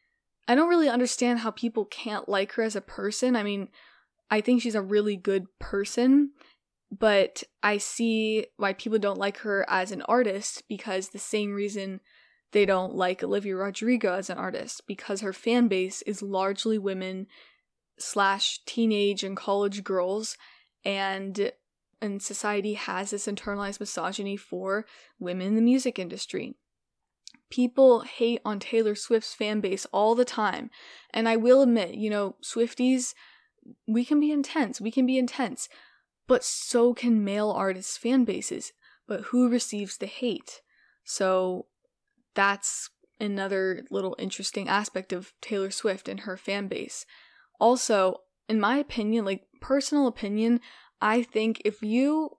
I 0.47 0.55
don't 0.55 0.69
really 0.69 0.89
understand 0.89 1.39
how 1.39 1.51
people 1.51 1.85
can't 1.85 2.29
like 2.29 2.53
her 2.53 2.63
as 2.63 2.75
a 2.75 2.81
person. 2.81 3.35
I 3.35 3.43
mean, 3.43 3.69
I 4.29 4.41
think 4.41 4.61
she's 4.61 4.75
a 4.75 4.81
really 4.81 5.15
good 5.15 5.45
person 5.59 6.31
but 6.91 7.43
I 7.63 7.77
see 7.77 8.47
why 8.57 8.73
people 8.73 8.99
don't 8.99 9.17
like 9.17 9.37
her 9.39 9.65
as 9.69 9.91
an 9.91 10.01
artist 10.03 10.63
because 10.67 11.09
the 11.09 11.19
same 11.19 11.53
reason 11.53 12.01
they 12.51 12.65
don't 12.65 12.95
like 12.95 13.23
Olivia 13.23 13.55
Rodrigo 13.55 14.13
as 14.13 14.29
an 14.29 14.37
artist 14.37 14.81
because 14.87 15.21
her 15.21 15.31
fan 15.31 15.69
base 15.69 16.01
is 16.01 16.21
largely 16.21 16.77
women 16.77 17.27
slash 17.97 18.59
teenage 18.65 19.23
and 19.23 19.37
college 19.37 19.83
girls 19.83 20.37
and 20.83 21.51
and 22.01 22.21
society 22.21 22.73
has 22.73 23.11
this 23.11 23.27
internalized 23.27 23.79
misogyny 23.79 24.35
for 24.35 24.85
women 25.19 25.47
in 25.47 25.55
the 25.55 25.61
music 25.61 25.99
industry. 25.99 26.55
People 27.51 28.01
hate 28.01 28.41
on 28.43 28.59
Taylor 28.59 28.95
Swift's 28.95 29.35
fan 29.35 29.59
base 29.59 29.85
all 29.93 30.15
the 30.15 30.25
time. 30.25 30.71
And 31.13 31.29
I 31.29 31.35
will 31.35 31.61
admit, 31.61 31.93
you 31.93 32.09
know, 32.09 32.37
Swifties, 32.43 33.13
we 33.87 34.03
can 34.03 34.19
be 34.19 34.31
intense. 34.31 34.81
We 34.81 34.89
can 34.89 35.05
be 35.05 35.19
intense 35.19 35.69
but 36.31 36.45
so 36.45 36.93
can 36.93 37.25
male 37.25 37.51
artists' 37.51 37.97
fan 37.97 38.23
bases. 38.23 38.71
But 39.05 39.19
who 39.31 39.49
receives 39.49 39.97
the 39.97 40.05
hate? 40.05 40.61
So 41.03 41.65
that's 42.35 42.89
another 43.19 43.83
little 43.91 44.15
interesting 44.17 44.69
aspect 44.69 45.11
of 45.11 45.33
Taylor 45.41 45.71
Swift 45.71 46.07
and 46.07 46.21
her 46.21 46.37
fan 46.37 46.69
base. 46.69 47.05
Also, 47.59 48.21
in 48.47 48.61
my 48.61 48.77
opinion, 48.77 49.25
like 49.25 49.43
personal 49.59 50.07
opinion, 50.07 50.61
I 51.01 51.21
think 51.21 51.61
if 51.65 51.81
you 51.81 52.29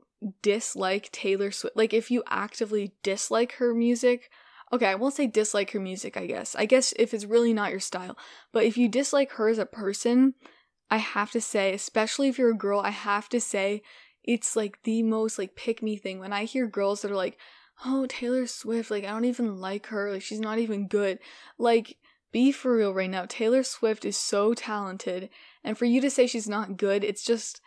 dislike 0.40 1.12
Taylor 1.12 1.50
Swift, 1.50 1.76
like 1.76 1.92
if 1.92 2.10
you 2.10 2.22
actively 2.28 2.94
dislike 3.02 3.56
her 3.56 3.74
music, 3.74 4.30
okay, 4.72 4.86
I 4.86 4.94
won't 4.94 5.12
say 5.12 5.26
dislike 5.26 5.72
her 5.72 5.80
music, 5.80 6.16
I 6.16 6.24
guess. 6.24 6.56
I 6.56 6.64
guess 6.64 6.94
if 6.96 7.12
it's 7.12 7.26
really 7.26 7.52
not 7.52 7.72
your 7.72 7.80
style, 7.80 8.16
but 8.54 8.64
if 8.64 8.78
you 8.78 8.88
dislike 8.88 9.32
her 9.32 9.50
as 9.50 9.58
a 9.58 9.66
person, 9.66 10.32
I 10.92 10.98
have 10.98 11.30
to 11.30 11.40
say, 11.40 11.72
especially 11.72 12.28
if 12.28 12.38
you're 12.38 12.50
a 12.50 12.54
girl, 12.54 12.80
I 12.80 12.90
have 12.90 13.26
to 13.30 13.40
say 13.40 13.80
it's 14.22 14.54
like 14.54 14.82
the 14.82 15.02
most 15.02 15.38
like 15.38 15.56
pick 15.56 15.82
me 15.82 15.96
thing. 15.96 16.18
When 16.18 16.34
I 16.34 16.44
hear 16.44 16.66
girls 16.66 17.00
that 17.00 17.10
are 17.10 17.16
like, 17.16 17.38
oh, 17.86 18.04
Taylor 18.10 18.46
Swift, 18.46 18.90
like 18.90 19.02
I 19.04 19.08
don't 19.08 19.24
even 19.24 19.56
like 19.56 19.86
her, 19.86 20.12
like 20.12 20.20
she's 20.20 20.38
not 20.38 20.58
even 20.58 20.88
good. 20.88 21.18
Like, 21.56 21.96
be 22.30 22.52
for 22.52 22.76
real 22.76 22.92
right 22.92 23.08
now. 23.08 23.24
Taylor 23.26 23.62
Swift 23.62 24.04
is 24.04 24.18
so 24.18 24.52
talented. 24.52 25.30
And 25.64 25.78
for 25.78 25.86
you 25.86 25.98
to 26.02 26.10
say 26.10 26.26
she's 26.26 26.46
not 26.46 26.76
good, 26.76 27.04
it's 27.04 27.24
just 27.24 27.62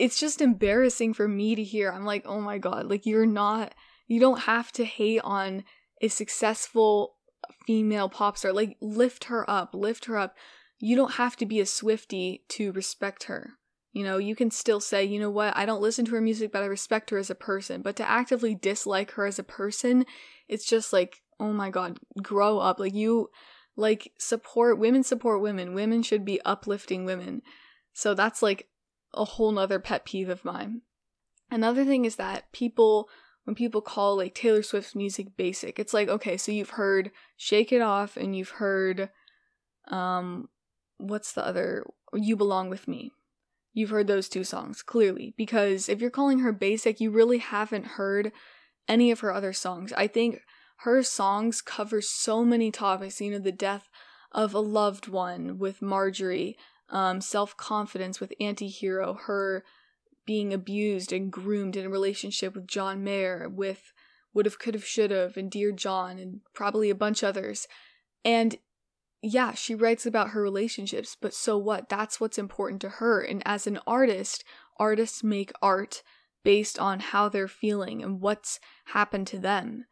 it's 0.00 0.18
just 0.18 0.40
embarrassing 0.40 1.14
for 1.14 1.28
me 1.28 1.54
to 1.54 1.62
hear. 1.62 1.92
I'm 1.92 2.04
like, 2.04 2.24
oh 2.26 2.40
my 2.40 2.58
god, 2.58 2.90
like 2.90 3.06
you're 3.06 3.24
not 3.24 3.72
you 4.08 4.18
don't 4.18 4.40
have 4.40 4.72
to 4.72 4.84
hate 4.84 5.20
on 5.22 5.62
a 6.02 6.08
successful 6.08 7.14
female 7.68 8.08
pop 8.08 8.36
star. 8.36 8.52
Like 8.52 8.76
lift 8.80 9.26
her 9.26 9.48
up, 9.48 9.74
lift 9.74 10.06
her 10.06 10.18
up 10.18 10.34
you 10.78 10.96
don't 10.96 11.12
have 11.12 11.36
to 11.36 11.46
be 11.46 11.60
a 11.60 11.66
Swifty 11.66 12.44
to 12.48 12.72
respect 12.72 13.24
her. 13.24 13.54
You 13.92 14.04
know, 14.04 14.18
you 14.18 14.36
can 14.36 14.50
still 14.50 14.80
say, 14.80 15.04
you 15.04 15.18
know 15.18 15.30
what, 15.30 15.56
I 15.56 15.66
don't 15.66 15.80
listen 15.80 16.04
to 16.06 16.12
her 16.12 16.20
music, 16.20 16.52
but 16.52 16.62
I 16.62 16.66
respect 16.66 17.10
her 17.10 17.18
as 17.18 17.30
a 17.30 17.34
person. 17.34 17.82
But 17.82 17.96
to 17.96 18.08
actively 18.08 18.54
dislike 18.54 19.12
her 19.12 19.26
as 19.26 19.38
a 19.38 19.44
person, 19.44 20.04
it's 20.46 20.66
just 20.66 20.92
like, 20.92 21.22
oh 21.40 21.52
my 21.52 21.70
god, 21.70 21.98
grow 22.22 22.58
up. 22.58 22.78
Like, 22.78 22.94
you, 22.94 23.30
like, 23.76 24.12
support 24.18 24.78
women, 24.78 25.02
support 25.02 25.40
women. 25.40 25.74
Women 25.74 26.02
should 26.02 26.24
be 26.24 26.40
uplifting 26.44 27.04
women. 27.04 27.42
So 27.92 28.14
that's 28.14 28.42
like 28.42 28.68
a 29.14 29.24
whole 29.24 29.50
nother 29.50 29.80
pet 29.80 30.04
peeve 30.04 30.28
of 30.28 30.44
mine. 30.44 30.82
Another 31.50 31.84
thing 31.84 32.04
is 32.04 32.16
that 32.16 32.52
people 32.52 33.08
when 33.44 33.54
people 33.54 33.80
call 33.80 34.14
like 34.14 34.34
Taylor 34.34 34.62
Swift's 34.62 34.94
music 34.94 35.34
basic, 35.34 35.78
it's 35.78 35.94
like, 35.94 36.08
okay, 36.08 36.36
so 36.36 36.52
you've 36.52 36.70
heard 36.70 37.10
Shake 37.34 37.72
It 37.72 37.80
Off 37.80 38.18
and 38.18 38.36
you've 38.36 38.50
heard 38.50 39.08
um 39.88 40.50
what's 40.98 41.32
the 41.32 41.46
other 41.46 41.86
You 42.12 42.36
Belong 42.36 42.68
With 42.68 42.86
Me. 42.86 43.12
You've 43.72 43.90
heard 43.90 44.06
those 44.06 44.28
two 44.28 44.44
songs, 44.44 44.82
clearly, 44.82 45.34
because 45.36 45.88
if 45.88 46.00
you're 46.00 46.10
calling 46.10 46.40
her 46.40 46.52
basic, 46.52 47.00
you 47.00 47.10
really 47.10 47.38
haven't 47.38 47.86
heard 47.86 48.32
any 48.88 49.10
of 49.10 49.20
her 49.20 49.32
other 49.32 49.52
songs. 49.52 49.92
I 49.96 50.06
think 50.06 50.40
her 50.78 51.02
songs 51.02 51.60
cover 51.60 52.00
so 52.00 52.44
many 52.44 52.70
topics, 52.70 53.20
you 53.20 53.30
know, 53.30 53.38
the 53.38 53.52
death 53.52 53.88
of 54.32 54.54
a 54.54 54.60
loved 54.60 55.08
one 55.08 55.58
with 55.58 55.82
Marjorie, 55.82 56.56
um, 56.90 57.20
self 57.20 57.56
confidence 57.56 58.20
with 58.20 58.32
Antihero, 58.40 59.20
her 59.26 59.64
being 60.26 60.52
abused 60.52 61.12
and 61.12 61.32
groomed 61.32 61.76
in 61.76 61.86
a 61.86 61.90
relationship 61.90 62.54
with 62.54 62.66
John 62.66 63.02
Mayer, 63.02 63.48
with 63.48 63.92
Would've, 64.34 64.58
Could've, 64.58 64.84
Should've, 64.84 65.36
and 65.36 65.50
Dear 65.50 65.72
John, 65.72 66.18
and 66.18 66.40
probably 66.54 66.90
a 66.90 66.94
bunch 66.94 67.24
others. 67.24 67.66
And 68.24 68.56
yeah, 69.22 69.52
she 69.52 69.74
writes 69.74 70.06
about 70.06 70.30
her 70.30 70.42
relationships, 70.42 71.16
but 71.20 71.34
so 71.34 71.58
what? 71.58 71.88
That's 71.88 72.20
what's 72.20 72.38
important 72.38 72.80
to 72.82 72.88
her. 72.88 73.20
And 73.20 73.42
as 73.44 73.66
an 73.66 73.80
artist, 73.86 74.44
artists 74.78 75.24
make 75.24 75.52
art 75.60 76.02
based 76.44 76.78
on 76.78 77.00
how 77.00 77.28
they're 77.28 77.48
feeling 77.48 78.02
and 78.02 78.20
what's 78.20 78.60
happened 78.86 79.26
to 79.28 79.38
them. 79.38 79.86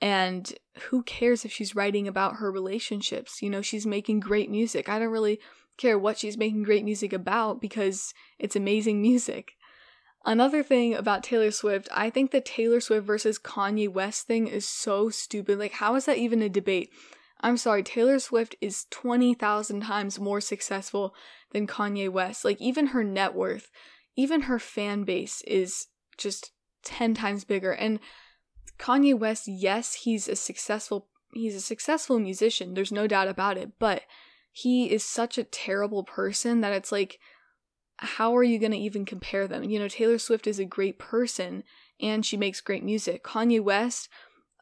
And 0.00 0.52
who 0.90 1.02
cares 1.04 1.44
if 1.44 1.52
she's 1.52 1.76
writing 1.76 2.08
about 2.08 2.36
her 2.36 2.50
relationships? 2.50 3.40
You 3.40 3.50
know, 3.50 3.62
she's 3.62 3.86
making 3.86 4.20
great 4.20 4.50
music. 4.50 4.88
I 4.88 4.98
don't 4.98 5.12
really 5.12 5.40
care 5.78 5.98
what 5.98 6.18
she's 6.18 6.36
making 6.36 6.64
great 6.64 6.84
music 6.84 7.12
about 7.12 7.60
because 7.60 8.12
it's 8.38 8.56
amazing 8.56 9.00
music. 9.02 9.52
Another 10.24 10.64
thing 10.64 10.92
about 10.92 11.22
Taylor 11.22 11.52
Swift, 11.52 11.88
I 11.92 12.10
think 12.10 12.32
the 12.32 12.40
Taylor 12.40 12.80
Swift 12.80 13.06
versus 13.06 13.38
Kanye 13.38 13.88
West 13.88 14.26
thing 14.26 14.48
is 14.48 14.68
so 14.68 15.08
stupid. 15.08 15.56
Like, 15.56 15.74
how 15.74 15.94
is 15.94 16.06
that 16.06 16.18
even 16.18 16.42
a 16.42 16.48
debate? 16.48 16.90
I'm 17.40 17.56
sorry, 17.56 17.82
Taylor 17.82 18.18
Swift 18.18 18.56
is 18.60 18.86
20,000 18.90 19.82
times 19.82 20.18
more 20.18 20.40
successful 20.40 21.14
than 21.52 21.66
Kanye 21.66 22.08
West. 22.08 22.44
Like, 22.44 22.60
even 22.60 22.88
her 22.88 23.04
net 23.04 23.34
worth, 23.34 23.70
even 24.16 24.42
her 24.42 24.58
fan 24.58 25.04
base 25.04 25.42
is 25.42 25.88
just 26.16 26.52
10 26.84 27.14
times 27.14 27.44
bigger. 27.44 27.72
And 27.72 28.00
Kanye 28.78 29.18
West, 29.18 29.46
yes, 29.46 29.94
he's 29.94 30.28
a 30.28 30.36
successful 30.36 31.08
he's 31.32 31.54
a 31.54 31.60
successful 31.60 32.18
musician. 32.18 32.72
There's 32.72 32.92
no 32.92 33.06
doubt 33.06 33.28
about 33.28 33.58
it, 33.58 33.72
but 33.78 34.02
he 34.52 34.90
is 34.90 35.04
such 35.04 35.36
a 35.36 35.44
terrible 35.44 36.02
person 36.02 36.62
that 36.62 36.72
it's 36.72 36.92
like 36.92 37.18
how 37.98 38.36
are 38.36 38.42
you 38.42 38.58
going 38.58 38.72
to 38.72 38.78
even 38.78 39.04
compare 39.04 39.48
them? 39.48 39.64
You 39.64 39.78
know, 39.78 39.88
Taylor 39.88 40.18
Swift 40.18 40.46
is 40.46 40.58
a 40.58 40.64
great 40.64 40.98
person 40.98 41.64
and 42.00 42.26
she 42.26 42.36
makes 42.36 42.60
great 42.60 42.84
music. 42.84 43.24
Kanye 43.24 43.60
West, 43.60 44.08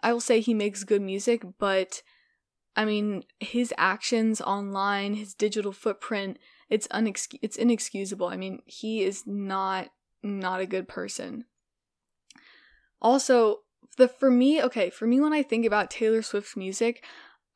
I 0.02 0.12
will 0.12 0.20
say 0.20 0.40
he 0.40 0.54
makes 0.54 0.84
good 0.84 1.02
music, 1.02 1.42
but 1.58 2.02
I 2.76 2.84
mean, 2.84 3.24
his 3.40 3.72
actions 3.78 4.40
online, 4.40 5.14
his 5.14 5.34
digital 5.34 5.72
footprint, 5.72 6.38
it's 6.68 6.88
unex- 6.88 7.38
it's 7.40 7.56
inexcusable. 7.56 8.26
I 8.26 8.36
mean, 8.36 8.62
he 8.66 9.02
is 9.02 9.26
not 9.26 9.90
not 10.22 10.60
a 10.60 10.66
good 10.66 10.88
person. 10.88 11.44
Also, 13.00 13.60
the 13.96 14.08
for 14.08 14.30
me, 14.30 14.62
okay, 14.62 14.90
for 14.90 15.06
me 15.06 15.20
when 15.20 15.32
I 15.32 15.42
think 15.42 15.64
about 15.64 15.90
Taylor 15.90 16.22
Swift's 16.22 16.56
music, 16.56 17.04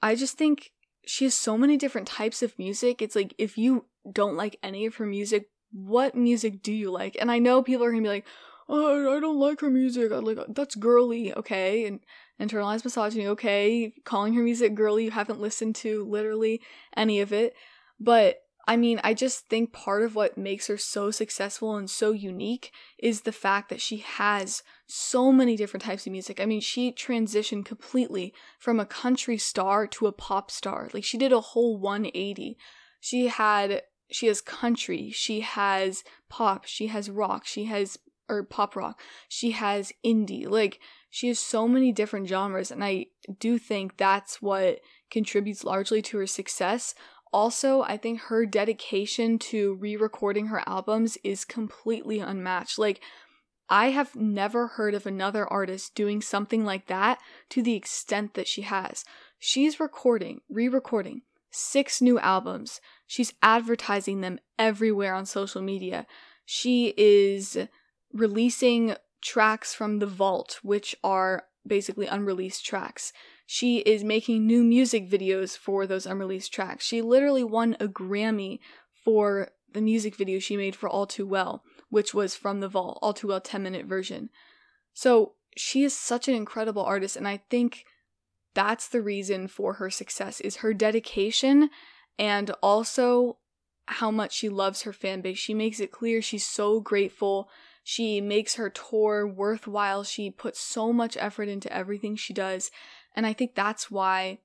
I 0.02 0.14
just 0.14 0.38
think 0.38 0.72
she 1.04 1.24
has 1.24 1.34
so 1.34 1.58
many 1.58 1.76
different 1.76 2.06
types 2.06 2.42
of 2.42 2.58
music. 2.58 3.02
It's 3.02 3.16
like 3.16 3.34
if 3.38 3.58
you 3.58 3.86
don't 4.10 4.36
like 4.36 4.58
any 4.62 4.86
of 4.86 4.96
her 4.96 5.06
music, 5.06 5.48
what 5.72 6.14
music 6.14 6.62
do 6.62 6.72
you 6.72 6.90
like? 6.90 7.16
And 7.20 7.30
I 7.30 7.38
know 7.38 7.62
people 7.62 7.84
are 7.84 7.90
gonna 7.90 8.02
be 8.02 8.08
like, 8.08 8.26
oh, 8.68 9.16
I 9.16 9.20
don't 9.20 9.38
like 9.38 9.60
her 9.60 9.70
music. 9.70 10.12
I 10.12 10.16
like 10.16 10.38
that's 10.48 10.74
girly, 10.74 11.34
okay, 11.34 11.86
and 11.86 12.00
internalized 12.40 12.84
misogyny, 12.84 13.26
okay. 13.28 13.92
Calling 14.04 14.34
her 14.34 14.42
music 14.42 14.74
girly, 14.74 15.04
you 15.04 15.10
haven't 15.10 15.40
listened 15.40 15.74
to 15.76 16.04
literally 16.04 16.60
any 16.96 17.20
of 17.20 17.32
it, 17.32 17.54
but 17.98 18.42
I 18.68 18.76
mean, 18.76 19.00
I 19.02 19.14
just 19.14 19.48
think 19.48 19.72
part 19.72 20.02
of 20.02 20.14
what 20.14 20.36
makes 20.36 20.66
her 20.66 20.76
so 20.76 21.10
successful 21.10 21.74
and 21.76 21.88
so 21.88 22.12
unique 22.12 22.70
is 22.98 23.22
the 23.22 23.32
fact 23.32 23.70
that 23.70 23.80
she 23.80 23.96
has 23.96 24.62
so 24.86 25.32
many 25.32 25.56
different 25.56 25.84
types 25.84 26.06
of 26.06 26.12
music. 26.12 26.38
I 26.38 26.44
mean, 26.44 26.60
she 26.60 26.92
transitioned 26.92 27.64
completely 27.64 28.34
from 28.58 28.78
a 28.78 28.84
country 28.84 29.38
star 29.38 29.86
to 29.86 30.06
a 30.06 30.12
pop 30.12 30.50
star. 30.50 30.90
Like 30.92 31.04
she 31.04 31.16
did 31.16 31.32
a 31.32 31.40
whole 31.40 31.78
180. 31.78 32.58
She 33.00 33.28
had 33.28 33.82
she 34.10 34.26
has 34.26 34.42
country, 34.42 35.10
she 35.12 35.40
has 35.40 36.04
pop, 36.28 36.66
she 36.66 36.88
has 36.88 37.08
rock, 37.08 37.46
she 37.46 37.64
has 37.64 37.98
or 38.28 38.42
pop 38.42 38.76
rock, 38.76 39.00
she 39.28 39.52
has 39.52 39.92
indie. 40.04 40.48
Like 40.48 40.80
she 41.10 41.28
has 41.28 41.38
so 41.38 41.66
many 41.66 41.92
different 41.92 42.28
genres 42.28 42.70
and 42.70 42.84
I 42.84 43.06
do 43.38 43.58
think 43.58 43.96
that's 43.96 44.42
what 44.42 44.80
contributes 45.10 45.64
largely 45.64 46.02
to 46.02 46.18
her 46.18 46.26
success 46.26 46.94
also, 47.32 47.82
I 47.82 47.96
think 47.96 48.20
her 48.22 48.46
dedication 48.46 49.38
to 49.40 49.74
re 49.74 49.96
recording 49.96 50.46
her 50.46 50.62
albums 50.66 51.18
is 51.22 51.44
completely 51.44 52.20
unmatched. 52.20 52.78
Like, 52.78 53.00
I 53.68 53.90
have 53.90 54.16
never 54.16 54.66
heard 54.66 54.94
of 54.94 55.06
another 55.06 55.46
artist 55.46 55.94
doing 55.94 56.22
something 56.22 56.64
like 56.64 56.86
that 56.86 57.20
to 57.50 57.62
the 57.62 57.74
extent 57.74 58.34
that 58.34 58.48
she 58.48 58.62
has. 58.62 59.04
She's 59.38 59.78
recording, 59.78 60.40
re 60.48 60.68
recording 60.68 61.22
six 61.50 62.00
new 62.00 62.18
albums. 62.18 62.80
She's 63.06 63.34
advertising 63.42 64.20
them 64.20 64.38
everywhere 64.58 65.14
on 65.14 65.26
social 65.26 65.62
media. 65.62 66.06
She 66.46 66.94
is 66.96 67.58
releasing 68.12 68.94
tracks 69.20 69.74
from 69.74 69.98
the 69.98 70.06
vault, 70.06 70.60
which 70.62 70.96
are 71.02 71.44
basically 71.66 72.06
unreleased 72.06 72.64
tracks. 72.64 73.12
She 73.46 73.78
is 73.78 74.04
making 74.04 74.46
new 74.46 74.62
music 74.62 75.08
videos 75.08 75.56
for 75.56 75.86
those 75.86 76.06
unreleased 76.06 76.52
tracks. 76.52 76.84
She 76.84 77.02
literally 77.02 77.44
won 77.44 77.76
a 77.80 77.88
Grammy 77.88 78.58
for 79.04 79.48
the 79.72 79.80
music 79.80 80.16
video 80.16 80.38
she 80.38 80.56
made 80.56 80.74
for 80.74 80.88
All 80.88 81.06
Too 81.06 81.26
Well, 81.26 81.62
which 81.90 82.14
was 82.14 82.34
from 82.34 82.60
the 82.60 82.68
Vault, 82.68 82.98
All 83.02 83.12
Too 83.12 83.28
Well 83.28 83.40
10 83.40 83.62
minute 83.62 83.86
version. 83.86 84.30
So 84.92 85.34
she 85.56 85.84
is 85.84 85.94
such 85.94 86.28
an 86.28 86.34
incredible 86.34 86.82
artist, 86.82 87.16
and 87.16 87.28
I 87.28 87.42
think 87.50 87.84
that's 88.54 88.88
the 88.88 89.02
reason 89.02 89.48
for 89.48 89.74
her 89.74 89.90
success 89.90 90.40
is 90.40 90.56
her 90.56 90.74
dedication 90.74 91.70
and 92.18 92.50
also 92.62 93.38
how 93.86 94.10
much 94.10 94.32
she 94.32 94.48
loves 94.48 94.82
her 94.82 94.92
fan 94.92 95.20
base. 95.20 95.38
She 95.38 95.54
makes 95.54 95.80
it 95.80 95.92
clear 95.92 96.20
she's 96.20 96.46
so 96.46 96.80
grateful 96.80 97.48
she 97.90 98.20
makes 98.20 98.56
her 98.56 98.68
tour 98.68 99.26
worthwhile. 99.26 100.04
She 100.04 100.30
puts 100.30 100.60
so 100.60 100.92
much 100.92 101.16
effort 101.18 101.48
into 101.48 101.72
everything 101.72 102.16
she 102.16 102.34
does. 102.34 102.70
And 103.16 103.24
I 103.24 103.32
think 103.32 103.54
that's 103.54 103.90
why 103.90 104.40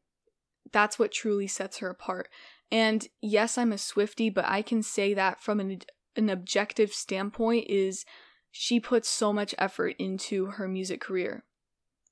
that's 0.72 0.98
what 0.98 1.12
truly 1.12 1.48
sets 1.48 1.80
her 1.80 1.90
apart. 1.90 2.30
And 2.72 3.06
yes, 3.22 3.58
I'm 3.58 3.74
a 3.74 3.78
Swifty, 3.78 4.30
but 4.30 4.46
I 4.46 4.62
can 4.62 4.82
say 4.82 5.14
that 5.16 5.44
from 5.44 5.60
an, 5.60 5.80
an 6.16 6.30
objective 6.30 6.94
standpoint 6.94 7.66
is 7.68 8.06
she 8.50 8.80
puts 8.80 9.10
so 9.10 9.34
much 9.34 9.54
effort 9.58 9.98
into 10.00 10.46
her 10.46 10.70
music 10.70 11.02
career. 11.02 11.44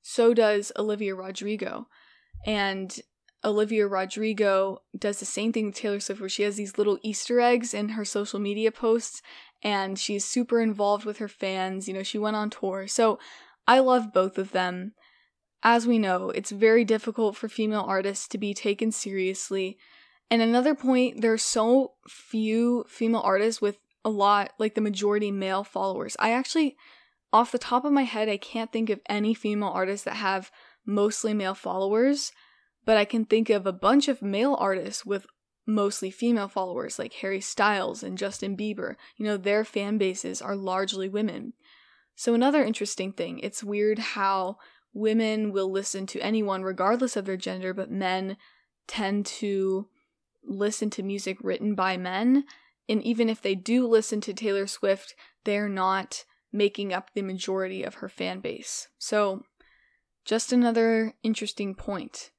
So 0.01 0.33
does 0.33 0.73
Olivia 0.77 1.15
Rodrigo. 1.15 1.87
And 2.45 2.99
Olivia 3.43 3.87
Rodrigo 3.87 4.81
does 4.97 5.19
the 5.19 5.25
same 5.25 5.53
thing 5.53 5.67
with 5.67 5.75
Taylor 5.75 6.01
Swift, 6.01 6.19
where 6.19 6.29
she 6.29 6.43
has 6.43 6.57
these 6.57 6.77
little 6.77 6.99
Easter 7.01 7.39
eggs 7.39 7.73
in 7.73 7.89
her 7.89 8.03
social 8.03 8.39
media 8.39 8.71
posts, 8.71 9.21
and 9.63 9.97
she's 9.97 10.25
super 10.25 10.59
involved 10.59 11.05
with 11.05 11.17
her 11.17 11.27
fans. 11.27 11.87
You 11.87 11.93
know, 11.93 12.03
she 12.03 12.17
went 12.17 12.35
on 12.35 12.49
tour. 12.49 12.87
So 12.87 13.19
I 13.67 13.79
love 13.79 14.13
both 14.13 14.37
of 14.37 14.51
them. 14.51 14.93
As 15.63 15.85
we 15.85 15.99
know, 15.99 16.31
it's 16.31 16.51
very 16.51 16.83
difficult 16.83 17.35
for 17.35 17.47
female 17.47 17.85
artists 17.87 18.27
to 18.29 18.37
be 18.37 18.53
taken 18.53 18.91
seriously. 18.91 19.77
And 20.29 20.41
another 20.41 20.73
point, 20.73 21.21
there 21.21 21.33
are 21.33 21.37
so 21.37 21.93
few 22.07 22.85
female 22.87 23.21
artists 23.23 23.61
with 23.61 23.77
a 24.03 24.09
lot, 24.09 24.53
like 24.57 24.73
the 24.73 24.81
majority 24.81 25.29
male 25.29 25.63
followers. 25.63 26.15
I 26.19 26.31
actually, 26.31 26.77
off 27.31 27.51
the 27.51 27.59
top 27.59 27.85
of 27.85 27.91
my 27.91 28.03
head, 28.03 28.29
I 28.29 28.37
can't 28.37 28.71
think 28.71 28.89
of 28.89 29.01
any 29.07 29.33
female 29.33 29.69
artists 29.69 30.05
that 30.05 30.15
have 30.15 30.51
mostly 30.85 31.33
male 31.33 31.53
followers, 31.53 32.31
but 32.85 32.97
I 32.97 33.05
can 33.05 33.25
think 33.25 33.49
of 33.51 33.67
a 33.67 33.73
bunch 33.73 34.07
of 34.07 34.23
male 34.23 34.55
artists 34.59 35.05
with 35.05 35.27
mostly 35.73 36.11
female 36.11 36.47
followers 36.47 36.99
like 36.99 37.13
Harry 37.15 37.41
Styles 37.41 38.03
and 38.03 38.17
Justin 38.17 38.55
Bieber. 38.55 38.95
You 39.17 39.25
know, 39.25 39.37
their 39.37 39.63
fan 39.63 39.97
bases 39.97 40.41
are 40.41 40.55
largely 40.55 41.09
women. 41.09 41.53
So, 42.15 42.33
another 42.33 42.63
interesting 42.63 43.13
thing, 43.13 43.39
it's 43.39 43.63
weird 43.63 43.99
how 43.99 44.57
women 44.93 45.51
will 45.51 45.71
listen 45.71 46.05
to 46.07 46.19
anyone 46.19 46.63
regardless 46.63 47.15
of 47.15 47.25
their 47.25 47.37
gender, 47.37 47.73
but 47.73 47.89
men 47.89 48.37
tend 48.87 49.25
to 49.25 49.87
listen 50.43 50.89
to 50.91 51.03
music 51.03 51.37
written 51.41 51.75
by 51.75 51.97
men. 51.97 52.45
And 52.89 53.01
even 53.03 53.29
if 53.29 53.41
they 53.41 53.55
do 53.55 53.87
listen 53.87 54.21
to 54.21 54.33
Taylor 54.33 54.67
Swift, 54.67 55.15
they're 55.45 55.69
not 55.69 56.25
making 56.51 56.91
up 56.93 57.11
the 57.13 57.21
majority 57.21 57.83
of 57.83 57.95
her 57.95 58.09
fan 58.09 58.41
base. 58.41 58.89
So, 58.97 59.43
just 60.25 60.51
another 60.51 61.13
interesting 61.23 61.73
point. 61.73 62.31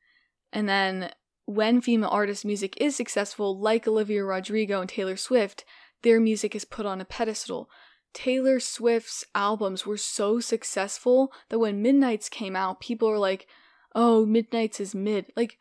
And 0.52 0.68
then 0.68 1.10
when 1.54 1.80
female 1.80 2.10
artists' 2.10 2.44
music 2.44 2.76
is 2.80 2.96
successful, 2.96 3.58
like 3.58 3.86
Olivia 3.86 4.24
Rodrigo 4.24 4.80
and 4.80 4.88
Taylor 4.88 5.16
Swift, 5.16 5.64
their 6.02 6.20
music 6.20 6.54
is 6.54 6.64
put 6.64 6.86
on 6.86 7.00
a 7.00 7.04
pedestal. 7.04 7.68
Taylor 8.12 8.60
Swift's 8.60 9.24
albums 9.34 9.86
were 9.86 9.96
so 9.96 10.40
successful 10.40 11.32
that 11.48 11.58
when 11.58 11.82
Midnights 11.82 12.28
came 12.28 12.54
out, 12.54 12.80
people 12.80 13.08
were 13.08 13.18
like, 13.18 13.46
oh, 13.94 14.26
Midnights 14.26 14.80
is 14.80 14.94
mid. 14.94 15.26
Like, 15.36 15.58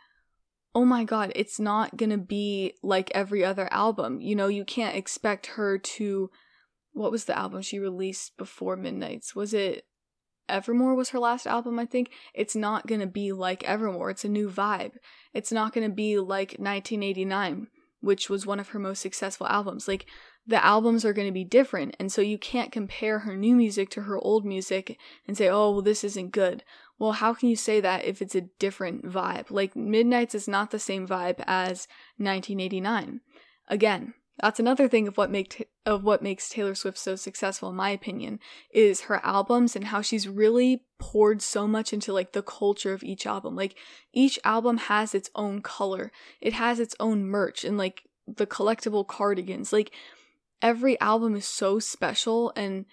oh 0.73 0.85
my 0.85 1.03
god, 1.03 1.31
it's 1.35 1.59
not 1.59 1.97
gonna 1.97 2.17
be 2.17 2.73
like 2.81 3.11
every 3.13 3.43
other 3.43 3.67
album. 3.71 4.21
You 4.21 4.35
know, 4.35 4.47
you 4.47 4.65
can't 4.65 4.95
expect 4.95 5.47
her 5.47 5.77
to. 5.77 6.29
What 6.93 7.11
was 7.11 7.23
the 7.23 7.37
album 7.37 7.61
she 7.61 7.79
released 7.79 8.35
before 8.37 8.75
Midnights? 8.75 9.33
Was 9.33 9.53
it 9.53 9.85
Evermore 10.51 10.95
was 10.95 11.09
her 11.09 11.19
last 11.19 11.47
album, 11.47 11.79
I 11.79 11.85
think. 11.85 12.11
It's 12.33 12.55
not 12.55 12.87
gonna 12.87 13.07
be 13.07 13.31
like 13.31 13.63
Evermore. 13.63 14.09
It's 14.09 14.25
a 14.25 14.29
new 14.29 14.49
vibe. 14.49 14.93
It's 15.33 15.51
not 15.51 15.73
gonna 15.73 15.89
be 15.89 16.17
like 16.19 16.55
1989, 16.59 17.67
which 18.01 18.29
was 18.29 18.45
one 18.45 18.59
of 18.59 18.69
her 18.69 18.79
most 18.79 19.01
successful 19.01 19.47
albums. 19.47 19.87
Like, 19.87 20.05
the 20.45 20.63
albums 20.63 21.05
are 21.05 21.13
to 21.13 21.31
be 21.31 21.43
different. 21.43 21.95
And 21.99 22.11
so 22.11 22.21
you 22.21 22.37
can't 22.37 22.71
compare 22.71 23.19
her 23.19 23.37
new 23.37 23.55
music 23.55 23.89
to 23.91 24.01
her 24.01 24.17
old 24.17 24.45
music 24.45 24.97
and 25.27 25.37
say, 25.37 25.47
oh, 25.47 25.71
well, 25.71 25.81
this 25.81 26.03
isn't 26.03 26.31
good. 26.31 26.63
Well, 26.97 27.13
how 27.13 27.33
can 27.33 27.49
you 27.49 27.55
say 27.55 27.79
that 27.79 28.05
if 28.05 28.21
it's 28.21 28.35
a 28.35 28.41
different 28.41 29.05
vibe? 29.05 29.51
Like, 29.51 29.75
Midnights 29.75 30.35
is 30.35 30.47
not 30.47 30.71
the 30.71 30.79
same 30.79 31.07
vibe 31.07 31.43
as 31.47 31.87
1989. 32.17 33.21
Again, 33.67 34.13
that's 34.41 34.59
another 34.59 34.87
thing 34.87 35.07
of 35.07 35.17
what 35.17 35.29
make 35.29 35.67
of 35.85 36.03
what 36.03 36.23
makes 36.23 36.49
Taylor 36.49 36.73
Swift 36.73 36.97
so 36.97 37.15
successful 37.15 37.69
in 37.69 37.75
my 37.75 37.91
opinion 37.91 38.39
is 38.73 39.01
her 39.01 39.23
albums 39.23 39.75
and 39.75 39.85
how 39.85 40.01
she's 40.01 40.27
really 40.27 40.83
poured 40.99 41.41
so 41.41 41.67
much 41.67 41.93
into 41.93 42.11
like 42.11 42.33
the 42.33 42.41
culture 42.41 42.93
of 42.93 43.03
each 43.03 43.27
album. 43.27 43.55
Like 43.55 43.75
each 44.13 44.39
album 44.43 44.77
has 44.77 45.13
its 45.13 45.29
own 45.35 45.61
color. 45.61 46.11
It 46.41 46.53
has 46.53 46.79
its 46.79 46.95
own 46.99 47.23
merch 47.25 47.63
and 47.63 47.77
like 47.77 48.03
the 48.27 48.47
collectible 48.47 49.07
cardigans. 49.07 49.71
Like 49.71 49.91
every 50.61 50.99
album 50.99 51.35
is 51.35 51.45
so 51.45 51.77
special 51.79 52.51
and 52.55 52.85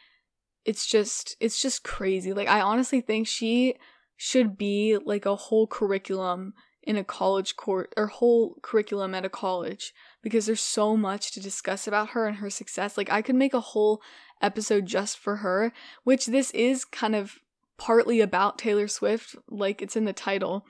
it's 0.67 0.87
just 0.87 1.35
it's 1.41 1.63
just 1.63 1.83
crazy. 1.83 2.35
Like 2.35 2.49
I 2.49 2.61
honestly 2.61 3.01
think 3.01 3.27
she 3.27 3.77
should 4.17 4.59
be 4.59 4.99
like 5.03 5.25
a 5.25 5.37
whole 5.37 5.67
curriculum 5.67 6.53
in 6.83 6.97
a 6.97 7.05
college 7.05 7.57
court 7.57 7.93
or 7.97 8.09
whole 8.09 8.57
curriculum 8.63 9.15
at 9.15 9.25
a 9.25 9.31
college 9.31 9.95
because 10.23 10.47
there's 10.47 10.61
so 10.61 10.97
much 10.97 11.33
to 11.33 11.41
discuss 11.41 11.87
about 11.87 12.11
her 12.11 12.27
and 12.27 12.39
her 12.39 12.51
success. 12.51 12.97
Like 12.97 13.11
I 13.11 13.23
could 13.23 13.37
make 13.37 13.55
a 13.55 13.61
whole 13.61 14.03
episode 14.41 14.87
just 14.87 15.19
for 15.19 15.37
her, 15.37 15.73
which 16.05 16.27
this 16.27 16.51
is 16.53 16.85
kind 16.85 17.15
of 17.15 17.39
partly 17.79 18.21
about 18.21 18.59
Taylor 18.59 18.89
Swift, 18.89 19.37
like 19.49 19.81
it's 19.81 19.97
in 19.97 20.05
the 20.05 20.13
title. 20.13 20.67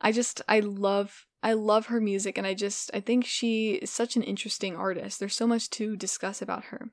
I 0.00 0.12
just 0.12 0.42
I 0.48 0.60
love 0.60 1.26
I 1.42 1.52
love 1.52 1.86
her 1.86 2.00
music 2.00 2.36
and 2.36 2.46
I 2.46 2.54
just 2.54 2.90
I 2.92 3.00
think 3.00 3.24
she 3.24 3.74
is 3.74 3.90
such 3.90 4.16
an 4.16 4.22
interesting 4.22 4.76
artist. 4.76 5.20
There's 5.20 5.36
so 5.36 5.46
much 5.46 5.70
to 5.70 5.96
discuss 5.96 6.42
about 6.42 6.64
her. 6.64 6.90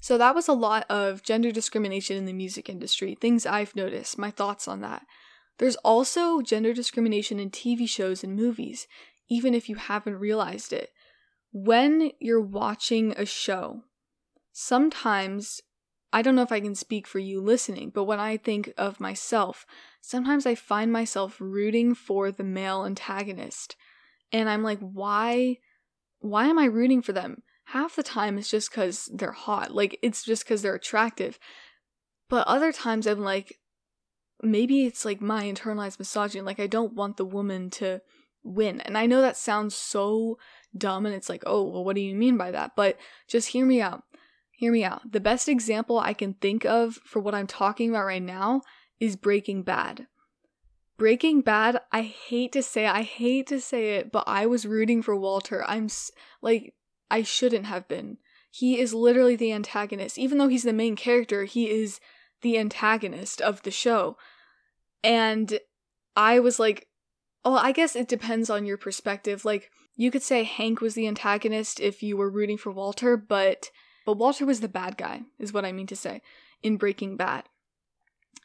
So 0.00 0.16
that 0.16 0.34
was 0.34 0.48
a 0.48 0.54
lot 0.54 0.86
of 0.88 1.22
gender 1.22 1.52
discrimination 1.52 2.16
in 2.16 2.24
the 2.24 2.32
music 2.32 2.70
industry, 2.70 3.14
things 3.14 3.44
I've 3.44 3.76
noticed, 3.76 4.18
my 4.18 4.30
thoughts 4.30 4.66
on 4.66 4.80
that. 4.80 5.04
There's 5.58 5.76
also 5.76 6.40
gender 6.40 6.72
discrimination 6.72 7.38
in 7.38 7.50
TV 7.50 7.86
shows 7.86 8.24
and 8.24 8.34
movies, 8.34 8.88
even 9.30 9.54
if 9.54 9.68
you 9.68 9.76
haven't 9.76 10.18
realized 10.18 10.72
it. 10.72 10.90
When 11.52 12.10
you're 12.18 12.40
watching 12.40 13.14
a 13.16 13.24
show, 13.24 13.84
sometimes 14.52 15.60
I 16.12 16.22
don't 16.22 16.34
know 16.34 16.42
if 16.42 16.52
I 16.52 16.60
can 16.60 16.74
speak 16.74 17.06
for 17.06 17.20
you 17.20 17.40
listening, 17.40 17.90
but 17.94 18.04
when 18.04 18.18
I 18.18 18.36
think 18.36 18.72
of 18.76 19.00
myself, 19.00 19.64
sometimes 20.00 20.44
I 20.44 20.56
find 20.56 20.92
myself 20.92 21.36
rooting 21.38 21.94
for 21.94 22.32
the 22.32 22.44
male 22.44 22.84
antagonist. 22.84 23.76
And 24.32 24.50
I'm 24.50 24.62
like, 24.62 24.80
why 24.80 25.58
why 26.18 26.46
am 26.46 26.58
I 26.58 26.66
rooting 26.66 27.00
for 27.00 27.12
them? 27.12 27.42
Half 27.66 27.96
the 27.96 28.02
time 28.02 28.36
it's 28.36 28.50
just 28.50 28.72
cuz 28.72 29.08
they're 29.12 29.32
hot. 29.32 29.72
Like 29.72 29.98
it's 30.02 30.24
just 30.24 30.46
cuz 30.46 30.62
they're 30.62 30.74
attractive. 30.74 31.38
But 32.28 32.46
other 32.46 32.72
times 32.72 33.06
I'm 33.06 33.20
like 33.20 33.58
maybe 34.42 34.86
it's 34.86 35.04
like 35.04 35.20
my 35.20 35.44
internalized 35.44 35.98
misogyny, 35.98 36.42
like 36.42 36.60
I 36.60 36.66
don't 36.66 36.94
want 36.94 37.16
the 37.16 37.24
woman 37.24 37.70
to 37.70 38.00
win. 38.42 38.80
And 38.80 38.96
I 38.96 39.06
know 39.06 39.20
that 39.20 39.36
sounds 39.36 39.74
so 39.74 40.38
dumb 40.76 41.06
and 41.06 41.14
it's 41.14 41.28
like, 41.28 41.42
"Oh, 41.46 41.64
well 41.64 41.84
what 41.84 41.96
do 41.96 42.02
you 42.02 42.14
mean 42.14 42.36
by 42.36 42.50
that?" 42.50 42.72
But 42.76 42.96
just 43.28 43.48
hear 43.48 43.66
me 43.66 43.80
out. 43.80 44.04
Hear 44.52 44.72
me 44.72 44.84
out. 44.84 45.10
The 45.10 45.20
best 45.20 45.48
example 45.48 45.98
I 45.98 46.12
can 46.12 46.34
think 46.34 46.64
of 46.64 46.96
for 47.04 47.20
what 47.20 47.34
I'm 47.34 47.46
talking 47.46 47.90
about 47.90 48.04
right 48.04 48.22
now 48.22 48.62
is 49.00 49.16
Breaking 49.16 49.62
Bad. 49.62 50.06
Breaking 50.98 51.40
Bad, 51.40 51.80
I 51.90 52.02
hate 52.02 52.52
to 52.52 52.62
say, 52.62 52.86
I 52.86 53.00
hate 53.00 53.46
to 53.46 53.58
say 53.58 53.96
it, 53.96 54.12
but 54.12 54.24
I 54.26 54.44
was 54.44 54.66
rooting 54.66 55.00
for 55.00 55.16
Walter. 55.16 55.64
I'm 55.66 55.88
like, 56.42 56.74
I 57.10 57.22
shouldn't 57.22 57.64
have 57.64 57.88
been. 57.88 58.18
He 58.50 58.78
is 58.78 58.92
literally 58.92 59.34
the 59.34 59.52
antagonist. 59.52 60.18
Even 60.18 60.36
though 60.36 60.48
he's 60.48 60.64
the 60.64 60.74
main 60.74 60.96
character, 60.96 61.44
he 61.44 61.70
is 61.70 62.00
the 62.42 62.58
antagonist 62.58 63.40
of 63.40 63.62
the 63.62 63.70
show. 63.70 64.18
And 65.02 65.58
I 66.14 66.38
was 66.40 66.58
like, 66.58 66.88
oh, 67.44 67.54
I 67.54 67.72
guess 67.72 67.96
it 67.96 68.08
depends 68.08 68.50
on 68.50 68.66
your 68.66 68.76
perspective. 68.76 69.44
Like, 69.44 69.70
you 69.96 70.10
could 70.10 70.22
say 70.22 70.44
Hank 70.44 70.80
was 70.80 70.94
the 70.94 71.06
antagonist 71.06 71.80
if 71.80 72.02
you 72.02 72.16
were 72.16 72.30
rooting 72.30 72.58
for 72.58 72.70
Walter, 72.70 73.16
but 73.16 73.70
but 74.06 74.16
Walter 74.16 74.46
was 74.46 74.60
the 74.60 74.68
bad 74.68 74.96
guy, 74.96 75.22
is 75.38 75.52
what 75.52 75.64
I 75.64 75.72
mean 75.72 75.86
to 75.88 75.96
say, 75.96 76.22
in 76.62 76.76
Breaking 76.78 77.16
Bad. 77.16 77.44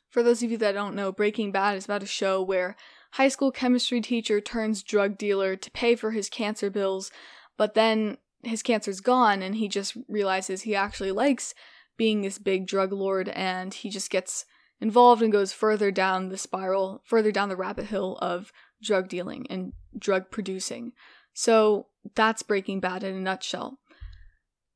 For 0.10 0.22
those 0.22 0.44
of 0.44 0.52
you 0.52 0.58
that 0.58 0.74
don't 0.74 0.96
know, 0.96 1.12
Breaking 1.12 1.52
Bad 1.52 1.78
is 1.78 1.86
about 1.86 2.04
a 2.04 2.08
show 2.08 2.42
where 2.42 2.76
high 3.12 3.30
school 3.30 3.52
chemistry 3.52 4.02
teacher 4.02 4.42
turns 4.42 4.84
drug 4.84 5.18
dealer 5.18 5.56
to 5.56 5.72
pay 5.72 5.96
for 5.96 6.12
his 6.12 6.30
cancer 6.30 6.70
bills, 6.70 7.10
but 7.58 7.74
then 7.74 8.18
his 8.44 8.62
cancer's 8.62 9.02
gone 9.02 9.42
and 9.42 9.56
he 9.56 9.68
just 9.68 9.98
realizes 10.08 10.62
he 10.62 10.76
actually 10.76 11.12
likes 11.12 11.54
being 11.98 12.22
this 12.22 12.38
big 12.38 12.68
drug 12.68 12.92
lord 12.92 13.30
and 13.30 13.74
he 13.74 13.90
just 13.90 14.12
gets 14.12 14.46
involved 14.80 15.22
and 15.22 15.32
goes 15.32 15.54
further 15.54 15.90
down 15.92 16.30
the 16.30 16.38
spiral, 16.38 17.02
further 17.06 17.32
down 17.32 17.50
the 17.50 17.56
rabbit 17.56 17.88
hole 17.88 18.18
of 18.22 18.52
drug 18.82 19.10
dealing 19.10 19.48
and 19.50 19.74
drug 19.98 20.30
producing. 20.32 20.94
So 21.34 21.88
that's 22.16 22.44
Breaking 22.44 22.80
Bad 22.80 23.04
in 23.04 23.16
a 23.16 23.20
nutshell. 23.20 23.80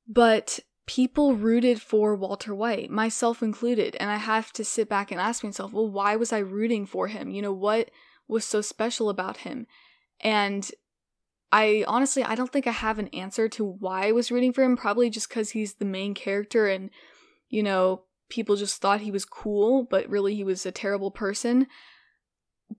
But 0.07 0.59
people 0.85 1.35
rooted 1.35 1.81
for 1.81 2.15
Walter 2.15 2.55
White, 2.55 2.89
myself 2.89 3.43
included. 3.43 3.95
And 3.99 4.09
I 4.09 4.17
have 4.17 4.51
to 4.53 4.65
sit 4.65 4.89
back 4.89 5.12
and 5.12 5.21
ask 5.21 5.43
myself, 5.43 5.71
well, 5.71 5.88
why 5.88 6.15
was 6.15 6.33
I 6.33 6.39
rooting 6.39 6.85
for 6.85 7.07
him? 7.07 7.29
You 7.29 7.43
know, 7.43 7.53
what 7.53 7.91
was 8.27 8.43
so 8.43 8.62
special 8.62 9.09
about 9.09 9.38
him? 9.38 9.67
And 10.19 10.69
I 11.51 11.85
honestly, 11.88 12.23
I 12.23 12.35
don't 12.35 12.51
think 12.51 12.67
I 12.67 12.71
have 12.71 12.99
an 12.99 13.07
answer 13.09 13.47
to 13.49 13.63
why 13.63 14.07
I 14.07 14.12
was 14.12 14.31
rooting 14.31 14.51
for 14.51 14.63
him. 14.63 14.75
Probably 14.75 15.09
just 15.09 15.29
because 15.29 15.51
he's 15.51 15.75
the 15.75 15.85
main 15.85 16.13
character 16.13 16.67
and, 16.67 16.89
you 17.49 17.63
know, 17.63 18.03
people 18.29 18.55
just 18.55 18.81
thought 18.81 19.01
he 19.01 19.12
was 19.12 19.25
cool, 19.25 19.83
but 19.83 20.09
really 20.09 20.35
he 20.35 20.43
was 20.43 20.65
a 20.65 20.71
terrible 20.71 21.12
person. 21.12 21.67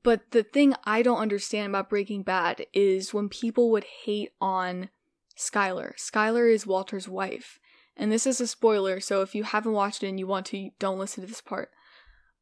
But 0.03 0.31
the 0.31 0.42
thing 0.42 0.74
I 0.85 1.03
don't 1.03 1.18
understand 1.18 1.70
about 1.70 1.90
Breaking 1.90 2.22
Bad 2.22 2.66
is 2.72 3.12
when 3.12 3.29
people 3.29 3.70
would 3.70 3.85
hate 4.05 4.31
on 4.40 4.88
Skyler. 5.37 5.94
Skyler 5.96 6.53
is 6.53 6.66
Walter's 6.66 7.09
wife. 7.09 7.59
And 7.96 8.11
this 8.11 8.26
is 8.26 8.40
a 8.40 8.46
spoiler, 8.46 9.00
so 9.00 9.20
if 9.20 9.35
you 9.35 9.44
haven't 9.44 9.72
watched 9.72 10.03
it 10.03 10.09
and 10.09 10.18
you 10.18 10.26
want 10.26 10.46
to, 10.46 10.70
don't 10.79 10.98
listen 10.98 11.22
to 11.22 11.29
this 11.29 11.42
part. 11.42 11.70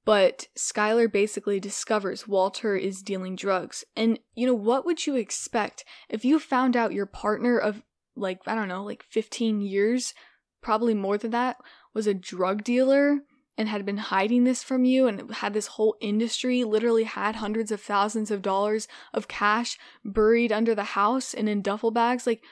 But 0.05 0.47
Skyler 0.57 1.11
basically 1.11 1.59
discovers 1.59 2.29
Walter 2.29 2.77
is 2.77 3.03
dealing 3.03 3.35
drugs. 3.35 3.85
And, 3.97 4.19
you 4.35 4.47
know, 4.47 4.55
what 4.55 4.87
would 4.87 5.07
you 5.07 5.17
expect 5.17 5.85
if 6.09 6.25
you 6.25 6.39
found 6.39 6.77
out 6.77 6.93
your 6.93 7.07
partner 7.07 7.59
of, 7.59 7.83
like, 8.15 8.41
I 8.47 8.55
don't 8.55 8.69
know, 8.69 8.85
like 8.85 9.05
15 9.11 9.61
years, 9.61 10.15
probably 10.63 10.95
more 10.95 11.19
than 11.19 11.33
that, 11.33 11.57
was 11.93 12.07
a 12.07 12.15
drug 12.15 12.63
dealer 12.63 13.21
and 13.59 13.69
had 13.69 13.85
been 13.85 13.99
hiding 13.99 14.45
this 14.45 14.63
from 14.63 14.85
you 14.85 15.09
and 15.09 15.35
had 15.35 15.53
this 15.53 15.67
whole 15.67 15.97
industry 16.01 16.63
literally 16.63 17.05
had 17.05 17.37
hundreds 17.37 17.73
of 17.73 17.81
thousands 17.81 18.31
of 18.31 18.41
dollars 18.41 18.87
of 19.13 19.27
cash 19.27 19.77
buried 20.05 20.53
under 20.53 20.77
the 20.77 20.85
house 20.85 21.35
and 21.35 21.49
in 21.49 21.61
duffel 21.61 21.91
bags? 21.91 22.25
Like, 22.27 22.43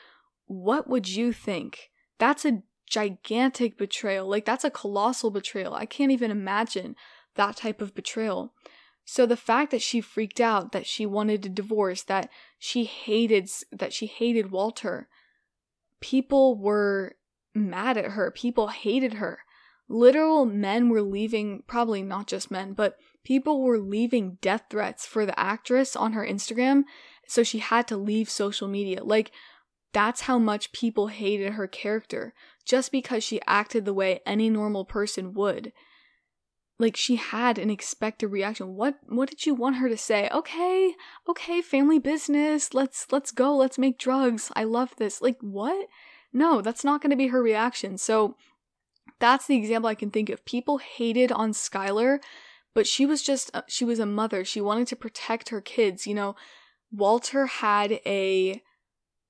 what 0.46 0.90
would 0.90 1.08
you 1.08 1.32
think? 1.32 1.90
That's 2.18 2.44
a 2.44 2.62
gigantic 2.90 3.78
betrayal. 3.78 4.28
Like, 4.28 4.44
that's 4.44 4.64
a 4.64 4.70
colossal 4.70 5.30
betrayal. 5.30 5.74
I 5.74 5.86
can't 5.86 6.12
even 6.12 6.32
imagine 6.32 6.96
that 7.36 7.56
type 7.56 7.80
of 7.80 7.94
betrayal. 7.94 8.52
So 9.04 9.24
the 9.24 9.36
fact 9.36 9.70
that 9.70 9.82
she 9.82 10.00
freaked 10.00 10.40
out, 10.40 10.72
that 10.72 10.86
she 10.86 11.06
wanted 11.06 11.46
a 11.46 11.48
divorce, 11.48 12.02
that 12.02 12.28
she 12.58 12.84
hated 12.84 13.48
that 13.70 13.92
she 13.92 14.06
hated 14.06 14.50
Walter, 14.50 15.08
people 16.00 16.58
were 16.58 17.14
mad 17.54 17.96
at 17.96 18.12
her. 18.12 18.32
People 18.32 18.68
hated 18.68 19.14
her. 19.14 19.38
Literal 19.88 20.46
men 20.46 20.88
were 20.88 21.03
leaving, 21.03 21.62
probably 21.66 22.03
not 22.03 22.27
just 22.27 22.51
men, 22.51 22.72
but 22.72 22.96
people 23.25 23.62
were 23.62 23.79
leaving 23.79 24.38
death 24.40 24.64
threats 24.68 25.07
for 25.07 25.25
the 25.25 25.38
actress 25.38 25.94
on 25.94 26.12
her 26.12 26.27
Instagram, 26.27 26.85
so 27.27 27.42
she 27.42 27.59
had 27.59 27.87
to 27.88 27.96
leave 27.96 28.29
social 28.29 28.68
media. 28.68 29.03
Like 29.05 29.31
that's 29.92 30.22
how 30.22 30.38
much 30.38 30.72
people 30.72 31.07
hated 31.07 31.53
her 31.53 31.66
character 31.66 32.35
just 32.64 32.92
because 32.92 33.25
she 33.25 33.40
acted 33.46 33.85
the 33.85 33.94
way 33.94 34.20
any 34.27 34.51
normal 34.51 34.85
person 34.85 35.33
would. 35.35 35.72
Like 36.79 36.96
she 36.96 37.16
had 37.16 37.59
an 37.59 37.70
expected 37.70 38.29
reaction. 38.29 38.75
What 38.75 38.99
what 39.09 39.31
did 39.31 39.46
you 39.46 39.55
want 39.55 39.77
her 39.77 39.88
to 39.88 39.96
say? 39.96 40.29
Okay, 40.31 40.94
okay, 41.29 41.62
family 41.62 41.99
business. 41.99 42.75
Let's 42.75 43.07
let's 43.11 43.31
go. 43.31 43.57
Let's 43.57 43.79
make 43.79 43.99
drugs. 43.99 44.53
I 44.55 44.64
love 44.64 44.94
this. 44.99 45.22
Like 45.22 45.38
what? 45.40 45.87
No, 46.33 46.61
that's 46.61 46.85
not 46.85 47.01
going 47.01 47.12
to 47.12 47.16
be 47.16 47.29
her 47.29 47.42
reaction. 47.42 47.96
So 47.96 48.37
that's 49.18 49.46
the 49.46 49.57
example 49.57 49.88
I 49.88 49.94
can 49.94 50.11
think 50.11 50.29
of. 50.31 50.44
People 50.44 50.79
hated 50.79 51.33
on 51.33 51.52
Skyler, 51.52 52.18
but 52.74 52.87
she 52.87 53.07
was 53.07 53.22
just, 53.22 53.50
she 53.68 53.85
was 53.85 53.98
a 53.98 54.07
mother. 54.07 54.44
She 54.44 54.61
wanted 54.61 54.87
to 54.88 54.96
protect 54.96 55.48
her 55.48 55.61
kids. 55.61 56.07
You 56.07 56.14
know, 56.14 56.37
Walter 56.92 57.46
had 57.46 58.00
a, 58.05 58.62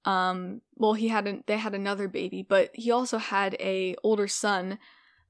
um, 0.04 0.62
well, 0.76 0.94
he 0.94 1.08
had, 1.08 1.26
a, 1.26 1.38
they 1.46 1.58
had 1.58 1.74
another 1.74 2.08
baby, 2.08 2.44
but 2.48 2.70
he 2.74 2.90
also 2.90 3.18
had 3.18 3.54
a 3.60 3.96
older 4.02 4.28
son. 4.28 4.78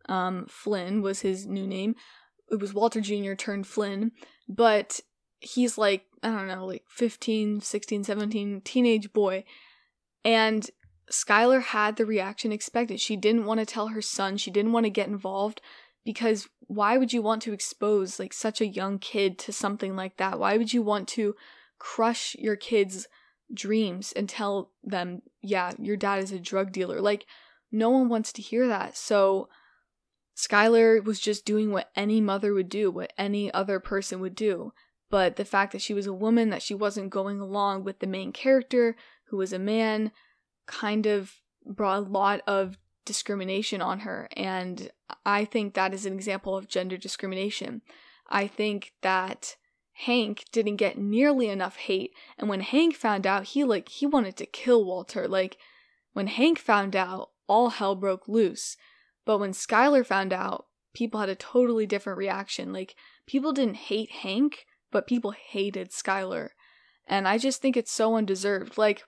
Um, 0.09 0.47
Flynn 0.49 1.03
was 1.03 1.21
his 1.21 1.47
new 1.47 1.67
name. 1.67 1.95
It 2.51 2.61
was 2.61 2.73
Walter 2.73 3.01
Jr. 3.01 3.35
turned 3.35 3.67
Flynn, 3.67 4.13
but 4.49 5.01
he's 5.41 5.77
like, 5.77 6.05
I 6.23 6.29
don't 6.29 6.49
know, 6.49 6.67
like 6.67 6.85
15, 6.89 7.61
16, 7.61 8.05
17, 8.05 8.61
teenage 8.63 9.13
boy. 9.13 9.45
And 10.25 10.69
Skyler 11.11 11.63
had 11.63 11.97
the 11.97 12.07
reaction 12.07 12.53
expected. 12.53 13.01
She 13.01 13.17
didn't 13.17 13.47
want 13.47 13.61
to 13.61 13.67
tell 13.67 13.89
her 13.89 14.03
son, 14.03 14.37
she 14.37 14.51
didn't 14.51 14.73
want 14.73 14.85
to 14.85 14.91
get 14.91 15.09
involved 15.09 15.61
because 16.05 16.49
why 16.61 16.97
would 16.99 17.13
you 17.13 17.23
want 17.23 17.43
to 17.43 17.53
expose 17.53 18.19
like 18.19 18.33
such 18.33 18.61
a 18.61 18.67
young 18.67 18.99
kid 18.99 19.39
to 19.41 19.53
something 19.53 19.95
like 19.95 20.17
that? 20.17 20.39
Why 20.39 20.57
would 20.57 20.73
you 20.73 20.83
want 20.83 21.09
to 21.09 21.35
crush 21.79 22.35
your 22.39 22.57
kids' 22.57 23.07
dreams 23.53 24.13
and 24.13 24.29
tell 24.29 24.71
them, 24.83 25.23
yeah, 25.43 25.73
your 25.79 25.97
dad 25.97 26.23
is 26.23 26.33
a 26.33 26.39
drug 26.39 26.73
dealer? 26.73 27.01
Like 27.01 27.27
no 27.71 27.91
one 27.91 28.09
wants 28.09 28.33
to 28.35 28.43
hear 28.43 28.67
that. 28.67 28.97
So 28.97 29.49
Skyler 30.37 31.03
was 31.03 31.21
just 31.21 31.45
doing 31.45 31.71
what 31.71 31.91
any 31.97 32.21
mother 32.21 32.53
would 32.53 32.69
do, 32.69 32.91
what 32.91 33.13
any 33.17 33.53
other 33.53 33.81
person 33.81 34.21
would 34.21 34.35
do. 34.35 34.73
But 35.09 35.37
the 35.37 35.45
fact 35.45 35.73
that 35.73 35.83
she 35.83 35.95
was 35.95 36.07
a 36.07 36.13
woman, 36.13 36.51
that 36.51 36.63
she 36.63 36.75
wasn't 36.75 37.11
going 37.11 37.41
along 37.41 37.85
with 37.85 38.01
the 38.01 38.07
main 38.07 38.33
character, 38.33 38.97
who 39.29 39.37
was 39.37 39.53
a 39.53 39.59
man, 39.59 40.13
kind 40.67 41.07
of 41.07 41.41
brought 41.65 41.99
a 41.99 42.01
lot 42.01 42.43
of 42.47 42.79
discrimination 43.05 43.81
on 43.81 44.01
her. 44.01 44.29
And 44.37 44.91
I 45.25 45.45
think 45.45 45.75
that 45.75 45.95
is 45.95 46.07
an 46.07 46.13
example 46.13 46.57
of 46.57 46.69
gender 46.69 46.97
discrimination. 46.97 47.83
I 48.29 48.47
think 48.47 48.93
that 49.03 49.57
Hank 49.93 50.45
didn't 50.53 50.77
get 50.77 50.99
nearly 50.99 51.49
enough 51.49 51.77
hate. 51.77 52.13
And 52.37 52.51
when 52.51 52.61
Hank 52.61 52.95
found 52.95 53.27
out, 53.27 53.45
he 53.45 53.65
like 53.65 53.89
he 53.89 54.05
wanted 54.05 54.37
to 54.37 54.47
kill 54.47 54.85
Walter. 54.85 55.27
Like 55.27 55.57
when 56.13 56.27
Hank 56.27 56.59
found 56.59 56.95
out, 56.95 57.31
all 57.47 57.71
hell 57.71 57.95
broke 57.95 58.29
loose. 58.29 58.77
But 59.25 59.39
when 59.39 59.53
Skyler 59.53 60.05
found 60.05 60.33
out, 60.33 60.67
people 60.93 61.21
had 61.21 61.29
a 61.29 61.35
totally 61.35 61.87
different 61.87 62.19
reaction. 62.19 62.73
Like 62.73 62.95
people 63.27 63.53
didn't 63.53 63.77
hate 63.77 64.11
Hank, 64.11 64.67
but 64.91 65.07
people 65.07 65.31
hated 65.31 65.91
Skyler. 65.91 66.51
And 67.07 67.27
I 67.27 67.39
just 67.39 67.63
think 67.63 67.77
it's 67.77 67.93
so 67.93 68.17
undeserved. 68.17 68.77
Like 68.77 69.05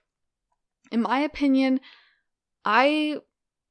in 0.91 1.01
my 1.01 1.19
opinion, 1.19 1.79
I 2.65 3.17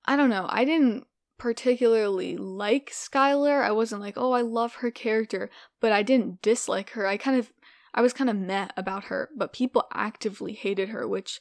I 0.05 0.17
don't 0.17 0.31
know, 0.31 0.47
I 0.49 0.65
didn't 0.65 1.05
particularly 1.39 2.37
like 2.37 2.91
Skyler. 2.91 3.63
I 3.63 3.71
wasn't 3.71 4.01
like, 4.01 4.15
oh, 4.17 4.33
I 4.33 4.41
love 4.41 4.77
her 4.77 4.91
character, 4.91 5.51
but 5.81 5.93
I 5.93 6.03
didn't 6.03 6.43
dislike 6.43 6.91
her. 6.91 7.07
I 7.07 7.17
kind 7.17 7.39
of 7.39 7.53
I 7.95 8.03
was 8.03 8.13
kind 8.13 8.29
of 8.29 8.37
meh 8.37 8.69
about 8.77 9.05
her, 9.05 9.31
but 9.37 9.53
people 9.53 9.85
actively 9.93 10.53
hated 10.53 10.91
her, 10.91 11.07
which 11.09 11.41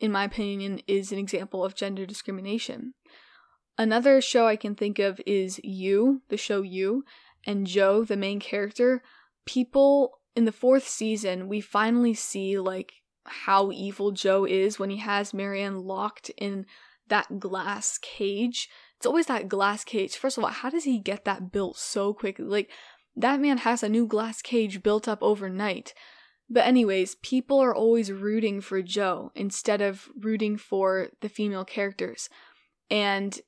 in 0.00 0.10
my 0.10 0.24
opinion 0.24 0.80
is 0.86 1.12
an 1.12 1.18
example 1.18 1.64
of 1.64 1.74
gender 1.74 2.04
discrimination. 2.04 2.94
Another 3.78 4.20
show 4.20 4.46
I 4.46 4.56
can 4.56 4.74
think 4.74 4.98
of 4.98 5.20
is 5.26 5.60
You, 5.62 6.22
the 6.28 6.36
show 6.36 6.62
You, 6.62 7.04
and 7.46 7.66
Joe, 7.66 8.04
the 8.04 8.16
main 8.16 8.40
character. 8.40 9.02
People 9.46 10.20
in 10.34 10.44
the 10.44 10.52
fourth 10.52 10.86
season, 10.88 11.48
we 11.48 11.60
finally 11.60 12.14
see 12.14 12.58
like 12.58 12.92
how 13.24 13.70
evil 13.72 14.12
Joe 14.12 14.44
is 14.44 14.78
when 14.78 14.90
he 14.90 14.98
has 14.98 15.34
Marianne 15.34 15.84
locked 15.84 16.30
in 16.36 16.66
that 17.08 17.38
glass 17.38 17.98
cage. 17.98 18.68
It's 18.96 19.06
always 19.06 19.26
that 19.26 19.48
glass 19.48 19.84
cage. 19.84 20.16
First 20.16 20.38
of 20.38 20.44
all, 20.44 20.50
how 20.50 20.70
does 20.70 20.84
he 20.84 20.98
get 20.98 21.24
that 21.24 21.52
built 21.52 21.76
so 21.76 22.14
quickly? 22.14 22.44
Like, 22.44 22.70
that 23.16 23.40
man 23.40 23.58
has 23.58 23.82
a 23.82 23.88
new 23.88 24.06
glass 24.06 24.42
cage 24.42 24.82
built 24.82 25.06
up 25.06 25.22
overnight. 25.22 25.94
But, 26.48 26.66
anyways, 26.66 27.16
people 27.16 27.58
are 27.60 27.74
always 27.74 28.12
rooting 28.12 28.60
for 28.60 28.82
Joe 28.82 29.30
instead 29.34 29.80
of 29.80 30.08
rooting 30.18 30.56
for 30.56 31.08
the 31.20 31.28
female 31.28 31.64
characters. 31.64 32.28
And 32.90 33.40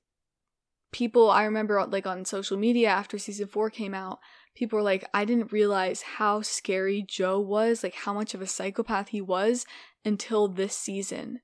people, 0.93 1.31
I 1.31 1.45
remember, 1.45 1.85
like, 1.87 2.07
on 2.07 2.25
social 2.25 2.57
media 2.57 2.89
after 2.89 3.19
season 3.19 3.49
four 3.49 3.71
came 3.71 3.95
out, 3.95 4.19
people 4.57 4.79
were 4.79 4.83
like, 4.83 5.09
I 5.15 5.25
didn't 5.25 5.53
realize 5.53 6.03
how 6.03 6.43
scary 6.43 7.05
Joe 7.07 7.39
was, 7.39 7.83
like 7.83 7.95
how 7.95 8.13
much 8.13 8.35
of 8.35 8.43
a 8.43 8.47
psychopath 8.47 9.09
he 9.09 9.21
was 9.21 9.67
until 10.05 10.49
this 10.49 10.77
season. 10.77 11.41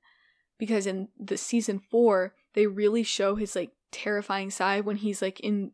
Because 0.59 0.87
in 0.87 1.09
the 1.19 1.37
season 1.37 1.79
four, 1.79 2.35
they 2.55 2.67
really 2.67 3.03
show 3.03 3.37
his 3.37 3.55
like 3.55 3.73
terrifying 3.91 4.51
side 4.51 4.85
when 4.85 4.97
he's 4.97 5.21
like 5.21 5.39
in 5.41 5.73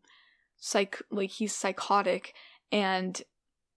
psych 0.57 1.01
like 1.11 1.31
he's 1.31 1.55
psychotic 1.55 2.35
and 2.73 3.23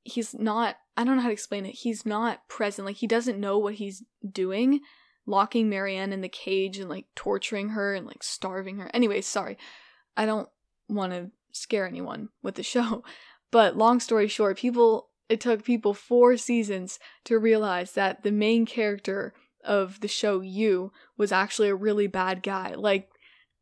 he's 0.03 0.33
not 0.33 0.77
I 0.97 1.03
don't 1.03 1.15
know 1.15 1.21
how 1.21 1.29
to 1.29 1.33
explain 1.33 1.65
it. 1.65 1.75
He's 1.75 2.05
not 2.05 2.47
present. 2.49 2.85
Like 2.85 2.97
he 2.97 3.07
doesn't 3.07 3.39
know 3.39 3.57
what 3.57 3.75
he's 3.75 4.03
doing, 4.29 4.81
locking 5.25 5.69
Marianne 5.69 6.11
in 6.11 6.21
the 6.21 6.29
cage 6.29 6.77
and 6.79 6.89
like 6.89 7.05
torturing 7.15 7.69
her 7.69 7.93
and 7.93 8.05
like 8.05 8.23
starving 8.23 8.77
her. 8.77 8.89
Anyways, 8.93 9.25
sorry. 9.25 9.57
I 10.17 10.25
don't 10.25 10.49
want 10.89 11.13
to 11.13 11.31
scare 11.53 11.87
anyone 11.87 12.29
with 12.43 12.55
the 12.55 12.63
show. 12.63 13.03
But 13.51 13.77
long 13.77 13.99
story 13.99 14.27
short, 14.27 14.57
people 14.57 15.09
it 15.29 15.39
took 15.39 15.63
people 15.63 15.93
4 15.93 16.35
seasons 16.35 16.99
to 17.23 17.39
realize 17.39 17.93
that 17.93 18.23
the 18.23 18.31
main 18.31 18.65
character 18.65 19.33
of 19.63 20.01
the 20.01 20.07
show 20.07 20.41
You 20.41 20.91
was 21.17 21.31
actually 21.31 21.69
a 21.69 21.75
really 21.75 22.07
bad 22.07 22.43
guy. 22.43 22.73
Like 22.75 23.09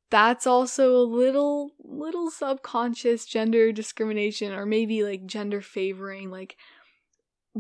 that's 0.10 0.48
also 0.48 0.96
a 0.96 1.04
little 1.04 1.72
little 1.80 2.32
subconscious 2.32 3.26
gender 3.26 3.72
discrimination 3.72 4.52
or 4.52 4.66
maybe 4.66 5.04
like 5.04 5.26
gender 5.26 5.62
favoring 5.62 6.32
like 6.32 6.58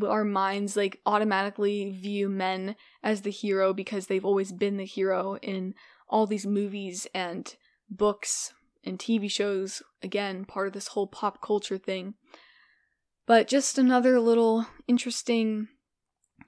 our 0.08 0.24
minds 0.24 0.76
like 0.76 1.00
automatically 1.06 1.92
view 1.92 2.30
men 2.30 2.76
as 3.04 3.22
the 3.22 3.32
hero 3.32 3.74
because 3.74 4.08
they've 4.08 4.26
always 4.26 4.52
been 4.52 4.78
the 4.78 4.86
hero 4.86 5.36
in 5.42 5.74
all 6.08 6.26
these 6.26 6.46
movies 6.46 7.06
and 7.14 7.56
books 7.90 8.54
and 8.84 8.98
TV 8.98 9.30
shows, 9.30 9.82
again, 10.02 10.46
part 10.46 10.68
of 10.68 10.74
this 10.74 10.90
whole 10.90 11.08
pop 11.08 11.42
culture 11.42 11.78
thing. 11.78 12.16
But 13.26 13.48
just 13.48 13.78
another 13.78 14.20
little 14.20 14.66
interesting 14.88 15.68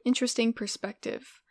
interesting 0.06 0.54
perspective. 0.54 1.42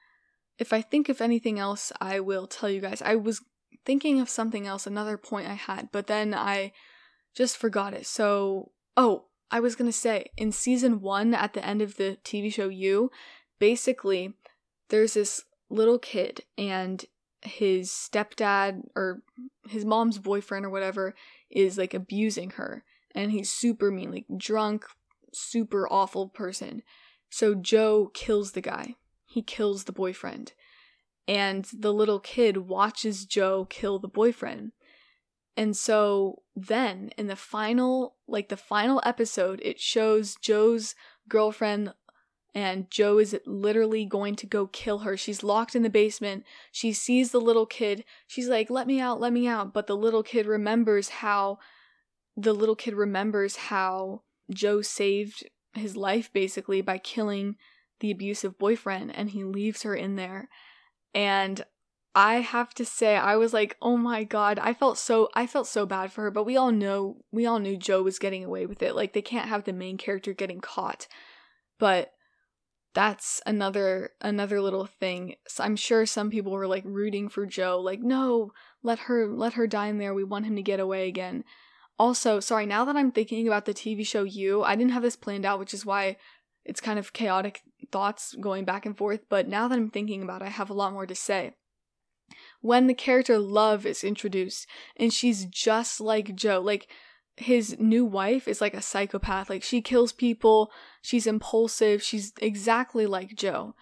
If 0.59 0.73
I 0.73 0.83
think 0.83 1.09
of 1.09 1.21
anything 1.21 1.59
else, 1.59 1.93
I 2.01 2.21
will 2.21 2.47
tell 2.47 2.69
you 2.69 2.81
guys. 2.81 3.01
I 3.03 3.15
was 3.15 3.43
thinking 3.85 4.21
of 4.21 4.29
something 4.29 4.67
else, 4.67 4.87
another 4.87 5.17
point 5.17 5.49
I 5.49 5.55
had, 5.55 5.91
but 5.93 6.07
then 6.07 6.35
I 6.35 6.73
just 7.35 7.57
forgot 7.57 7.95
it. 7.95 8.07
So, 8.07 8.73
oh, 8.97 9.27
I 9.51 9.61
was 9.61 9.75
going 9.75 9.91
to 9.91 9.97
say 9.97 10.27
in 10.37 10.53
season 10.53 11.01
1 11.01 11.35
at 11.35 11.55
the 11.55 11.65
end 11.65 11.83
of 11.83 11.97
the 11.97 12.19
TV 12.25 12.53
show 12.53 12.69
You, 12.69 13.11
basically 13.59 14.35
there's 14.89 15.15
this 15.15 15.45
little 15.69 15.99
kid 15.99 16.43
and 16.59 17.05
his 17.43 17.91
stepdad 17.91 18.83
or 18.95 19.23
his 19.69 19.85
mom's 19.85 20.19
boyfriend 20.19 20.67
or 20.67 20.71
whatever 20.71 21.15
is 21.51 21.79
like 21.79 21.95
abusing 21.95 22.51
her. 22.51 22.85
And 23.15 23.33
he's 23.33 23.51
super 23.51 23.91
mean 23.91 24.11
like 24.11 24.27
drunk 24.37 24.85
super 25.33 25.89
awful 25.91 26.29
person. 26.29 26.83
So 27.29 27.55
joe 27.55 28.11
kills 28.13 28.53
the 28.53 28.61
guy. 28.61 28.97
He 29.27 29.43
kills 29.43 29.85
the 29.85 29.93
boyfriend. 29.93 30.53
And 31.29 31.67
the 31.73 31.93
little 31.93 32.21
kid 32.21 32.59
watches 32.59 33.25
joe 33.25 33.67
kill 33.67 33.99
the 33.99 34.09
boyfriend. 34.09 34.73
And 35.57 35.77
so 35.77 36.43
then 36.57 37.11
in 37.17 37.27
the 37.27 37.37
final 37.37 38.17
like 38.27 38.49
the 38.49 38.57
final 38.57 39.01
episode 39.05 39.61
it 39.63 39.81
shows 39.81 40.37
joe's 40.37 40.95
girlfriend 41.29 41.95
and 42.55 42.91
Joe 42.91 43.19
is 43.19 43.39
literally 43.47 44.05
going 44.05 44.37
to 44.37 44.47
go 44.47 44.67
kill 44.67 45.01
her. 45.01 45.17
She's 45.17 45.43
locked 45.43 45.77
in 45.77 45.83
the 45.83 45.91
basement. 45.91 46.45
She 46.73 46.93
sees 46.93 47.31
the 47.31 47.41
little 47.41 47.67
kid. 47.67 48.05
She's 48.27 48.49
like, 48.49 48.71
"Let 48.71 48.87
me 48.87 49.01
out, 49.01 49.21
let 49.21 49.33
me 49.33 49.47
out." 49.47 49.73
But 49.73 49.87
the 49.87 49.97
little 49.97 50.23
kid 50.23 50.47
remembers 50.47 51.09
how 51.09 51.59
the 52.37 52.53
little 52.53 52.77
kid 52.77 52.95
remembers 52.95 53.57
how 53.57 54.23
Joe 54.53 54.83
saved 54.83 55.49
his 55.75 55.97
life 55.97 56.33
basically 56.33 56.81
by 56.81 56.99
killing 56.99 57.57
the 58.01 58.11
abusive 58.11 58.59
boyfriend 58.59 59.15
and 59.15 59.31
he 59.31 59.45
leaves 59.45 59.83
her 59.83 59.95
in 59.95 60.17
there. 60.17 60.49
And 61.15 61.65
I 62.15 62.37
have 62.37 62.75
to 62.75 62.85
say 62.85 63.17
I 63.17 63.37
was 63.37 63.53
like, 63.53 63.77
"Oh 63.81 63.97
my 63.97 64.25
god, 64.25 64.59
I 64.59 64.75
felt 64.75 64.99
so 64.99 65.29
I 65.35 65.47
felt 65.47 65.69
so 65.69 65.87
bad 65.87 66.13
for 66.13 66.23
her, 66.23 66.31
but 66.31 66.45
we 66.45 66.57
all 66.57 66.73
know 66.73 67.19
we 67.31 67.47
all 67.47 67.61
knew 67.61 67.77
Joe 67.77 68.03
was 68.03 68.19
getting 68.19 68.45
away 68.45 68.67
with 68.67 68.83
it. 68.83 68.97
Like 68.97 69.13
they 69.13 69.23
can't 69.23 69.49
have 69.49 69.65
the 69.65 69.73
main 69.73 69.97
character 69.97 70.33
getting 70.33 70.61
caught." 70.61 71.07
But 71.79 72.13
that's 72.95 73.41
another 73.47 74.11
another 74.21 74.61
little 74.61 74.87
thing. 74.87 75.37
So 75.49 75.65
I'm 75.65 75.77
sure 75.77 76.07
some 76.07 76.31
people 76.31 76.53
were 76.53 76.67
like 76.67 76.85
rooting 76.85 77.29
for 77.29 77.47
Joe, 77.47 77.81
like, 77.81 78.01
no, 78.01 78.53
let 78.83 79.01
her 79.01 79.27
let 79.29 79.55
her 79.55 79.67
die 79.67 79.89
in 79.89 79.99
there. 79.99 80.15
We 80.15 80.25
want 80.25 80.47
him 80.47 80.57
to 80.57 80.63
get 80.63 80.81
away 80.81 81.09
again. 81.09 81.45
Also, 81.99 82.41
sorry, 82.41 82.67
now 82.67 82.85
that 82.87 82.97
I'm 82.97 83.13
thinking 83.13 83.47
about 83.47 83.67
the 83.67 83.75
TV 83.75 84.07
show 84.07 84.25
You, 84.25 84.63
I 84.63 84.75
didn't 84.77 84.93
have 84.93 85.03
this 85.03 85.17
planned 85.17 85.45
out, 85.45 85.59
which 85.59 85.75
is 85.75 85.85
why 85.87 86.17
it's 86.65 86.81
kind 86.81 86.99
of 86.99 87.13
chaotic 87.13 87.63
thoughts 87.93 88.35
going 88.41 88.65
back 88.65 88.87
and 88.87 88.97
forth, 88.97 89.21
but 89.29 89.49
now 89.49 89.69
that 89.69 89.77
I'm 89.77 89.91
thinking 89.91 90.23
about 90.23 90.43
it, 90.43 90.47
I 90.47 90.49
have 90.49 90.71
a 90.71 90.75
lot 90.75 90.93
more 90.93 91.07
to 91.07 91.15
say. 91.15 91.55
when 92.61 92.87
the 92.87 92.95
character 92.95 93.39
Love 93.39 93.87
is 93.87 94.05
introduced 94.05 94.67
and 94.97 95.13
she's 95.13 95.45
just 95.47 96.01
like 96.01 96.35
Joe. 96.35 96.61
Like 96.61 96.89
his 97.41 97.79
new 97.79 98.05
wife 98.05 98.47
is 98.47 98.61
like 98.61 98.75
a 98.75 98.83
psychopath. 98.83 99.49
Like 99.49 99.63
she 99.63 99.81
kills 99.81 100.13
people, 100.13 100.71
she's 101.03 101.27
impulsive, 101.27 102.03
she's 102.03 102.33
exactly 102.41 103.07
like 103.07 103.35
Joe. 103.35 103.75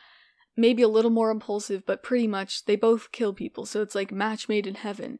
Maybe 0.56 0.82
a 0.82 0.88
little 0.88 1.10
more 1.10 1.30
impulsive, 1.30 1.84
but 1.86 2.02
pretty 2.02 2.26
much 2.26 2.64
they 2.64 2.76
both 2.76 3.12
kill 3.12 3.32
people. 3.32 3.66
So 3.66 3.82
it's 3.82 3.94
like 3.94 4.10
match 4.10 4.48
made 4.48 4.66
in 4.66 4.74
heaven. 4.74 5.18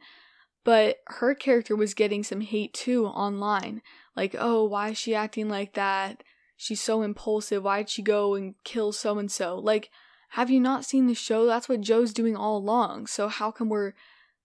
But 0.65 0.97
her 1.07 1.35
character 1.35 1.77
was 1.77 1.95
getting 1.95 2.23
some 2.23 2.41
hate 2.41 2.75
too 2.75 3.07
online. 3.07 3.81
Like, 4.17 4.35
oh, 4.39 4.65
why 4.65 4.91
is 4.91 4.99
she 4.99 5.15
acting 5.15 5.49
like 5.49 5.75
that? 5.75 6.23
She's 6.57 6.81
so 6.81 7.03
impulsive. 7.03 7.63
Why'd 7.63 7.89
she 7.89 8.03
go 8.03 8.35
and 8.35 8.55
kill 8.65 8.93
so 8.93 9.19
and 9.19 9.31
so? 9.31 9.57
Like, 9.57 9.91
have 10.31 10.51
you 10.51 10.61
not 10.61 10.85
seen 10.85 11.07
the 11.07 11.15
show? 11.15 11.47
That's 11.47 11.69
what 11.69 11.81
Joe's 11.81 12.13
doing 12.13 12.37
all 12.37 12.59
along. 12.59 13.07
So 13.07 13.29
how 13.29 13.51
come 13.51 13.69
we're 13.69 13.95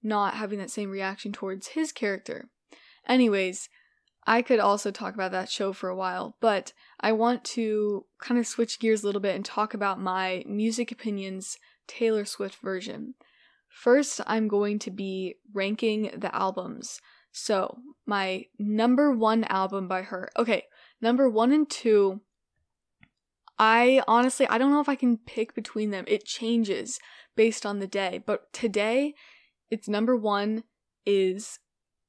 not 0.01 0.35
having 0.35 0.59
that 0.59 0.71
same 0.71 0.91
reaction 0.91 1.31
towards 1.31 1.69
his 1.69 1.91
character? 1.91 2.49
Anyways, 3.07 3.67
I 4.25 4.41
could 4.41 4.59
also 4.59 4.91
talk 4.91 5.13
about 5.13 5.31
that 5.31 5.49
show 5.49 5.73
for 5.73 5.89
a 5.89 5.95
while, 5.95 6.37
but 6.39 6.73
I 6.99 7.11
want 7.11 7.43
to 7.45 8.05
kind 8.19 8.39
of 8.39 8.47
switch 8.47 8.79
gears 8.79 9.03
a 9.03 9.05
little 9.05 9.21
bit 9.21 9.35
and 9.35 9.43
talk 9.43 9.73
about 9.73 9.99
my 9.99 10.43
music 10.47 10.91
opinions 10.91 11.57
Taylor 11.87 12.25
Swift 12.25 12.55
version. 12.61 13.15
First, 13.67 14.21
I'm 14.25 14.47
going 14.47 14.79
to 14.79 14.91
be 14.91 15.35
ranking 15.53 16.11
the 16.15 16.33
albums. 16.33 17.01
So, 17.31 17.79
my 18.05 18.45
number 18.59 19.11
one 19.11 19.43
album 19.45 19.87
by 19.87 20.03
her. 20.03 20.29
Okay, 20.37 20.65
number 21.01 21.29
one 21.29 21.51
and 21.51 21.69
two 21.69 22.21
I 23.59 24.01
honestly, 24.07 24.47
I 24.47 24.57
don't 24.57 24.71
know 24.71 24.81
if 24.81 24.89
I 24.89 24.95
can 24.95 25.17
pick 25.17 25.53
between 25.53 25.91
them. 25.91 26.05
It 26.07 26.25
changes 26.25 26.99
based 27.35 27.65
on 27.65 27.79
the 27.79 27.87
day. 27.87 28.23
But 28.25 28.51
today, 28.51 29.13
its 29.69 29.87
number 29.87 30.15
one 30.15 30.63
is 31.05 31.59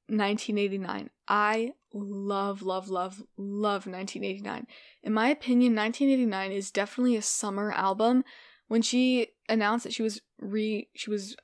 1989. 0.07 1.09
I 1.27 1.71
love, 1.93 2.61
love, 2.61 2.89
love, 2.89 3.23
love 3.37 3.87
1989. 3.87 4.67
In 5.03 5.13
my 5.13 5.29
opinion, 5.29 5.75
1989 5.75 6.51
is 6.51 6.71
definitely 6.71 7.15
a 7.15 7.21
summer 7.21 7.71
album. 7.71 8.23
When 8.67 8.81
she 8.81 9.29
announced 9.47 9.83
that 9.83 9.93
she 9.93 10.03
was 10.03 10.21
re 10.39 10.89
she 10.95 11.09
was 11.09 11.35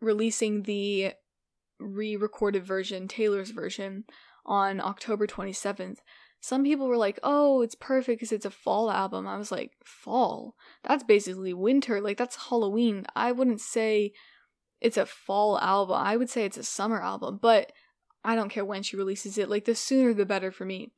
releasing 0.00 0.62
the 0.62 1.12
re-recorded 1.78 2.64
version, 2.64 3.08
Taylor's 3.08 3.50
version, 3.50 4.04
on 4.46 4.80
October 4.80 5.26
27th, 5.26 5.98
some 6.40 6.64
people 6.64 6.88
were 6.88 6.96
like, 6.96 7.18
oh, 7.22 7.60
it's 7.60 7.74
perfect 7.74 8.18
because 8.18 8.32
it's 8.32 8.46
a 8.46 8.50
fall 8.50 8.90
album. 8.90 9.26
I 9.26 9.36
was 9.36 9.52
like, 9.52 9.72
fall? 9.84 10.54
That's 10.84 11.04
basically 11.04 11.52
winter. 11.52 12.00
Like, 12.00 12.16
that's 12.16 12.48
Halloween. 12.48 13.04
I 13.14 13.32
wouldn't 13.32 13.60
say 13.60 14.12
it's 14.80 14.96
a 14.96 15.04
fall 15.04 15.58
album. 15.58 15.96
I 15.96 16.16
would 16.16 16.30
say 16.30 16.44
it's 16.44 16.56
a 16.56 16.62
summer 16.62 17.02
album, 17.02 17.38
but 17.42 17.72
I 18.24 18.34
don't 18.34 18.50
care 18.50 18.64
when 18.64 18.82
she 18.82 18.96
releases 18.96 19.38
it. 19.38 19.48
Like, 19.48 19.64
the 19.64 19.74
sooner 19.74 20.12
the 20.12 20.26
better 20.26 20.50
for 20.50 20.64
me. 20.64 20.92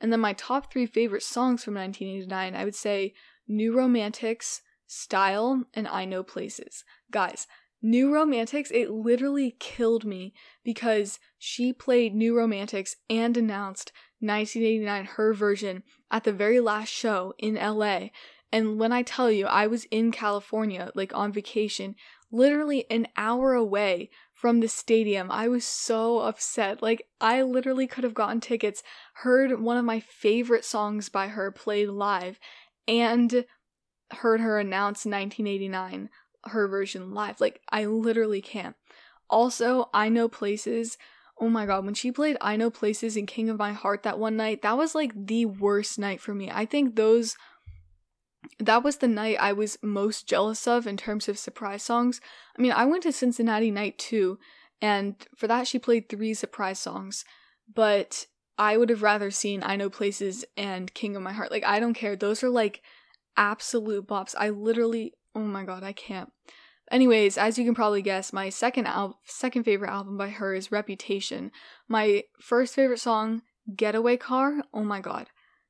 And 0.00 0.12
then 0.12 0.20
my 0.20 0.32
top 0.32 0.72
three 0.72 0.86
favorite 0.86 1.22
songs 1.22 1.64
from 1.64 1.74
1989, 1.74 2.54
I 2.54 2.64
would 2.64 2.74
say 2.74 3.14
New 3.46 3.76
Romantics, 3.76 4.62
Style, 4.86 5.64
and 5.74 5.88
I 5.88 6.04
Know 6.04 6.22
Places. 6.22 6.84
Guys, 7.10 7.46
New 7.82 8.12
Romantics, 8.12 8.70
it 8.70 8.90
literally 8.90 9.56
killed 9.58 10.04
me 10.04 10.34
because 10.64 11.18
she 11.38 11.72
played 11.72 12.14
New 12.14 12.36
Romantics 12.36 12.96
and 13.08 13.36
announced 13.36 13.92
1989, 14.20 15.04
her 15.16 15.32
version, 15.32 15.82
at 16.10 16.24
the 16.24 16.32
very 16.32 16.58
last 16.58 16.88
show 16.88 17.34
in 17.38 17.54
LA. 17.54 18.08
And 18.50 18.80
when 18.80 18.92
I 18.92 19.02
tell 19.02 19.30
you, 19.30 19.46
I 19.46 19.66
was 19.66 19.84
in 19.86 20.10
California, 20.10 20.90
like 20.94 21.14
on 21.14 21.32
vacation, 21.32 21.94
literally 22.32 22.84
an 22.90 23.06
hour 23.16 23.54
away 23.54 24.10
from 24.38 24.60
the 24.60 24.68
stadium. 24.68 25.30
I 25.32 25.48
was 25.48 25.64
so 25.64 26.20
upset. 26.20 26.80
Like, 26.80 27.06
I 27.20 27.42
literally 27.42 27.88
could 27.88 28.04
have 28.04 28.14
gotten 28.14 28.40
tickets, 28.40 28.84
heard 29.14 29.60
one 29.60 29.76
of 29.76 29.84
my 29.84 29.98
favorite 29.98 30.64
songs 30.64 31.08
by 31.08 31.26
her 31.28 31.50
played 31.50 31.88
live, 31.88 32.38
and 32.86 33.44
heard 34.12 34.40
her 34.40 34.60
announce 34.60 35.04
1989, 35.04 36.08
her 36.44 36.68
version 36.68 37.12
live. 37.12 37.40
Like, 37.40 37.60
I 37.68 37.86
literally 37.86 38.40
can't. 38.40 38.76
Also, 39.28 39.90
I 39.92 40.08
know 40.08 40.28
places 40.28 40.96
Oh 41.40 41.48
my 41.48 41.66
god, 41.66 41.84
when 41.84 41.94
she 41.94 42.10
played 42.10 42.36
I 42.40 42.56
Know 42.56 42.68
Places 42.68 43.16
and 43.16 43.28
King 43.28 43.48
of 43.48 43.58
My 43.58 43.72
Heart 43.72 44.02
that 44.02 44.18
one 44.18 44.36
night, 44.36 44.62
that 44.62 44.76
was 44.76 44.94
like 44.94 45.12
the 45.14 45.46
worst 45.46 45.96
night 45.96 46.20
for 46.20 46.34
me. 46.34 46.50
I 46.50 46.64
think 46.64 46.96
those 46.96 47.36
that 48.58 48.82
was 48.82 48.96
the 48.96 49.08
night 49.08 49.38
I 49.40 49.52
was 49.52 49.78
most 49.82 50.28
jealous 50.28 50.66
of 50.66 50.86
in 50.86 50.96
terms 50.96 51.28
of 51.28 51.38
surprise 51.38 51.82
songs. 51.82 52.20
I 52.58 52.62
mean, 52.62 52.72
I 52.72 52.84
went 52.84 53.02
to 53.04 53.12
Cincinnati 53.12 53.70
night 53.70 53.98
too, 53.98 54.38
and 54.80 55.14
for 55.36 55.46
that 55.46 55.66
she 55.66 55.78
played 55.78 56.08
three 56.08 56.34
surprise 56.34 56.78
songs, 56.78 57.24
but 57.72 58.26
I 58.58 58.76
would 58.76 58.90
have 58.90 59.02
rather 59.02 59.30
seen 59.30 59.62
I 59.62 59.76
Know 59.76 59.88
Places 59.88 60.44
and 60.56 60.92
King 60.92 61.14
of 61.14 61.22
My 61.22 61.32
Heart. 61.32 61.52
Like, 61.52 61.64
I 61.64 61.78
don't 61.78 61.94
care. 61.94 62.16
Those 62.16 62.42
are 62.42 62.50
like 62.50 62.82
absolute 63.36 64.06
bops. 64.06 64.34
I 64.36 64.50
literally, 64.50 65.12
oh 65.34 65.40
my 65.40 65.64
god, 65.64 65.84
I 65.84 65.92
can't. 65.92 66.32
Anyways, 66.90 67.38
as 67.38 67.58
you 67.58 67.64
can 67.64 67.74
probably 67.74 68.02
guess, 68.02 68.32
my 68.32 68.48
second 68.48 68.86
al- 68.86 69.20
second 69.24 69.64
favorite 69.64 69.90
album 69.90 70.16
by 70.16 70.30
her 70.30 70.54
is 70.54 70.72
Reputation. 70.72 71.52
My 71.86 72.24
first 72.40 72.74
favorite 72.74 72.98
song, 73.00 73.42
Getaway 73.76 74.16
Car. 74.16 74.62
Oh 74.72 74.84
my 74.84 75.00
god. 75.00 75.26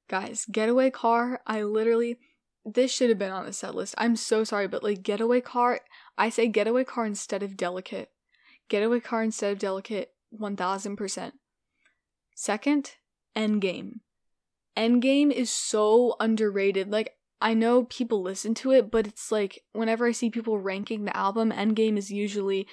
Guys, 0.09 0.47
Getaway 0.51 0.91
Car, 0.91 1.41
I 1.47 1.63
literally 1.65 2.19
this 2.65 2.93
should 2.93 3.09
have 3.09 3.19
been 3.19 3.33
on 3.33 3.47
the 3.47 3.53
set 3.53 3.75
list. 3.75 3.95
I'm 3.99 4.17
so 4.17 4.45
sorry, 4.45 4.69
but 4.69 4.83
like 4.83 5.03
Getaway 5.03 5.41
Car, 5.41 5.81
I 6.17 6.29
say 6.29 6.49
Getaway 6.49 6.85
Car 6.85 7.07
instead 7.07 7.43
of 7.43 7.57
Delicate. 7.57 8.11
Getaway 8.69 9.01
Car 9.01 9.23
instead 9.23 9.53
of 9.53 9.59
Delicate 9.59 10.13
1000%. 10.39 11.33
Second, 12.35 12.93
Endgame. 13.35 14.01
Endgame 14.77 15.33
is 15.33 15.51
so 15.51 16.15
underrated. 16.21 16.91
Like 16.91 17.15
I 17.41 17.55
know 17.55 17.85
people 17.85 18.23
listen 18.23 18.55
to 18.55 18.73
it, 18.73 18.91
but 18.91 19.07
it's 19.07 19.33
like 19.33 19.65
whenever 19.73 20.07
I 20.07 20.13
see 20.13 20.31
people 20.31 20.59
ranking 20.59 21.05
the 21.05 21.17
album, 21.17 21.51
Endgame 21.53 21.97
is 21.97 22.11
usually 22.11 22.67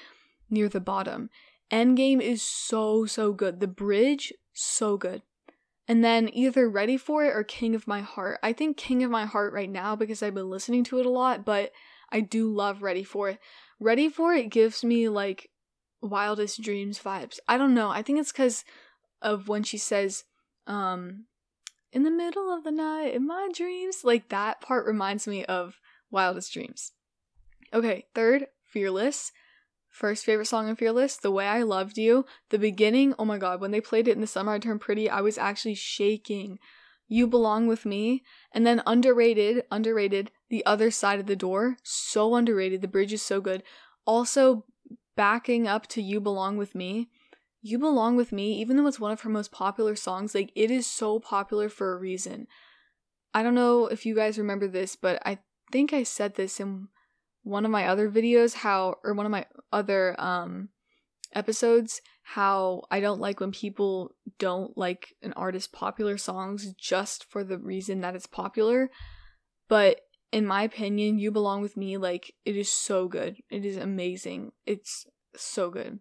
near 0.49 0.69
the 0.69 0.79
bottom. 0.79 1.29
Endgame 1.71 2.21
is 2.21 2.41
so, 2.41 3.05
so 3.05 3.31
good. 3.31 3.59
The 3.59 3.67
bridge, 3.67 4.33
so 4.53 4.97
good. 4.97 5.21
And 5.87 6.03
then 6.03 6.29
either 6.33 6.69
Ready 6.69 6.97
for 6.97 7.23
It 7.23 7.35
or 7.35 7.43
King 7.43 7.75
of 7.75 7.87
My 7.87 8.01
Heart. 8.01 8.39
I 8.41 8.53
think 8.53 8.77
King 8.77 9.03
of 9.03 9.11
My 9.11 9.25
Heart 9.25 9.53
right 9.53 9.69
now 9.69 9.95
because 9.95 10.23
I've 10.23 10.33
been 10.33 10.49
listening 10.49 10.83
to 10.85 10.99
it 10.99 11.05
a 11.05 11.11
lot, 11.11 11.45
but 11.45 11.71
I 12.11 12.21
do 12.21 12.51
love 12.51 12.81
Ready 12.81 13.03
for 13.03 13.29
It. 13.29 13.39
Ready 13.79 14.09
for 14.09 14.33
It 14.33 14.49
gives 14.49 14.83
me 14.83 15.09
like 15.09 15.49
wildest 16.01 16.61
dreams 16.61 16.99
vibes. 16.99 17.39
I 17.47 17.57
don't 17.57 17.75
know. 17.75 17.89
I 17.89 18.01
think 18.01 18.19
it's 18.19 18.31
because 18.31 18.63
of 19.21 19.47
when 19.47 19.63
she 19.63 19.77
says, 19.77 20.23
um, 20.65 21.25
in 21.95 22.03
the 22.03 22.11
middle 22.11 22.53
of 22.53 22.65
the 22.65 22.71
night 22.71 23.13
in 23.13 23.25
my 23.25 23.49
dreams. 23.55 24.03
Like 24.03 24.27
that 24.29 24.61
part 24.61 24.85
reminds 24.85 25.27
me 25.27 25.45
of 25.45 25.79
Wildest 26.11 26.53
Dreams. 26.53 26.91
Okay, 27.73 28.05
third, 28.13 28.47
Fearless. 28.63 29.31
First 29.95 30.25
favorite 30.25 30.47
song 30.47 30.69
of 30.69 30.77
Fearless, 30.77 31.15
The 31.15 31.31
Way 31.31 31.47
I 31.47 31.61
Loved 31.61 31.97
You. 31.97 32.25
The 32.49 32.59
beginning, 32.59 33.15
oh 33.17 33.23
my 33.23 33.37
god, 33.37 33.61
when 33.61 33.71
they 33.71 33.79
played 33.79 34.09
it 34.09 34.15
in 34.15 34.19
the 34.19 34.27
summer 34.27 34.51
I 34.51 34.59
turned 34.59 34.81
pretty, 34.81 35.09
I 35.09 35.21
was 35.21 35.37
actually 35.37 35.75
shaking. 35.75 36.59
You 37.07 37.27
Belong 37.27 37.65
With 37.65 37.85
Me. 37.85 38.21
And 38.51 38.67
then 38.67 38.83
underrated, 38.85 39.63
underrated, 39.71 40.31
The 40.49 40.65
Other 40.65 40.91
Side 40.91 41.21
of 41.21 41.27
the 41.27 41.35
Door. 41.37 41.77
So 41.81 42.35
underrated. 42.35 42.81
The 42.81 42.89
bridge 42.89 43.13
is 43.13 43.21
so 43.21 43.39
good. 43.39 43.63
Also, 44.05 44.65
backing 45.15 45.65
up 45.65 45.87
to 45.87 46.01
You 46.01 46.19
Belong 46.19 46.57
With 46.57 46.75
Me 46.75 47.09
you 47.61 47.79
Belong 47.79 48.15
With 48.15 48.31
Me, 48.31 48.53
even 48.61 48.77
though 48.77 48.85
it's 48.85 48.99
one 48.99 49.11
of 49.11 49.21
her 49.21 49.29
most 49.29 49.51
popular 49.51 49.95
songs, 49.95 50.35
like 50.35 50.51
it 50.53 50.69
is 50.69 50.85
so 50.85 51.19
popular 51.19 51.67
for 51.67 51.93
a 51.93 51.97
reason. 51.97 52.45
I 53.33 53.41
don't 53.41 53.55
know 53.55 53.87
if 53.87 54.05
you 54.05 54.13
guys 54.13 54.37
remember 54.37 54.67
this, 54.67 54.95
but 54.95 55.19
I 55.25 55.39
think 55.71 55.91
I 55.91 56.03
said 56.03 56.35
this 56.35 56.59
in 56.59 56.89
one 57.45 57.63
of 57.63 57.71
my 57.71 57.87
other 57.87 58.09
videos 58.09 58.53
how 58.55 58.95
or 59.03 59.13
one 59.13 59.25
of 59.25 59.31
my 59.31 59.45
other 59.71 60.19
um 60.19 60.69
episodes 61.33 62.01
how 62.23 62.81
I 62.89 63.01
don't 63.01 63.21
like 63.21 63.39
when 63.39 63.51
people 63.51 64.15
don't 64.39 64.75
like 64.75 65.13
an 65.21 65.31
artist's 65.33 65.69
popular 65.71 66.17
songs 66.17 66.73
just 66.73 67.23
for 67.29 67.43
the 67.43 67.59
reason 67.59 68.01
that 68.01 68.15
it's 68.15 68.25
popular. 68.25 68.89
But 69.69 70.01
in 70.31 70.47
my 70.47 70.63
opinion, 70.63 71.19
You 71.19 71.29
Belong 71.29 71.61
With 71.61 71.77
Me, 71.77 71.97
like, 71.97 72.33
it 72.45 72.57
is 72.57 72.71
so 72.71 73.07
good. 73.07 73.37
It 73.51 73.63
is 73.63 73.77
amazing. 73.77 74.53
It's 74.65 75.05
so 75.35 75.69
good. 75.69 75.99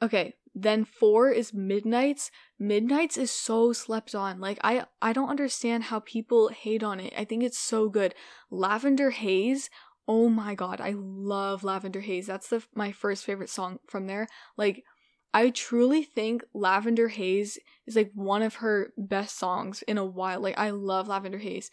Okay, 0.00 0.34
then 0.54 0.84
4 0.84 1.30
is 1.30 1.52
Midnights. 1.52 2.30
Midnights 2.58 3.16
is 3.16 3.32
so 3.32 3.72
slept 3.72 4.14
on. 4.14 4.40
Like 4.40 4.58
I 4.62 4.84
I 5.02 5.12
don't 5.12 5.30
understand 5.30 5.84
how 5.84 6.00
people 6.00 6.48
hate 6.48 6.84
on 6.84 7.00
it. 7.00 7.12
I 7.18 7.24
think 7.24 7.42
it's 7.42 7.58
so 7.58 7.88
good. 7.88 8.14
Lavender 8.50 9.10
Haze. 9.10 9.68
Oh 10.06 10.28
my 10.28 10.54
god, 10.54 10.80
I 10.80 10.94
love 10.96 11.64
Lavender 11.64 12.00
Haze. 12.00 12.26
That's 12.26 12.48
the 12.48 12.62
my 12.74 12.92
first 12.92 13.24
favorite 13.24 13.50
song 13.50 13.78
from 13.86 14.06
there. 14.06 14.28
Like 14.56 14.84
I 15.32 15.50
truly 15.50 16.02
think 16.02 16.44
Lavender 16.52 17.08
Haze 17.08 17.58
is 17.86 17.96
like 17.96 18.10
one 18.14 18.42
of 18.42 18.56
her 18.56 18.92
best 18.96 19.38
songs 19.38 19.82
in 19.82 19.98
a 19.98 20.04
while. 20.04 20.40
Like 20.40 20.58
I 20.58 20.70
love 20.70 21.08
Lavender 21.08 21.38
Haze. 21.38 21.70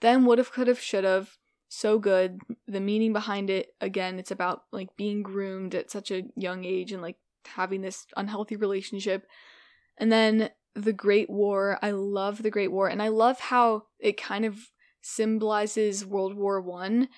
Then 0.00 0.24
would 0.24 0.38
have 0.38 0.52
could 0.52 0.66
have 0.66 0.80
should 0.80 1.04
have 1.04 1.36
so 1.68 1.98
good. 1.98 2.40
The 2.66 2.80
meaning 2.80 3.12
behind 3.12 3.50
it, 3.50 3.74
again, 3.80 4.18
it's 4.18 4.30
about 4.30 4.62
like 4.72 4.96
being 4.96 5.22
groomed 5.22 5.74
at 5.74 5.90
such 5.90 6.10
a 6.10 6.24
young 6.36 6.64
age 6.64 6.92
and 6.92 7.02
like 7.02 7.16
having 7.46 7.82
this 7.82 8.06
unhealthy 8.16 8.56
relationship. 8.56 9.26
And 9.98 10.10
then 10.10 10.50
the 10.74 10.92
Great 10.92 11.30
War. 11.30 11.78
I 11.82 11.92
love 11.92 12.42
the 12.42 12.50
Great 12.50 12.72
War, 12.72 12.88
and 12.88 13.02
I 13.02 13.08
love 13.08 13.38
how 13.38 13.84
it 13.98 14.16
kind 14.20 14.44
of 14.44 14.58
symbolizes 15.02 16.04
World 16.04 16.34
War 16.34 16.60
One, 16.60 17.08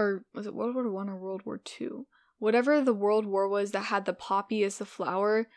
or 0.00 0.24
was 0.34 0.46
it 0.46 0.54
World 0.54 0.74
War 0.74 0.90
One 0.90 1.08
or 1.08 1.16
World 1.16 1.42
War 1.44 1.60
Two? 1.62 2.06
Whatever 2.38 2.80
the 2.80 2.94
World 2.94 3.26
War 3.26 3.48
was 3.48 3.72
that 3.72 3.84
had 3.84 4.06
the 4.06 4.14
poppy 4.14 4.64
as 4.64 4.78
the 4.78 4.86
flower, 4.86 5.48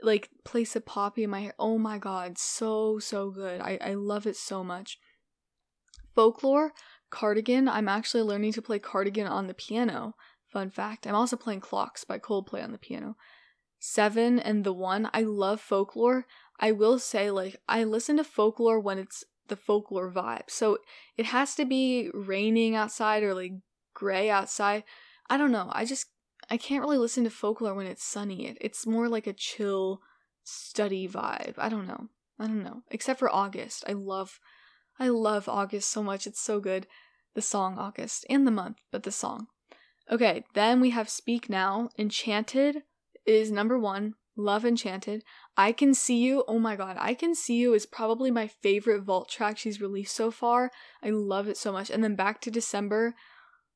like 0.00 0.30
place 0.44 0.76
a 0.76 0.80
poppy 0.80 1.24
in 1.24 1.30
my 1.30 1.40
hair. 1.40 1.54
Oh 1.58 1.78
my 1.78 1.98
god, 1.98 2.38
so 2.38 2.98
so 2.98 3.30
good. 3.30 3.60
I 3.60 3.78
I 3.80 3.94
love 3.94 4.26
it 4.26 4.36
so 4.36 4.62
much. 4.62 4.98
Folklore, 6.14 6.72
Cardigan. 7.10 7.68
I'm 7.68 7.88
actually 7.88 8.22
learning 8.22 8.52
to 8.52 8.62
play 8.62 8.78
Cardigan 8.78 9.26
on 9.26 9.48
the 9.48 9.54
piano. 9.54 10.14
Fun 10.52 10.70
fact. 10.70 11.06
I'm 11.06 11.14
also 11.14 11.36
playing 11.36 11.60
Clocks 11.60 12.04
by 12.04 12.18
Coldplay 12.18 12.62
on 12.62 12.72
the 12.72 12.78
piano. 12.78 13.16
Seven 13.78 14.38
and 14.38 14.64
the 14.64 14.72
One. 14.72 15.10
I 15.12 15.22
love 15.22 15.60
folklore. 15.60 16.24
I 16.58 16.72
will 16.72 16.98
say, 16.98 17.30
like, 17.30 17.56
I 17.68 17.84
listen 17.84 18.16
to 18.16 18.24
folklore 18.24 18.80
when 18.80 18.98
it's 18.98 19.24
the 19.48 19.56
folklore 19.56 20.10
vibe. 20.10 20.48
So 20.48 20.78
it 21.16 21.26
has 21.26 21.54
to 21.56 21.64
be 21.64 22.10
raining 22.12 22.74
outside 22.74 23.22
or 23.22 23.34
like 23.34 23.52
gray 23.94 24.30
outside. 24.30 24.84
I 25.28 25.36
don't 25.36 25.52
know. 25.52 25.70
I 25.72 25.84
just 25.84 26.06
I 26.50 26.56
can't 26.56 26.82
really 26.82 26.98
listen 26.98 27.24
to 27.24 27.30
folklore 27.30 27.74
when 27.74 27.86
it's 27.86 28.04
sunny. 28.04 28.46
It, 28.46 28.58
it's 28.60 28.86
more 28.86 29.08
like 29.08 29.26
a 29.26 29.32
chill 29.32 30.00
study 30.44 31.08
vibe. 31.08 31.54
I 31.58 31.68
don't 31.68 31.86
know. 31.86 32.08
I 32.38 32.46
don't 32.46 32.62
know. 32.62 32.82
Except 32.90 33.18
for 33.18 33.32
August. 33.32 33.84
I 33.88 33.92
love 33.92 34.38
I 34.98 35.08
love 35.08 35.48
August 35.48 35.90
so 35.90 36.02
much. 36.02 36.26
It's 36.26 36.40
so 36.40 36.60
good. 36.60 36.86
The 37.34 37.42
song 37.42 37.78
August 37.78 38.24
and 38.30 38.46
the 38.46 38.50
month, 38.50 38.78
but 38.90 39.02
the 39.02 39.12
song. 39.12 39.48
Okay, 40.10 40.44
then 40.54 40.80
we 40.80 40.90
have 40.90 41.08
Speak 41.08 41.50
Now. 41.50 41.90
Enchanted 41.98 42.84
is 43.26 43.50
number 43.50 43.78
1. 43.78 44.14
Love 44.36 44.64
Enchanted. 44.64 45.24
I 45.56 45.72
Can 45.72 45.94
See 45.94 46.18
You. 46.18 46.44
Oh 46.46 46.58
my 46.58 46.76
god, 46.76 46.96
I 47.00 47.14
Can 47.14 47.34
See 47.34 47.56
You 47.56 47.72
is 47.74 47.86
probably 47.86 48.30
my 48.30 48.46
favorite 48.46 49.02
vault 49.02 49.28
track 49.28 49.56
she's 49.56 49.80
released 49.80 50.14
so 50.14 50.30
far. 50.30 50.70
I 51.02 51.10
love 51.10 51.48
it 51.48 51.56
so 51.56 51.72
much. 51.72 51.90
And 51.90 52.04
then 52.04 52.14
Back 52.14 52.40
to 52.42 52.50
December. 52.50 53.14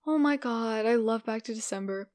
Oh 0.07 0.19
my 0.19 0.37
god, 0.37 0.87
I 0.87 0.97
love 0.97 1.25
Back 1.25 1.43
to 1.45 1.55
December. 1.55 2.11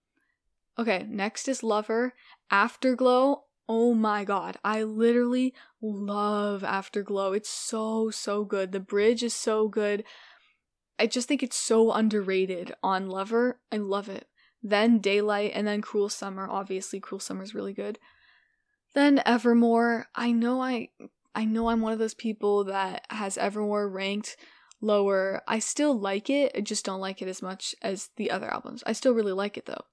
Okay, 0.78 1.06
next 1.10 1.48
is 1.48 1.64
Lover. 1.64 2.14
Afterglow. 2.52 3.44
Oh 3.68 3.96
my 3.96 4.24
god, 4.24 4.58
I 4.64 4.84
literally 4.84 5.56
love 5.82 6.64
Afterglow. 6.64 7.34
It's 7.34 7.50
so, 7.50 8.12
so 8.12 8.46
good. 8.46 8.72
The 8.72 8.80
bridge 8.80 9.24
is 9.24 9.34
so 9.34 9.68
good. 9.68 10.04
I 11.00 11.08
just 11.08 11.28
think 11.28 11.42
it's 11.42 11.58
so 11.58 11.92
underrated 11.92 12.74
on 12.84 13.08
Lover. 13.08 13.60
I 13.72 13.78
love 13.78 14.08
it. 14.08 14.28
Then 14.62 15.00
Daylight 15.00 15.52
and 15.54 15.66
then 15.66 15.82
Cruel 15.82 16.10
Summer. 16.10 16.48
Obviously, 16.50 17.00
Cruel 17.00 17.20
Summer 17.20 17.44
is 17.44 17.56
really 17.56 17.74
good. 17.74 18.00
Then 18.96 19.22
Evermore. 19.26 20.08
I 20.16 20.32
know 20.32 20.62
I 20.62 20.90
I 21.36 21.46
know 21.46 21.68
I'm 21.68 21.82
one 21.82 21.94
of 21.94 22.00
those 22.00 22.14
people 22.14 22.64
that 22.64 23.06
has 23.10 23.38
Evermore 23.38 23.90
ranked 23.90 24.38
lower. 24.82 25.42
I 25.48 25.60
still 25.60 25.98
like 25.98 26.30
it, 26.30 26.54
I 26.56 26.62
just 26.62 26.86
don't 26.86 27.02
like 27.02 27.22
it 27.22 27.28
as 27.28 27.42
much 27.42 27.76
as 27.82 28.10
the 28.16 28.32
other 28.32 28.52
albums. 28.52 28.84
I 28.88 28.94
still 28.94 29.14
really 29.14 29.34
like 29.34 29.58
it 29.58 29.66
though. 29.66 29.84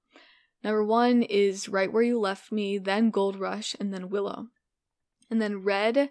Number 0.63 0.83
one 0.83 1.21
is 1.23 1.67
Right 1.67 1.91
Where 1.91 2.01
You 2.01 2.17
Left 2.17 2.51
Me, 2.51 2.77
then 2.77 3.09
Gold 3.09 3.35
Rush, 3.35 3.75
and 3.77 3.93
then 3.93 4.09
Willow. 4.09 4.47
And 5.29 5.41
then 5.41 5.63
Red. 5.63 6.09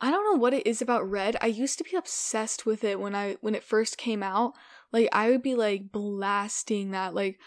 I 0.00 0.10
don't 0.10 0.24
know 0.24 0.40
what 0.40 0.54
it 0.54 0.66
is 0.66 0.80
about 0.80 1.10
Red. 1.10 1.36
I 1.42 1.46
used 1.48 1.76
to 1.78 1.84
be 1.84 1.96
obsessed 1.96 2.64
with 2.64 2.84
it 2.84 2.98
when 2.98 3.14
I 3.14 3.36
when 3.42 3.54
it 3.54 3.62
first 3.62 3.98
came 3.98 4.22
out. 4.22 4.54
Like 4.92 5.10
I 5.12 5.28
would 5.28 5.42
be 5.42 5.54
like 5.54 5.92
blasting 5.92 6.92
that 6.92 7.14
like 7.14 7.38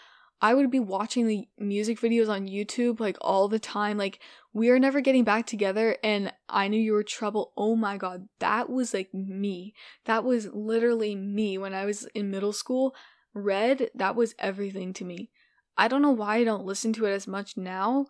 I 0.42 0.54
would 0.54 0.72
be 0.72 0.80
watching 0.80 1.28
the 1.28 1.46
music 1.56 2.00
videos 2.00 2.28
on 2.28 2.48
YouTube 2.48 2.98
like 2.98 3.16
all 3.20 3.46
the 3.46 3.60
time. 3.60 3.96
Like, 3.96 4.18
we 4.52 4.68
are 4.70 4.78
never 4.78 5.00
getting 5.00 5.24
back 5.24 5.46
together, 5.46 5.96
and 6.02 6.32
I 6.48 6.68
knew 6.68 6.80
you 6.80 6.92
were 6.92 7.02
trouble. 7.02 7.52
Oh 7.56 7.74
my 7.74 7.96
god, 7.96 8.28
that 8.38 8.68
was 8.68 8.92
like 8.92 9.12
me. 9.14 9.74
That 10.04 10.24
was 10.24 10.48
literally 10.52 11.14
me 11.14 11.56
when 11.58 11.74
I 11.74 11.84
was 11.84 12.06
in 12.14 12.30
middle 12.30 12.52
school. 12.52 12.94
Red, 13.34 13.90
that 13.94 14.14
was 14.14 14.34
everything 14.38 14.92
to 14.94 15.04
me. 15.04 15.30
I 15.76 15.88
don't 15.88 16.02
know 16.02 16.10
why 16.10 16.36
I 16.36 16.44
don't 16.44 16.66
listen 16.66 16.92
to 16.94 17.06
it 17.06 17.12
as 17.12 17.26
much 17.26 17.56
now, 17.56 18.06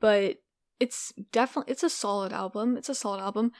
but 0.00 0.38
it's 0.80 1.12
definitely 1.30 1.72
it's 1.72 1.82
a 1.82 1.90
solid 1.90 2.32
album. 2.32 2.76
It's 2.76 2.88
a 2.88 2.94
solid 2.94 3.20
album. 3.20 3.52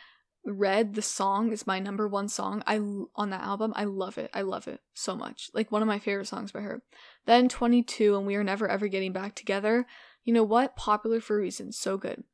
Red, 0.44 0.94
the 0.94 1.02
song 1.02 1.52
is 1.52 1.68
my 1.68 1.78
number 1.78 2.08
one 2.08 2.28
song. 2.28 2.64
I 2.66 2.76
on 3.14 3.30
that 3.30 3.42
album. 3.42 3.72
I 3.76 3.84
love 3.84 4.18
it. 4.18 4.30
I 4.34 4.42
love 4.42 4.66
it 4.66 4.80
so 4.94 5.14
much. 5.14 5.50
Like 5.54 5.70
one 5.70 5.82
of 5.82 5.88
my 5.88 5.98
favorite 5.98 6.26
songs 6.26 6.50
by 6.50 6.60
her. 6.60 6.82
Then 7.26 7.48
22 7.48 8.16
and 8.16 8.26
we 8.26 8.34
are 8.34 8.42
never 8.42 8.66
ever 8.66 8.88
getting 8.88 9.12
back 9.12 9.34
together. 9.34 9.86
You 10.24 10.32
know 10.32 10.44
what? 10.44 10.76
Popular 10.76 11.20
for 11.20 11.36
a 11.36 11.40
reason. 11.40 11.72
So 11.72 11.96
good. 11.96 12.24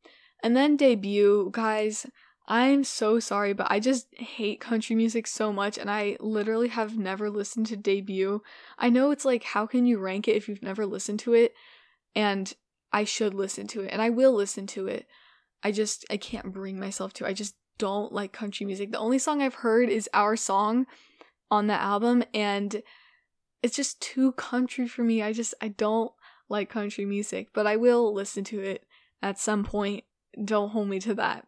And 0.43 0.57
then 0.57 0.77
debut, 0.77 1.51
guys. 1.53 2.07
I'm 2.51 2.83
so 2.83 3.21
sorry, 3.21 3.53
but 3.53 3.67
I 3.71 3.79
just 3.79 4.07
hate 4.15 4.61
country 4.61 4.97
music 4.97 5.27
so 5.27 5.53
much, 5.53 5.77
and 5.77 5.91
I 5.91 6.17
literally 6.19 6.69
have 6.69 6.97
never 6.97 7.29
listened 7.29 7.67
to 7.67 7.77
debut. 7.77 8.43
I 8.79 8.89
know 8.89 9.11
it's 9.11 9.27
like, 9.27 9.45
how 9.45 9.67
can 9.67 9.85
you 9.85 9.99
rank 9.99 10.29
it 10.29 10.37
if 10.37 10.49
you've 10.49 10.63
never 10.63 10.87
listened 10.87 11.19
to 11.21 11.35
it? 11.35 11.53
And 12.15 12.51
I 12.91 13.05
should 13.05 13.35
listen 13.35 13.67
to 13.69 13.83
it, 13.83 13.91
and 13.93 14.01
I 14.01 14.09
will 14.09 14.33
listen 14.33 14.67
to 14.69 14.87
it. 14.87 15.07
I 15.63 15.73
just, 15.73 16.07
I 16.09 16.17
can't 16.17 16.53
bring 16.53 16.81
myself 16.81 17.13
to. 17.15 17.27
I 17.27 17.35
just 17.35 17.55
don't 17.77 18.13
like 18.13 18.33
country 18.33 18.65
music. 18.65 18.93
The 18.93 18.99
only 18.99 19.19
song 19.19 19.43
I've 19.43 19.55
heard 19.55 19.89
is 19.89 20.09
Our 20.15 20.37
Song 20.37 20.87
on 21.51 21.67
the 21.67 21.75
album 21.75 22.23
and 22.35 22.83
it's 23.63 23.77
just 23.77 24.01
too 24.01 24.33
country 24.33 24.87
for 24.87 25.03
me. 25.03 25.23
I 25.23 25.33
just 25.33 25.55
I 25.61 25.69
don't 25.69 26.13
like 26.49 26.71
country 26.71 27.05
music, 27.05 27.49
but 27.53 27.67
I 27.67 27.77
will 27.77 28.13
listen 28.13 28.45
to 28.45 28.61
it 28.61 28.85
at 29.23 29.39
some 29.39 29.65
point. 29.65 30.05
Don't 30.43 30.71
hold 30.71 30.89
me 30.89 30.99
to 31.01 31.15
that. 31.15 31.47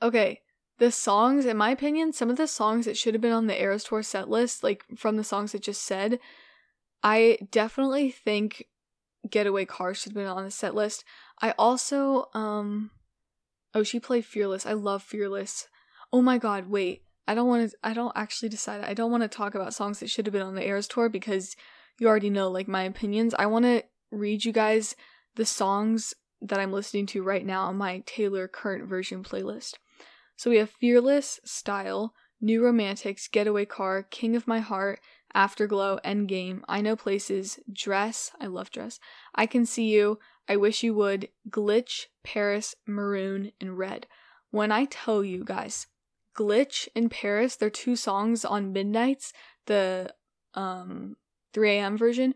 Okay, 0.00 0.40
the 0.78 0.90
songs, 0.90 1.46
in 1.46 1.56
my 1.56 1.70
opinion, 1.70 2.12
some 2.12 2.30
of 2.30 2.36
the 2.36 2.46
songs 2.46 2.86
that 2.86 2.96
should 2.96 3.14
have 3.14 3.20
been 3.20 3.32
on 3.32 3.46
the 3.46 3.60
Eras 3.60 3.84
Tour 3.84 4.02
set 4.02 4.28
list, 4.28 4.62
like 4.62 4.84
from 4.96 5.16
the 5.16 5.24
songs 5.24 5.54
it 5.54 5.62
just 5.62 5.82
said, 5.82 6.18
I 7.02 7.38
definitely 7.50 8.10
think 8.10 8.66
Getaway 9.28 9.64
Car 9.64 9.94
should 9.94 10.12
have 10.12 10.16
been 10.16 10.26
on 10.26 10.44
the 10.44 10.50
set 10.50 10.74
list. 10.74 11.04
I 11.40 11.52
also, 11.56 12.28
um, 12.34 12.90
Oh, 13.74 13.82
she 13.82 14.00
played 14.00 14.24
Fearless. 14.26 14.66
I 14.66 14.72
love 14.74 15.02
Fearless. 15.02 15.68
Oh 16.12 16.22
my 16.22 16.38
god, 16.38 16.68
wait. 16.68 17.02
I 17.26 17.34
don't 17.34 17.48
want 17.48 17.70
to 17.70 17.76
I 17.82 17.94
don't 17.94 18.12
actually 18.16 18.48
decide. 18.48 18.84
I 18.84 18.94
don't 18.94 19.10
want 19.10 19.22
to 19.22 19.28
talk 19.28 19.54
about 19.54 19.74
songs 19.74 20.00
that 20.00 20.10
should 20.10 20.26
have 20.26 20.32
been 20.32 20.42
on 20.42 20.54
the 20.54 20.66
Eras 20.66 20.88
tour 20.88 21.08
because 21.08 21.56
you 21.98 22.08
already 22.08 22.30
know 22.30 22.50
like 22.50 22.68
my 22.68 22.82
opinions. 22.82 23.34
I 23.38 23.46
want 23.46 23.64
to 23.64 23.84
read 24.10 24.44
you 24.44 24.52
guys 24.52 24.94
the 25.36 25.44
songs 25.44 26.14
that 26.40 26.58
I'm 26.58 26.72
listening 26.72 27.06
to 27.06 27.22
right 27.22 27.44
now 27.44 27.64
on 27.66 27.76
my 27.76 28.02
Taylor 28.06 28.48
current 28.48 28.88
version 28.88 29.22
playlist. 29.22 29.74
So 30.36 30.50
we 30.50 30.56
have 30.56 30.70
Fearless, 30.70 31.40
Style, 31.44 32.14
New 32.40 32.64
Romantics, 32.64 33.28
Getaway 33.28 33.64
Car, 33.64 34.02
King 34.02 34.34
of 34.34 34.48
My 34.48 34.58
Heart, 34.58 35.00
Afterglow, 35.34 35.98
Endgame, 36.04 36.62
I 36.68 36.80
Know 36.80 36.96
Places, 36.96 37.60
Dress, 37.72 38.32
I 38.40 38.46
love 38.46 38.70
Dress, 38.70 38.98
I 39.34 39.46
Can 39.46 39.64
See 39.64 39.88
You, 39.88 40.18
I 40.48 40.56
Wish 40.56 40.82
You 40.82 40.94
Would, 40.94 41.28
Glitch, 41.48 42.06
Paris, 42.24 42.74
Maroon, 42.86 43.52
and 43.60 43.78
Red. 43.78 44.06
When 44.50 44.72
I 44.72 44.86
tell 44.86 45.24
you 45.24 45.44
guys, 45.44 45.86
Glitch 46.36 46.88
and 46.96 47.10
Paris, 47.10 47.56
they're 47.56 47.70
two 47.70 47.96
songs 47.96 48.44
on 48.44 48.72
Midnights, 48.72 49.32
the 49.66 50.12
um 50.54 51.16
3 51.52 51.70
a.m. 51.72 51.96
version. 51.96 52.34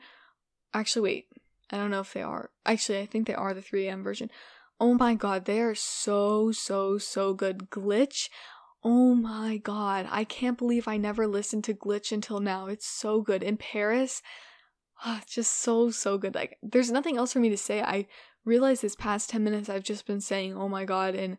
Actually, 0.75 1.03
wait, 1.03 1.27
I 1.71 1.77
don't 1.77 1.91
know 1.91 2.01
if 2.01 2.13
they 2.13 2.23
are. 2.23 2.51
Actually, 2.65 3.01
I 3.01 3.07
think 3.07 3.27
they 3.27 3.35
are 3.35 3.55
the 3.55 3.63
3 3.63 3.87
a.m. 3.87 4.03
version. 4.03 4.31
Oh 4.79 4.95
my 4.95 5.15
god, 5.15 5.45
they 5.45 5.61
are 5.61 5.75
so, 5.75 6.53
so, 6.53 6.99
so 6.99 7.33
good. 7.33 7.71
Glitch, 7.71 8.29
oh 8.85 9.15
my 9.15 9.57
god, 9.57 10.07
I 10.11 10.25
can't 10.25 10.59
believe 10.59 10.87
I 10.87 10.97
never 10.97 11.27
listened 11.27 11.65
to 11.65 11.75
Glitch 11.75 12.13
until 12.13 12.41
now. 12.41 12.67
It's 12.67 12.87
so 12.87 13.23
good. 13.23 13.43
In 13.43 13.57
Paris, 13.57 14.23
oh, 15.05 15.21
just 15.27 15.55
so, 15.55 15.91
so 15.91 16.19
good. 16.19 16.35
Like, 16.35 16.59
there's 16.63 16.91
nothing 16.91 17.17
else 17.17 17.33
for 17.33 17.41
me 17.41 17.49
to 17.49 17.57
say. 17.57 17.81
I 17.81 18.07
realize 18.45 18.81
this 18.81 18.95
past 18.95 19.31
10 19.31 19.43
minutes 19.43 19.69
I've 19.69 19.83
just 19.83 20.07
been 20.07 20.21
saying, 20.21 20.55
oh 20.57 20.69
my 20.69 20.85
god, 20.85 21.15
and 21.15 21.39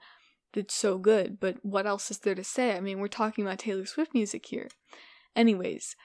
it's 0.54 0.74
so 0.74 0.98
good, 0.98 1.40
but 1.40 1.58
what 1.64 1.86
else 1.86 2.10
is 2.10 2.20
there 2.20 2.36
to 2.36 2.44
say? 2.44 2.76
I 2.76 2.80
mean, 2.80 3.00
we're 3.00 3.08
talking 3.08 3.46
about 3.46 3.60
Taylor 3.60 3.86
Swift 3.86 4.14
music 4.14 4.48
here. 4.48 4.68
Anyways, 5.36 5.96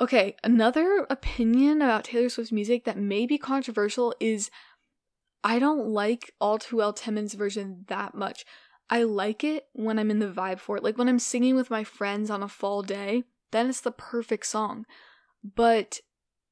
okay, 0.00 0.36
another 0.42 1.06
opinion 1.10 1.82
about 1.82 2.04
Taylor 2.04 2.28
Swift's 2.28 2.52
music 2.52 2.84
that 2.84 2.98
may 2.98 3.26
be 3.26 3.38
controversial 3.38 4.14
is 4.20 4.50
I 5.44 5.58
don't 5.58 5.88
like 5.88 6.32
All 6.40 6.58
Too 6.58 6.76
Well 6.76 6.92
Timmons' 6.92 7.34
version 7.34 7.84
that 7.88 8.14
much. 8.14 8.44
I 8.88 9.04
like 9.04 9.42
it 9.42 9.66
when 9.72 9.98
I'm 9.98 10.10
in 10.10 10.18
the 10.18 10.28
vibe 10.28 10.60
for 10.60 10.76
it. 10.76 10.84
Like 10.84 10.98
when 10.98 11.08
I'm 11.08 11.18
singing 11.18 11.56
with 11.56 11.70
my 11.70 11.84
friends 11.84 12.30
on 12.30 12.42
a 12.42 12.48
fall 12.48 12.82
day, 12.82 13.24
then 13.50 13.68
it's 13.68 13.80
the 13.80 13.90
perfect 13.90 14.46
song. 14.46 14.84
But 15.42 16.00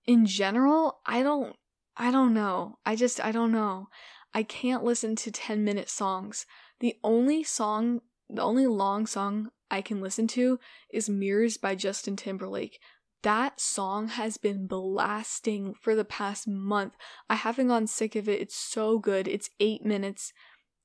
in 0.06 0.26
general, 0.26 1.00
I 1.06 1.22
don't 1.22 1.56
I 1.96 2.10
don't 2.10 2.32
know. 2.32 2.78
I 2.86 2.96
just 2.96 3.22
I 3.22 3.30
don't 3.30 3.52
know. 3.52 3.88
I 4.32 4.42
can't 4.42 4.84
listen 4.84 5.16
to 5.16 5.30
10 5.30 5.64
minute 5.64 5.90
songs. 5.90 6.46
The 6.78 6.96
only 7.04 7.42
song, 7.42 8.00
the 8.28 8.42
only 8.42 8.66
long 8.66 9.06
song 9.06 9.50
I 9.70 9.82
can 9.82 10.00
listen 10.00 10.26
to 10.28 10.58
is 10.90 11.10
Mirrors 11.10 11.56
by 11.56 11.74
Justin 11.74 12.16
Timberlake. 12.16 12.80
That 13.22 13.60
song 13.60 14.08
has 14.08 14.38
been 14.38 14.66
blasting 14.66 15.74
for 15.74 15.94
the 15.94 16.04
past 16.04 16.48
month. 16.48 16.94
I 17.28 17.34
haven't 17.34 17.68
gotten 17.68 17.86
sick 17.86 18.16
of 18.16 18.28
it. 18.28 18.40
It's 18.40 18.56
so 18.56 18.98
good. 18.98 19.28
It's 19.28 19.50
eight 19.60 19.84
minutes. 19.84 20.32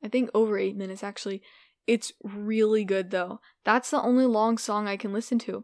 I 0.04 0.10
think 0.10 0.30
over 0.34 0.58
eight 0.58 0.76
minutes 0.76 1.04
actually. 1.04 1.42
It's 1.88 2.12
really 2.24 2.84
good 2.84 3.12
though. 3.12 3.40
That's 3.64 3.92
the 3.92 4.02
only 4.02 4.26
long 4.26 4.58
song 4.58 4.88
I 4.88 4.98
can 4.98 5.14
listen 5.14 5.40
to. 5.40 5.64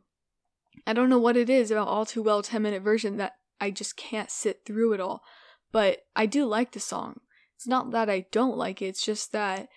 I 0.87 0.93
don't 0.93 1.09
know 1.09 1.19
what 1.19 1.37
it 1.37 1.49
is 1.49 1.71
about 1.71 1.87
All 1.87 2.05
Too 2.05 2.23
Well 2.23 2.41
10 2.41 2.61
minute 2.61 2.81
version 2.81 3.17
that 3.17 3.33
I 3.59 3.71
just 3.71 3.97
can't 3.97 4.31
sit 4.31 4.61
through 4.65 4.93
it 4.93 5.01
all. 5.01 5.21
But 5.71 5.99
I 6.15 6.25
do 6.25 6.45
like 6.45 6.71
the 6.71 6.79
song. 6.79 7.19
It's 7.55 7.67
not 7.67 7.91
that 7.91 8.09
I 8.09 8.25
don't 8.31 8.57
like 8.57 8.81
it, 8.81 8.87
it's 8.87 9.05
just 9.05 9.31
that 9.33 9.67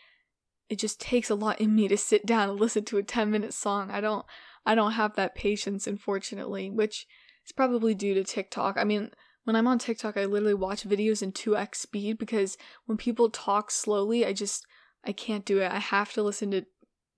it 0.68 0.78
just 0.78 1.00
takes 1.00 1.28
a 1.28 1.34
lot 1.34 1.60
in 1.60 1.74
me 1.74 1.88
to 1.88 1.96
sit 1.96 2.24
down 2.24 2.48
and 2.48 2.58
listen 2.58 2.84
to 2.86 2.98
a 2.98 3.02
10 3.02 3.30
minute 3.30 3.52
song. 3.52 3.90
I 3.90 4.00
don't 4.00 4.24
I 4.66 4.74
don't 4.74 4.92
have 4.92 5.16
that 5.16 5.34
patience 5.34 5.86
unfortunately, 5.86 6.70
which 6.70 7.06
is 7.44 7.52
probably 7.52 7.94
due 7.94 8.14
to 8.14 8.24
TikTok. 8.24 8.76
I 8.78 8.84
mean, 8.84 9.10
when 9.44 9.56
I'm 9.56 9.66
on 9.66 9.78
TikTok, 9.78 10.16
I 10.16 10.24
literally 10.24 10.54
watch 10.54 10.84
videos 10.84 11.22
in 11.22 11.32
2x 11.32 11.76
speed 11.76 12.18
because 12.18 12.56
when 12.86 12.96
people 12.98 13.30
talk 13.30 13.70
slowly, 13.70 14.24
I 14.24 14.32
just 14.32 14.66
I 15.04 15.12
can't 15.12 15.44
do 15.44 15.60
it. 15.60 15.70
I 15.70 15.78
have 15.78 16.12
to 16.14 16.22
listen 16.22 16.50
to 16.52 16.64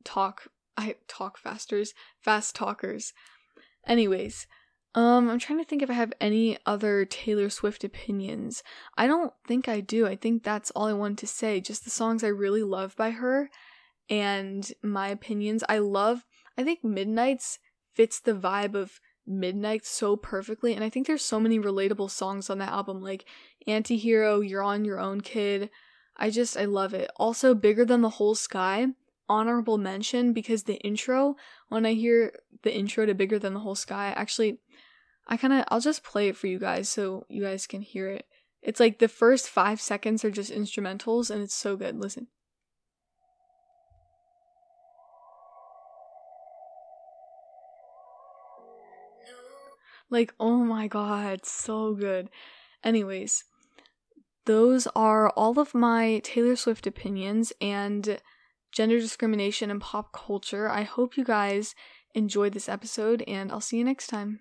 talk 0.04 0.48
I 0.76 0.96
talk 1.08 1.38
fasters, 1.38 1.94
fast 2.18 2.54
talkers. 2.54 3.12
Anyways, 3.86 4.46
um 4.94 5.30
I'm 5.30 5.38
trying 5.38 5.60
to 5.60 5.64
think 5.64 5.82
if 5.82 5.90
I 5.90 5.94
have 5.94 6.12
any 6.20 6.58
other 6.66 7.04
Taylor 7.04 7.48
Swift 7.48 7.84
opinions. 7.84 8.62
I 8.96 9.06
don't 9.06 9.32
think 9.46 9.68
I 9.68 9.80
do. 9.80 10.06
I 10.06 10.16
think 10.16 10.42
that's 10.42 10.72
all 10.72 10.86
I 10.86 10.92
wanted 10.92 11.18
to 11.18 11.26
say. 11.28 11.60
Just 11.60 11.84
the 11.84 11.90
songs 11.90 12.24
I 12.24 12.28
really 12.28 12.64
love 12.64 12.96
by 12.96 13.10
her 13.10 13.50
and 14.10 14.70
my 14.82 15.08
opinions. 15.08 15.62
I 15.68 15.78
love 15.78 16.24
I 16.58 16.64
think 16.64 16.82
Midnights 16.82 17.58
fits 17.94 18.20
the 18.20 18.34
vibe 18.34 18.74
of 18.74 19.00
Midnight 19.26 19.84
so 19.84 20.16
perfectly 20.16 20.74
and 20.74 20.84
I 20.84 20.90
think 20.90 21.06
there's 21.06 21.24
so 21.24 21.40
many 21.40 21.58
relatable 21.58 22.10
songs 22.10 22.48
on 22.48 22.58
that 22.58 22.70
album 22.70 23.00
like 23.02 23.24
Antihero, 23.66 24.48
You're 24.48 24.62
on 24.62 24.84
Your 24.84 25.00
Own 25.00 25.20
Kid. 25.20 25.70
I 26.16 26.30
just 26.30 26.56
I 26.56 26.64
love 26.64 26.94
it. 26.94 27.10
Also 27.16 27.54
Bigger 27.54 27.84
Than 27.84 28.02
the 28.02 28.10
Whole 28.10 28.34
Sky, 28.34 28.88
honorable 29.28 29.78
mention 29.78 30.32
because 30.32 30.62
the 30.62 30.76
intro 30.76 31.34
when 31.68 31.84
I 31.84 31.94
hear 31.94 32.32
the 32.62 32.74
intro 32.74 33.04
to 33.04 33.14
Bigger 33.14 33.38
Than 33.38 33.54
the 33.54 33.60
Whole 33.60 33.74
Sky, 33.74 34.12
actually 34.16 34.60
I 35.26 35.36
kind 35.36 35.52
of 35.52 35.64
I'll 35.68 35.80
just 35.80 36.04
play 36.04 36.28
it 36.28 36.36
for 36.36 36.46
you 36.46 36.58
guys 36.58 36.88
so 36.88 37.26
you 37.28 37.42
guys 37.42 37.66
can 37.66 37.82
hear 37.82 38.08
it. 38.08 38.26
It's 38.62 38.80
like 38.80 38.98
the 38.98 39.08
first 39.08 39.48
5 39.48 39.80
seconds 39.80 40.24
are 40.24 40.30
just 40.30 40.52
instrumentals 40.52 41.30
and 41.30 41.42
it's 41.42 41.54
so 41.54 41.76
good. 41.76 42.00
Listen. 42.00 42.28
Like, 50.10 50.32
oh 50.38 50.58
my 50.58 50.86
god, 50.86 51.44
so 51.44 51.94
good. 51.94 52.30
Anyways, 52.84 53.44
those 54.44 54.86
are 54.94 55.30
all 55.30 55.58
of 55.58 55.74
my 55.74 56.20
Taylor 56.22 56.56
Swift 56.56 56.86
opinions 56.86 57.52
and 57.60 58.20
gender 58.70 59.00
discrimination 59.00 59.70
and 59.70 59.80
pop 59.80 60.12
culture. 60.12 60.68
I 60.68 60.82
hope 60.82 61.16
you 61.16 61.24
guys 61.24 61.74
enjoyed 62.14 62.52
this 62.52 62.68
episode, 62.68 63.22
and 63.26 63.50
I'll 63.50 63.60
see 63.60 63.78
you 63.78 63.84
next 63.84 64.06
time. 64.06 64.34